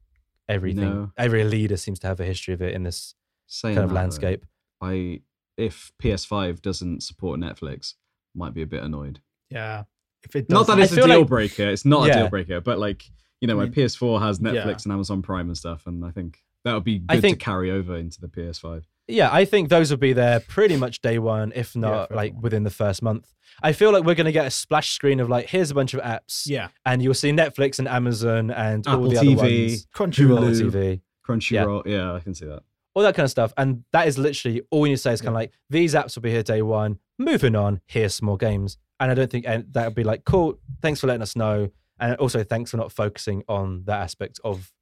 everything, 0.48 0.84
No. 0.84 1.12
every 1.16 1.42
leader 1.44 1.76
seems 1.76 1.98
to 2.00 2.06
have 2.06 2.20
a 2.20 2.24
history 2.24 2.54
of 2.54 2.62
it 2.62 2.74
in 2.74 2.82
this 2.84 3.14
Saying 3.46 3.74
kind 3.74 3.84
of 3.84 3.90
that, 3.90 3.94
though, 3.94 4.00
landscape. 4.00 4.46
I 4.80 5.22
if 5.56 5.92
PS5 6.02 6.60
doesn't 6.62 7.02
support 7.02 7.40
Netflix, 7.40 7.94
might 8.34 8.54
be 8.54 8.62
a 8.62 8.66
bit 8.66 8.82
annoyed. 8.82 9.20
Yeah. 9.50 9.84
If 10.24 10.36
it 10.36 10.48
Not 10.50 10.66
that 10.66 10.78
it's 10.78 10.92
I 10.96 11.02
a 11.02 11.06
deal 11.06 11.18
like- 11.20 11.28
breaker. 11.28 11.68
It's 11.68 11.84
not 11.84 12.08
a 12.08 12.12
deal 12.12 12.28
breaker, 12.28 12.60
but 12.60 12.78
like 12.78 13.04
you 13.40 13.48
know, 13.48 13.56
my 13.56 13.64
mean- 13.64 13.72
PS4 13.72 14.20
has 14.22 14.38
Netflix 14.38 14.54
Yeah. 14.54 14.76
and 14.84 14.92
Amazon 14.92 15.20
Prime 15.22 15.48
and 15.48 15.56
stuff, 15.56 15.86
and 15.86 16.04
I 16.04 16.10
think 16.10 16.38
that 16.64 16.72
would 16.74 16.84
be 16.84 17.02
I 17.08 17.16
good 17.16 17.20
think- 17.22 17.38
to 17.40 17.44
carry 17.44 17.70
over 17.70 17.96
into 17.96 18.20
the 18.20 18.28
PS5. 18.28 18.84
Yeah, 19.06 19.28
I 19.30 19.44
think 19.44 19.68
those 19.68 19.90
will 19.90 19.98
be 19.98 20.14
there 20.14 20.40
pretty 20.40 20.78
much 20.78 21.02
day 21.02 21.18
one, 21.18 21.52
if 21.54 21.76
not 21.76 22.08
for 22.08 22.14
like 22.14 22.28
everyone. 22.30 22.42
within 22.42 22.62
the 22.62 22.70
first 22.70 23.02
month. 23.02 23.34
I 23.62 23.72
feel 23.72 23.92
like 23.92 24.02
we're 24.04 24.14
going 24.14 24.24
to 24.24 24.32
get 24.32 24.46
a 24.46 24.50
splash 24.50 24.92
screen 24.92 25.20
of 25.20 25.28
like, 25.28 25.50
here's 25.50 25.70
a 25.70 25.74
bunch 25.74 25.92
of 25.92 26.00
apps, 26.00 26.44
yeah, 26.46 26.68
and 26.86 27.02
you'll 27.02 27.12
see 27.12 27.30
Netflix 27.32 27.78
and 27.78 27.86
Amazon 27.86 28.50
and 28.50 28.86
all 28.86 28.94
Apple 28.94 29.10
the 29.10 29.18
other 29.18 29.26
TV, 29.26 29.68
ones. 29.68 29.86
Crunchyroll. 29.94 30.38
Hulu. 30.38 30.70
TV. 30.72 31.00
Crunchyroll. 31.28 31.82
Yeah. 31.86 32.14
I 32.14 32.20
can 32.20 32.34
see 32.34 32.46
that. 32.46 32.62
all 32.94 33.02
that 33.02 33.14
kind 33.14 33.24
of 33.24 33.30
stuff. 33.30 33.52
And 33.58 33.84
that 33.92 34.06
is 34.08 34.16
literally 34.18 34.62
all 34.70 34.86
you 34.86 34.92
need 34.92 34.96
to 34.96 35.02
say 35.02 35.12
is 35.12 35.20
kind 35.20 35.28
of 35.30 35.34
like 35.34 35.52
these 35.68 35.94
apps 35.94 36.14
will 36.16 36.22
be 36.22 36.30
here 36.30 36.42
day 36.44 36.62
one. 36.62 36.98
Moving 37.18 37.54
on, 37.56 37.80
here's 37.86 38.14
some 38.14 38.26
more 38.26 38.36
games. 38.38 38.78
And 39.00 39.10
I 39.10 39.14
don't 39.14 39.30
think 39.30 39.44
and 39.46 39.66
that 39.72 39.86
would 39.86 39.94
be 39.94 40.04
like 40.04 40.24
cool. 40.24 40.58
Thanks 40.80 41.00
for 41.00 41.06
letting 41.08 41.22
us 41.22 41.34
know, 41.36 41.70
and 41.98 42.16
also 42.16 42.44
thanks 42.44 42.70
for 42.70 42.76
not 42.76 42.92
focusing 42.92 43.42
on 43.48 43.84
that 43.86 44.00
aspect 44.00 44.38
of 44.44 44.72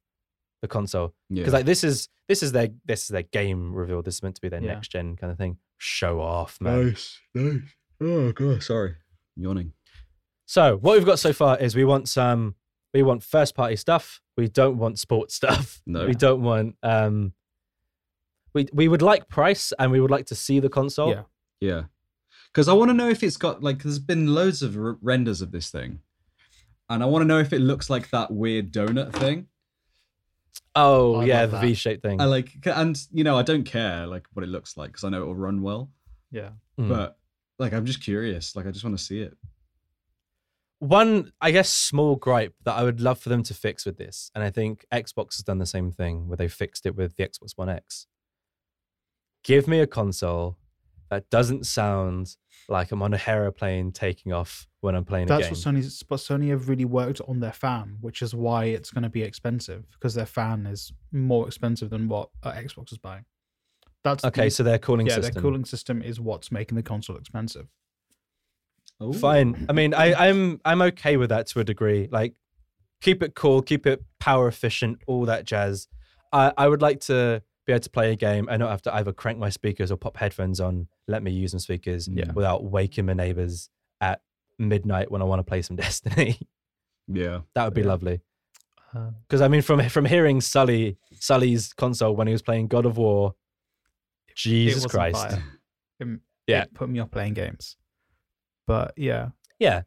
the 0.61 0.67
console 0.67 1.13
Yeah. 1.29 1.41
because 1.41 1.53
like 1.53 1.65
this 1.65 1.83
is 1.83 2.07
this 2.29 2.41
is 2.43 2.51
their 2.53 2.69
this 2.85 3.03
is 3.03 3.07
their 3.09 3.23
game 3.23 3.73
reveal. 3.73 4.01
This 4.01 4.15
is 4.15 4.23
meant 4.23 4.35
to 4.35 4.41
be 4.41 4.49
their 4.49 4.61
Yeah. 4.61 4.75
next 4.75 4.89
gen 4.89 5.15
kind 5.15 5.31
of 5.31 5.37
thing. 5.37 5.57
Show 5.77 6.21
off, 6.21 6.61
man. 6.61 6.85
nice. 6.87 7.19
Nice. 7.33 7.61
Oh 7.99 8.31
god. 8.31 8.63
Sorry. 8.63 8.95
Yawning. 9.35 9.73
So 10.45 10.77
what 10.77 10.95
we've 10.97 11.05
got 11.05 11.19
so 11.19 11.33
far 11.33 11.57
is 11.57 11.75
we 11.75 11.83
want 11.85 12.07
some 12.07 12.55
we 12.93 13.01
want 13.01 13.23
first 13.23 13.55
party 13.55 13.75
stuff. 13.75 14.21
We 14.37 14.47
don't 14.47 14.77
want 14.77 14.99
sports 14.99 15.33
stuff. 15.41 15.81
No. 15.87 16.05
We 16.05 16.13
don't 16.13 16.41
want 16.43 16.75
um 16.83 17.33
we 18.53 18.67
we 18.71 18.87
would 18.87 19.01
like 19.01 19.27
price 19.27 19.73
and 19.79 19.91
we 19.91 19.99
would 19.99 20.11
like 20.11 20.27
to 20.27 20.35
see 20.35 20.59
the 20.59 20.69
console. 20.69 21.09
Yeah. 21.09 21.23
Yeah. 21.59 21.81
Because 22.53 22.67
I 22.67 22.73
want 22.73 22.89
to 22.89 22.93
know 22.93 23.09
if 23.09 23.23
it's 23.23 23.37
got 23.37 23.63
like 23.63 23.81
there's 23.81 23.97
been 23.99 24.27
loads 24.27 24.61
of 24.61 24.77
r- 24.77 24.97
renders 25.01 25.41
of 25.41 25.51
this 25.51 25.71
thing, 25.71 25.99
and 26.89 27.01
I 27.01 27.07
want 27.07 27.23
to 27.23 27.27
know 27.27 27.39
if 27.39 27.51
it 27.51 27.59
looks 27.59 27.89
like 27.89 28.09
that 28.11 28.31
weird 28.31 28.71
donut 28.71 29.11
thing. 29.13 29.47
Oh 30.75 31.15
I 31.15 31.25
yeah, 31.25 31.41
love 31.41 31.51
the 31.51 31.57
that. 31.57 31.65
V 31.65 31.73
shaped 31.73 32.03
thing. 32.03 32.21
I 32.21 32.25
like, 32.25 32.51
and 32.65 32.99
you 33.11 33.23
know, 33.23 33.37
I 33.37 33.41
don't 33.41 33.63
care 33.63 34.05
like 34.05 34.25
what 34.33 34.43
it 34.43 34.49
looks 34.49 34.77
like 34.77 34.89
because 34.89 35.03
I 35.03 35.09
know 35.09 35.23
it 35.23 35.25
will 35.25 35.35
run 35.35 35.61
well. 35.61 35.89
Yeah. 36.31 36.49
Mm. 36.79 36.89
But 36.89 37.17
like, 37.59 37.73
I'm 37.73 37.85
just 37.85 38.03
curious. 38.03 38.55
Like, 38.55 38.67
I 38.67 38.71
just 38.71 38.83
want 38.83 38.97
to 38.97 39.03
see 39.03 39.21
it. 39.21 39.35
One, 40.79 41.31
I 41.39 41.51
guess, 41.51 41.69
small 41.69 42.17
gripe 42.17 42.55
that 42.65 42.73
I 42.73 42.83
would 42.83 42.99
love 42.99 43.17
for 43.17 43.29
them 43.29 43.41
to 43.43 43.53
fix 43.53 43.85
with 43.85 43.97
this, 43.97 44.29
and 44.35 44.43
I 44.43 44.49
think 44.49 44.85
Xbox 44.91 45.35
has 45.35 45.43
done 45.43 45.59
the 45.59 45.65
same 45.65 45.91
thing 45.91 46.27
where 46.27 46.37
they 46.37 46.49
fixed 46.49 46.85
it 46.85 46.95
with 46.95 47.15
the 47.15 47.27
Xbox 47.27 47.53
One 47.55 47.69
X. 47.69 48.07
Give 49.43 49.67
me 49.67 49.79
a 49.79 49.87
console 49.87 50.57
that 51.09 51.29
doesn't 51.29 51.65
sound 51.65 52.35
like 52.69 52.91
I'm 52.91 53.01
on 53.01 53.13
a 53.13 53.19
aeroplane 53.27 53.91
taking 53.91 54.31
off 54.33 54.67
when 54.81 54.95
I'm 54.95 55.05
playing 55.05 55.25
a 55.25 55.27
That's 55.37 55.47
game. 55.63 55.73
what 55.73 55.83
Sony's 55.83 56.03
but 56.03 56.17
Sony 56.17 56.49
have 56.49 56.69
really 56.69 56.85
worked 56.85 57.21
on 57.27 57.39
their 57.39 57.51
fan, 57.51 57.97
which 58.01 58.21
is 58.21 58.33
why 58.33 58.65
it's 58.65 58.91
going 58.91 59.03
to 59.03 59.09
be 59.09 59.21
expensive 59.23 59.89
because 59.91 60.13
their 60.13 60.25
fan 60.25 60.65
is 60.65 60.93
more 61.11 61.47
expensive 61.47 61.89
than 61.89 62.07
what 62.07 62.29
uh, 62.43 62.51
Xbox 62.53 62.91
is 62.91 62.97
buying. 62.97 63.25
That's 64.03 64.23
okay, 64.25 64.45
the- 64.45 64.51
so 64.51 64.63
their 64.63 64.79
cooling 64.79 65.07
yeah, 65.07 65.15
system. 65.15 65.33
their 65.33 65.41
cooling 65.41 65.65
system 65.65 66.01
is 66.01 66.19
what's 66.19 66.51
making 66.51 66.75
the 66.75 66.83
console 66.83 67.17
expensive. 67.17 67.67
Oh, 68.99 69.11
Fine. 69.13 69.65
I 69.69 69.73
mean, 69.73 69.93
I, 69.93 70.13
I'm 70.29 70.61
I'm 70.63 70.81
okay 70.83 71.17
with 71.17 71.29
that 71.29 71.47
to 71.47 71.59
a 71.59 71.63
degree. 71.63 72.07
Like, 72.11 72.35
keep 73.01 73.21
it 73.23 73.35
cool, 73.35 73.61
keep 73.61 73.85
it 73.85 74.03
power 74.19 74.47
efficient, 74.47 74.99
all 75.07 75.25
that 75.25 75.45
jazz. 75.45 75.87
I, 76.31 76.53
I 76.57 76.67
would 76.67 76.81
like 76.81 76.99
to 77.01 77.41
be 77.65 77.73
able 77.73 77.79
to 77.81 77.89
play 77.89 78.11
a 78.11 78.15
game 78.15 78.47
and 78.49 78.59
not 78.59 78.69
have 78.71 78.81
to 78.83 78.93
either 78.95 79.13
crank 79.13 79.37
my 79.39 79.49
speakers 79.49 79.91
or 79.91 79.95
pop 79.97 80.17
headphones 80.17 80.59
on, 80.59 80.87
let 81.07 81.23
me 81.23 81.31
use 81.31 81.51
some 81.51 81.59
speakers 81.59 82.07
Yeah. 82.07 82.31
without 82.33 82.63
waking 82.63 83.05
my 83.05 83.13
neighbors 83.13 83.69
at 84.01 84.21
midnight 84.59 85.09
when 85.11 85.21
I 85.21 85.25
want 85.25 85.39
to 85.39 85.43
play 85.43 85.61
some 85.61 85.75
Destiny. 85.77 86.37
Yeah. 87.07 87.41
that 87.55 87.65
would 87.65 87.73
be 87.73 87.81
Yeah. 87.81 87.87
lovely. 87.87 88.21
Uh, 88.95 89.09
because 89.27 89.41
I 89.41 89.47
mean, 89.47 89.61
from 89.63 89.81
from 89.89 90.05
hearing 90.05 90.39
Sully 90.39 90.97
Sully's 91.13 91.73
console 91.73 92.15
when 92.15 92.27
he 92.27 92.33
was 92.33 92.43
playing 92.43 92.67
God 92.67 92.85
of 92.85 92.97
War, 92.97 93.33
Jesus 94.35 94.83
wasn't 94.85 94.91
Christ. 94.91 95.39
It- 95.99 96.19
Yeah. 96.47 96.63
it 96.63 96.73
put 96.73 96.89
me 96.89 96.99
off 96.99 97.09
playing 97.11 97.33
games. 97.33 97.77
But 98.67 98.93
yeah, 98.97 99.29
yeah. 99.59 99.83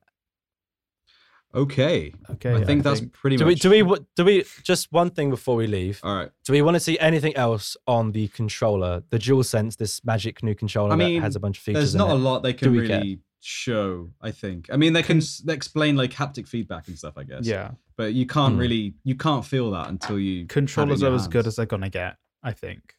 Okay. 1.56 2.12
okay. 2.30 2.54
I 2.54 2.64
think 2.64 2.82
that's 2.84 3.00
pretty 3.12 3.36
Do 3.36 3.46
we 3.46 3.52
much. 3.52 3.60
do 3.60 3.70
we 3.70 3.82
do 4.14 4.24
we 4.24 4.44
just 4.62 4.92
one 4.92 5.10
thing 5.10 5.30
before 5.30 5.56
we 5.56 5.66
leave? 5.66 6.00
All 6.02 6.14
right. 6.14 6.30
Do 6.44 6.52
we 6.52 6.60
want 6.62 6.74
to 6.74 6.80
see 6.80 6.98
anything 6.98 7.34
else 7.34 7.76
on 7.86 8.12
the 8.12 8.28
controller, 8.28 9.02
the 9.10 9.18
DualSense, 9.18 9.76
this 9.78 10.04
magic 10.04 10.42
new 10.42 10.54
controller 10.54 10.92
I 10.92 10.96
mean, 10.96 11.14
that 11.20 11.22
has 11.26 11.36
a 11.36 11.40
bunch 11.40 11.56
of 11.58 11.64
features? 11.64 11.80
There's 11.80 11.94
in 11.94 11.98
not 11.98 12.10
it? 12.10 12.14
a 12.14 12.16
lot 12.16 12.42
they 12.42 12.52
can 12.52 12.72
we 12.72 12.86
care? 12.86 12.98
really 13.00 13.20
show. 13.40 14.10
I 14.20 14.32
think. 14.32 14.68
I 14.72 14.76
mean, 14.76 14.92
they 14.92 15.02
can, 15.02 15.18
s 15.18 15.42
explain 15.48 15.96
like 15.96 16.12
haptic 16.12 16.46
feedback 16.46 16.88
and 16.88 16.98
stuff. 16.98 17.14
I 17.16 17.24
guess. 17.24 17.46
yeah. 17.46 17.70
But 17.96 18.12
you 18.12 18.26
can't 18.26 18.54
Hmm. 18.54 18.60
really. 18.60 18.94
You 19.04 19.14
can't 19.14 19.44
feel 19.44 19.70
that 19.70 19.88
until 19.88 20.18
you. 20.18 20.32
have 20.32 20.38
it 20.38 20.42
in 20.42 20.48
Controllers 20.48 21.02
are 21.02 21.14
as 21.14 21.26
good 21.28 21.46
as 21.46 21.56
they're 21.56 21.64
gonna 21.74 21.88
get. 21.88 22.16
I 22.42 22.52
think. 22.52 22.94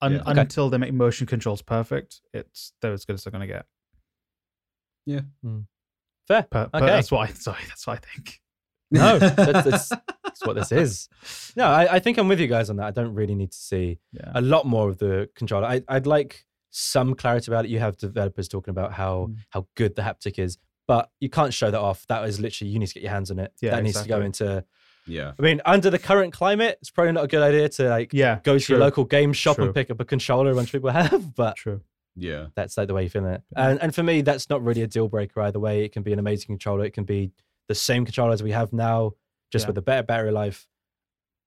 Un- 0.00 0.12
Yeah. 0.12 0.20
Okay. 0.30 0.40
Until 0.40 0.70
they 0.70 0.78
make 0.78 0.94
motion 0.94 1.26
controls 1.26 1.60
perfect, 1.62 2.20
it's 2.32 2.72
they're 2.80 2.92
as 2.94 3.04
good 3.04 3.14
as 3.14 3.24
they're 3.24 3.32
gonna 3.32 3.46
get. 3.46 3.66
Fair. 6.26 6.46
But, 6.50 6.72
but 6.72 6.82
Okay. 6.82 6.92
that's 6.92 7.10
what 7.10 7.28
I 7.28 7.32
sorry. 7.32 7.60
That's 7.68 7.86
what 7.86 7.98
I 7.98 8.00
think. 8.14 8.40
No, 8.90 9.18
that's, 9.20 9.36
that's, 9.64 9.88
that's 10.22 10.46
what 10.46 10.54
this 10.56 10.70
is. 10.72 11.08
No, 11.56 11.66
I, 11.66 11.94
I 11.94 11.98
think 11.98 12.18
I'm 12.18 12.28
with 12.28 12.38
you 12.40 12.46
guys 12.46 12.70
on 12.70 12.76
that. 12.76 12.86
I 12.86 12.90
don't 12.92 13.14
really 13.14 13.34
need 13.34 13.50
to 13.52 13.58
see 13.58 13.98
Yeah. 14.12 14.30
a 14.34 14.40
lot 14.40 14.64
more 14.66 14.88
of 14.88 14.98
the 14.98 15.28
controller. 15.34 15.66
I, 15.66 15.82
I'd 15.88 16.06
like 16.06 16.44
some 16.70 17.14
clarity 17.14 17.50
about 17.50 17.64
it. 17.64 17.70
You 17.70 17.78
have 17.80 17.96
developers 17.96 18.48
talking 18.48 18.70
about 18.70 18.92
how 18.92 19.28
Mm. 19.30 19.36
how 19.50 19.66
good 19.76 19.96
the 19.96 20.02
haptic 20.02 20.38
is, 20.38 20.58
but 20.86 21.10
you 21.20 21.28
can't 21.28 21.52
show 21.54 21.70
that 21.70 21.80
off. 21.80 22.06
That 22.08 22.24
is 22.28 22.38
literally 22.38 22.70
you 22.70 22.78
need 22.78 22.86
to 22.88 22.94
get 22.94 23.02
your 23.02 23.12
hands 23.12 23.30
on 23.30 23.38
it. 23.38 23.52
Yeah, 23.60 23.70
that 23.72 23.82
needs 23.82 24.00
to 24.00 24.08
go 24.08 24.20
into. 24.20 24.64
yeah. 25.06 25.32
I 25.38 25.42
mean, 25.42 25.60
under 25.64 25.88
the 25.90 25.98
current 25.98 26.32
climate, 26.32 26.78
it's 26.80 26.90
probably 26.90 27.12
not 27.12 27.24
a 27.24 27.28
good 27.28 27.42
idea 27.42 27.68
to 27.70 27.88
like 27.88 28.12
yeah. 28.12 28.38
go 28.44 28.58
to 28.58 28.64
true, 28.64 28.76
your 28.76 28.84
local 28.84 29.04
game 29.04 29.32
shop 29.32 29.56
True. 29.56 29.64
and 29.66 29.74
pick 29.74 29.90
up 29.90 30.00
a 30.00 30.04
controller 30.04 30.50
a 30.50 30.54
bunch 30.54 30.68
of 30.68 30.72
people 30.72 30.90
have. 30.90 31.34
But 31.34 31.56
True. 31.56 31.80
Yeah. 32.16 32.46
that's 32.54 32.76
like 32.78 32.88
the 32.88 32.94
way 32.94 33.02
you 33.04 33.08
feel 33.10 33.26
it. 33.26 33.42
And 33.54 33.80
and 33.82 33.94
for 33.94 34.02
me, 34.02 34.22
that's 34.22 34.48
not 34.48 34.64
really 34.64 34.82
a 34.82 34.86
deal 34.86 35.08
breaker 35.08 35.40
either 35.42 35.60
way. 35.60 35.84
It 35.84 35.92
can 35.92 36.02
be 36.02 36.12
an 36.12 36.18
amazing 36.18 36.46
controller. 36.48 36.84
It 36.84 36.94
can 36.94 37.04
be 37.04 37.32
the 37.68 37.74
same 37.74 38.04
controller 38.04 38.32
as 38.32 38.42
we 38.42 38.52
have 38.52 38.72
now, 38.72 39.12
just 39.52 39.64
Yeah. 39.64 39.68
with 39.68 39.78
a 39.78 39.82
better 39.82 40.02
battery 40.02 40.32
life. 40.32 40.66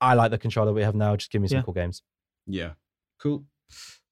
I 0.01 0.13
like 0.13 0.31
the 0.31 0.37
controller 0.37 0.71
we 0.73 0.83
have 0.83 0.95
now. 0.95 1.15
Just 1.15 1.31
give 1.31 1.41
me 1.41 1.47
some 1.47 1.57
Yeah. 1.57 1.63
cool 1.63 1.73
games. 1.73 2.03
Yeah. 2.45 2.73
Cool. 3.21 3.45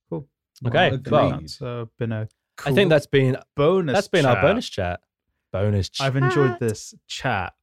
Cool. 0.09 0.27
Okay, 0.65 0.87
Agreed. 0.87 1.11
well, 1.11 1.29
That's 1.31 1.61
uh, 1.61 1.85
been 1.99 2.11
a. 2.11 2.27
I 2.65 2.71
think 2.73 2.89
that's 2.89 3.07
been 3.07 3.37
bonus. 3.55 3.93
that's 3.93 4.07
been 4.07 4.25
our 4.25 4.41
bonus 4.41 4.67
chat. 4.67 5.01
Bonus 5.53 5.89
chat. 5.89 6.07
I've 6.07 6.15
enjoyed 6.15 6.59
this 6.59 6.93
chat. 7.07 7.53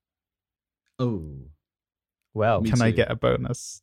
Oh. 0.99 1.37
Well, 2.33 2.61
Me 2.63 2.71
Can 2.71 2.81
I 2.83 2.91
get 2.93 3.11
a 3.11 3.17
bonus? 3.17 3.83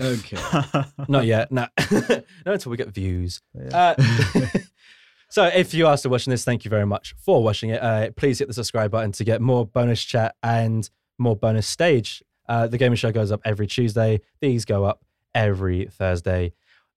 Okay. 0.00 0.36
not 1.08 1.26
yet. 1.26 1.50
No, 1.52 1.66
not 1.90 2.24
until 2.46 2.70
we 2.70 2.76
get 2.76 2.88
views. 2.88 3.40
Yeah. 3.54 3.94
Uh, 3.98 4.48
so 5.30 5.44
if 5.46 5.74
you 5.74 5.86
are 5.86 5.96
still 5.96 6.10
watching 6.10 6.30
this, 6.30 6.44
thank 6.44 6.64
you 6.64 6.68
very 6.68 6.86
much 6.86 7.14
for 7.18 7.42
watching 7.42 7.70
it. 7.70 7.82
Uh, 7.82 8.10
please 8.16 8.38
hit 8.38 8.48
the 8.48 8.54
subscribe 8.54 8.90
button 8.90 9.12
to 9.12 9.24
get 9.24 9.40
more 9.40 9.66
bonus 9.66 10.02
chat 10.02 10.36
and 10.42 10.88
more 11.18 11.36
bonus 11.36 11.66
stage. 11.66 12.22
Uh, 12.48 12.66
the 12.66 12.78
gaming 12.78 12.96
show 12.96 13.12
goes 13.12 13.32
up 13.32 13.40
every 13.44 13.66
Tuesday. 13.66 14.20
These 14.40 14.64
go 14.64 14.84
up 14.84 15.04
every 15.34 15.86
Thursday. 15.86 16.52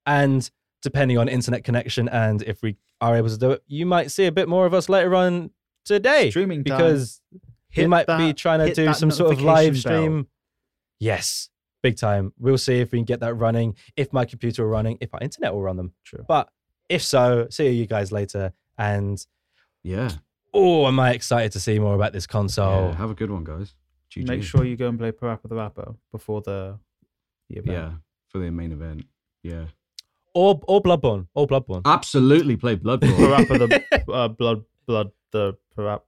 And 0.06 0.50
depending 0.82 1.18
on 1.18 1.28
internet 1.28 1.64
connection 1.64 2.08
and 2.10 2.42
if 2.44 2.62
we 2.62 2.76
are 3.02 3.16
able 3.16 3.30
to 3.30 3.38
do 3.38 3.52
it, 3.52 3.64
you 3.68 3.86
might 3.86 4.12
see 4.12 4.26
a 4.26 4.32
bit 4.32 4.48
more 4.48 4.66
of 4.66 4.74
us 4.74 4.90
later 4.90 5.16
on 5.16 5.52
today. 5.86 6.30
Streaming 6.30 6.64
time. 6.64 6.78
because 6.78 7.22
we 7.32 7.40
Hit 7.70 7.90
might 7.90 8.08
be 8.08 8.34
trying 8.34 8.60
to 8.60 8.74
do 8.74 8.94
some 8.94 9.12
sort 9.12 9.34
of 9.34 9.42
live 9.42 9.74
notification 9.74 9.90
bell. 9.92 10.02
stream. 10.02 10.28
Yes, 11.00 11.50
big 11.84 11.98
time. 11.98 12.34
We'll 12.40 12.58
see 12.58 12.80
if 12.80 12.92
we 12.92 12.98
can 13.00 13.06
get 13.06 13.20
that 13.22 13.34
running, 13.36 13.76
if 13.96 14.12
my 14.14 14.26
computer 14.26 14.64
will 14.64 14.70
running, 14.72 14.98
if 15.02 15.14
our 15.14 15.20
internet 15.22 15.54
will 15.54 15.62
run 15.62 15.78
them. 15.78 15.94
True. 16.04 16.26
But 16.28 16.50
if 16.90 17.04
so, 17.04 17.48
see 17.50 17.70
you 17.70 17.86
guys 17.86 18.12
later. 18.12 18.54
And 18.78 19.24
Yeah. 19.84 20.10
oh, 20.54 20.88
am 20.88 21.00
I 21.00 21.12
excited 21.14 21.52
to 21.54 21.60
see 21.60 21.80
more 21.80 21.96
about 21.96 22.14
this 22.14 22.28
console? 22.28 22.90
yeah. 22.90 22.96
Have 22.96 23.12
a 23.12 23.16
good 23.16 23.32
one, 23.32 23.44
guys. 23.44 23.76
GG. 24.12 24.28
Make 24.28 24.44
sure 24.44 24.64
you 24.64 24.76
go 24.78 24.88
and 24.88 24.98
play 24.98 25.12
Parappa 25.12 25.50
the 25.50 25.56
Rapper 25.56 25.96
before 26.12 26.42
the, 26.42 26.80
the 27.50 27.58
event. 27.58 27.78
Yeah. 27.78 27.92
For 28.30 28.40
the 28.40 28.50
main 28.52 28.72
event. 28.72 29.06
Yeah. 29.44 29.66
Or 30.34 30.60
or 30.68 30.82
Bloodborne. 30.82 31.28
Or 31.34 31.48
Bloodborne. 31.48 31.82
Absolutely 31.86 32.56
play 32.58 32.76
Bloodborne. 32.78 33.16
Parappa 33.18 33.58
the 34.06 34.12
uh, 34.14 34.28
blood 34.28 34.64
blood 34.86 35.12
the 35.32 35.58
Parappa. 35.76 36.02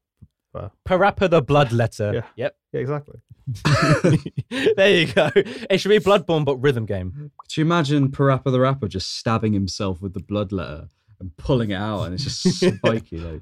Parappa 0.88 1.30
the 1.30 1.42
Bloodletter. 1.42 2.14
Yeah. 2.14 2.22
Yep. 2.36 2.56
Yeah, 2.74 2.80
exactly. 2.82 3.20
there 4.76 5.00
you 5.00 5.08
go. 5.14 5.30
It 5.36 5.80
should 5.80 5.90
be 5.90 6.00
Bloodborne, 6.00 6.46
but 6.46 6.58
rhythm 6.58 6.86
game. 6.86 7.12
Mm-hmm. 7.12 7.26
Could 7.40 7.58
you 7.58 7.66
imagine 7.66 8.10
Parappa 8.10 8.52
the 8.52 8.60
Rapper 8.60 8.88
just 8.88 9.18
stabbing 9.18 9.54
himself 9.54 10.02
with 10.02 10.14
the 10.14 10.20
blood 10.20 10.52
letter 10.52 10.88
and 11.20 11.36
pulling 11.38 11.72
it 11.72 11.76
out 11.76 12.04
and 12.04 12.14
it's 12.14 12.24
just 12.24 12.44
spiky? 12.78 13.18
Like, 13.18 13.42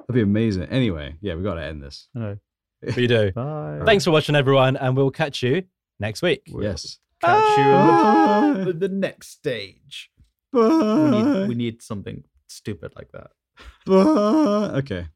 that'd 0.00 0.14
be 0.14 0.20
amazing. 0.22 0.64
Anyway, 0.64 1.16
yeah, 1.20 1.34
we 1.34 1.42
got 1.42 1.54
to 1.54 1.62
end 1.62 1.82
this. 1.82 2.08
I 2.14 2.18
know. 2.18 2.36
We 2.96 3.08
do. 3.08 3.32
Bye. 3.32 3.80
Thanks 3.84 4.04
for 4.04 4.12
watching, 4.12 4.36
everyone, 4.36 4.76
and 4.76 4.96
we'll 4.96 5.10
catch 5.10 5.42
you 5.42 5.64
next 5.98 6.22
week. 6.22 6.42
We'll 6.48 6.62
Yes. 6.62 6.98
Catch 7.20 7.58
you 7.58 7.64
Bye. 7.64 8.52
in 8.60 8.64
the, 8.66 8.72
the 8.72 8.88
next 8.88 9.30
stage. 9.32 10.12
Bye. 10.52 10.60
We 10.60 11.10
need 11.10 11.48
we 11.48 11.54
need 11.56 11.82
something 11.82 12.22
stupid 12.48 12.92
like 12.94 13.10
that. 13.10 13.30
Bye. 13.84 14.78
Okay. 14.78 15.08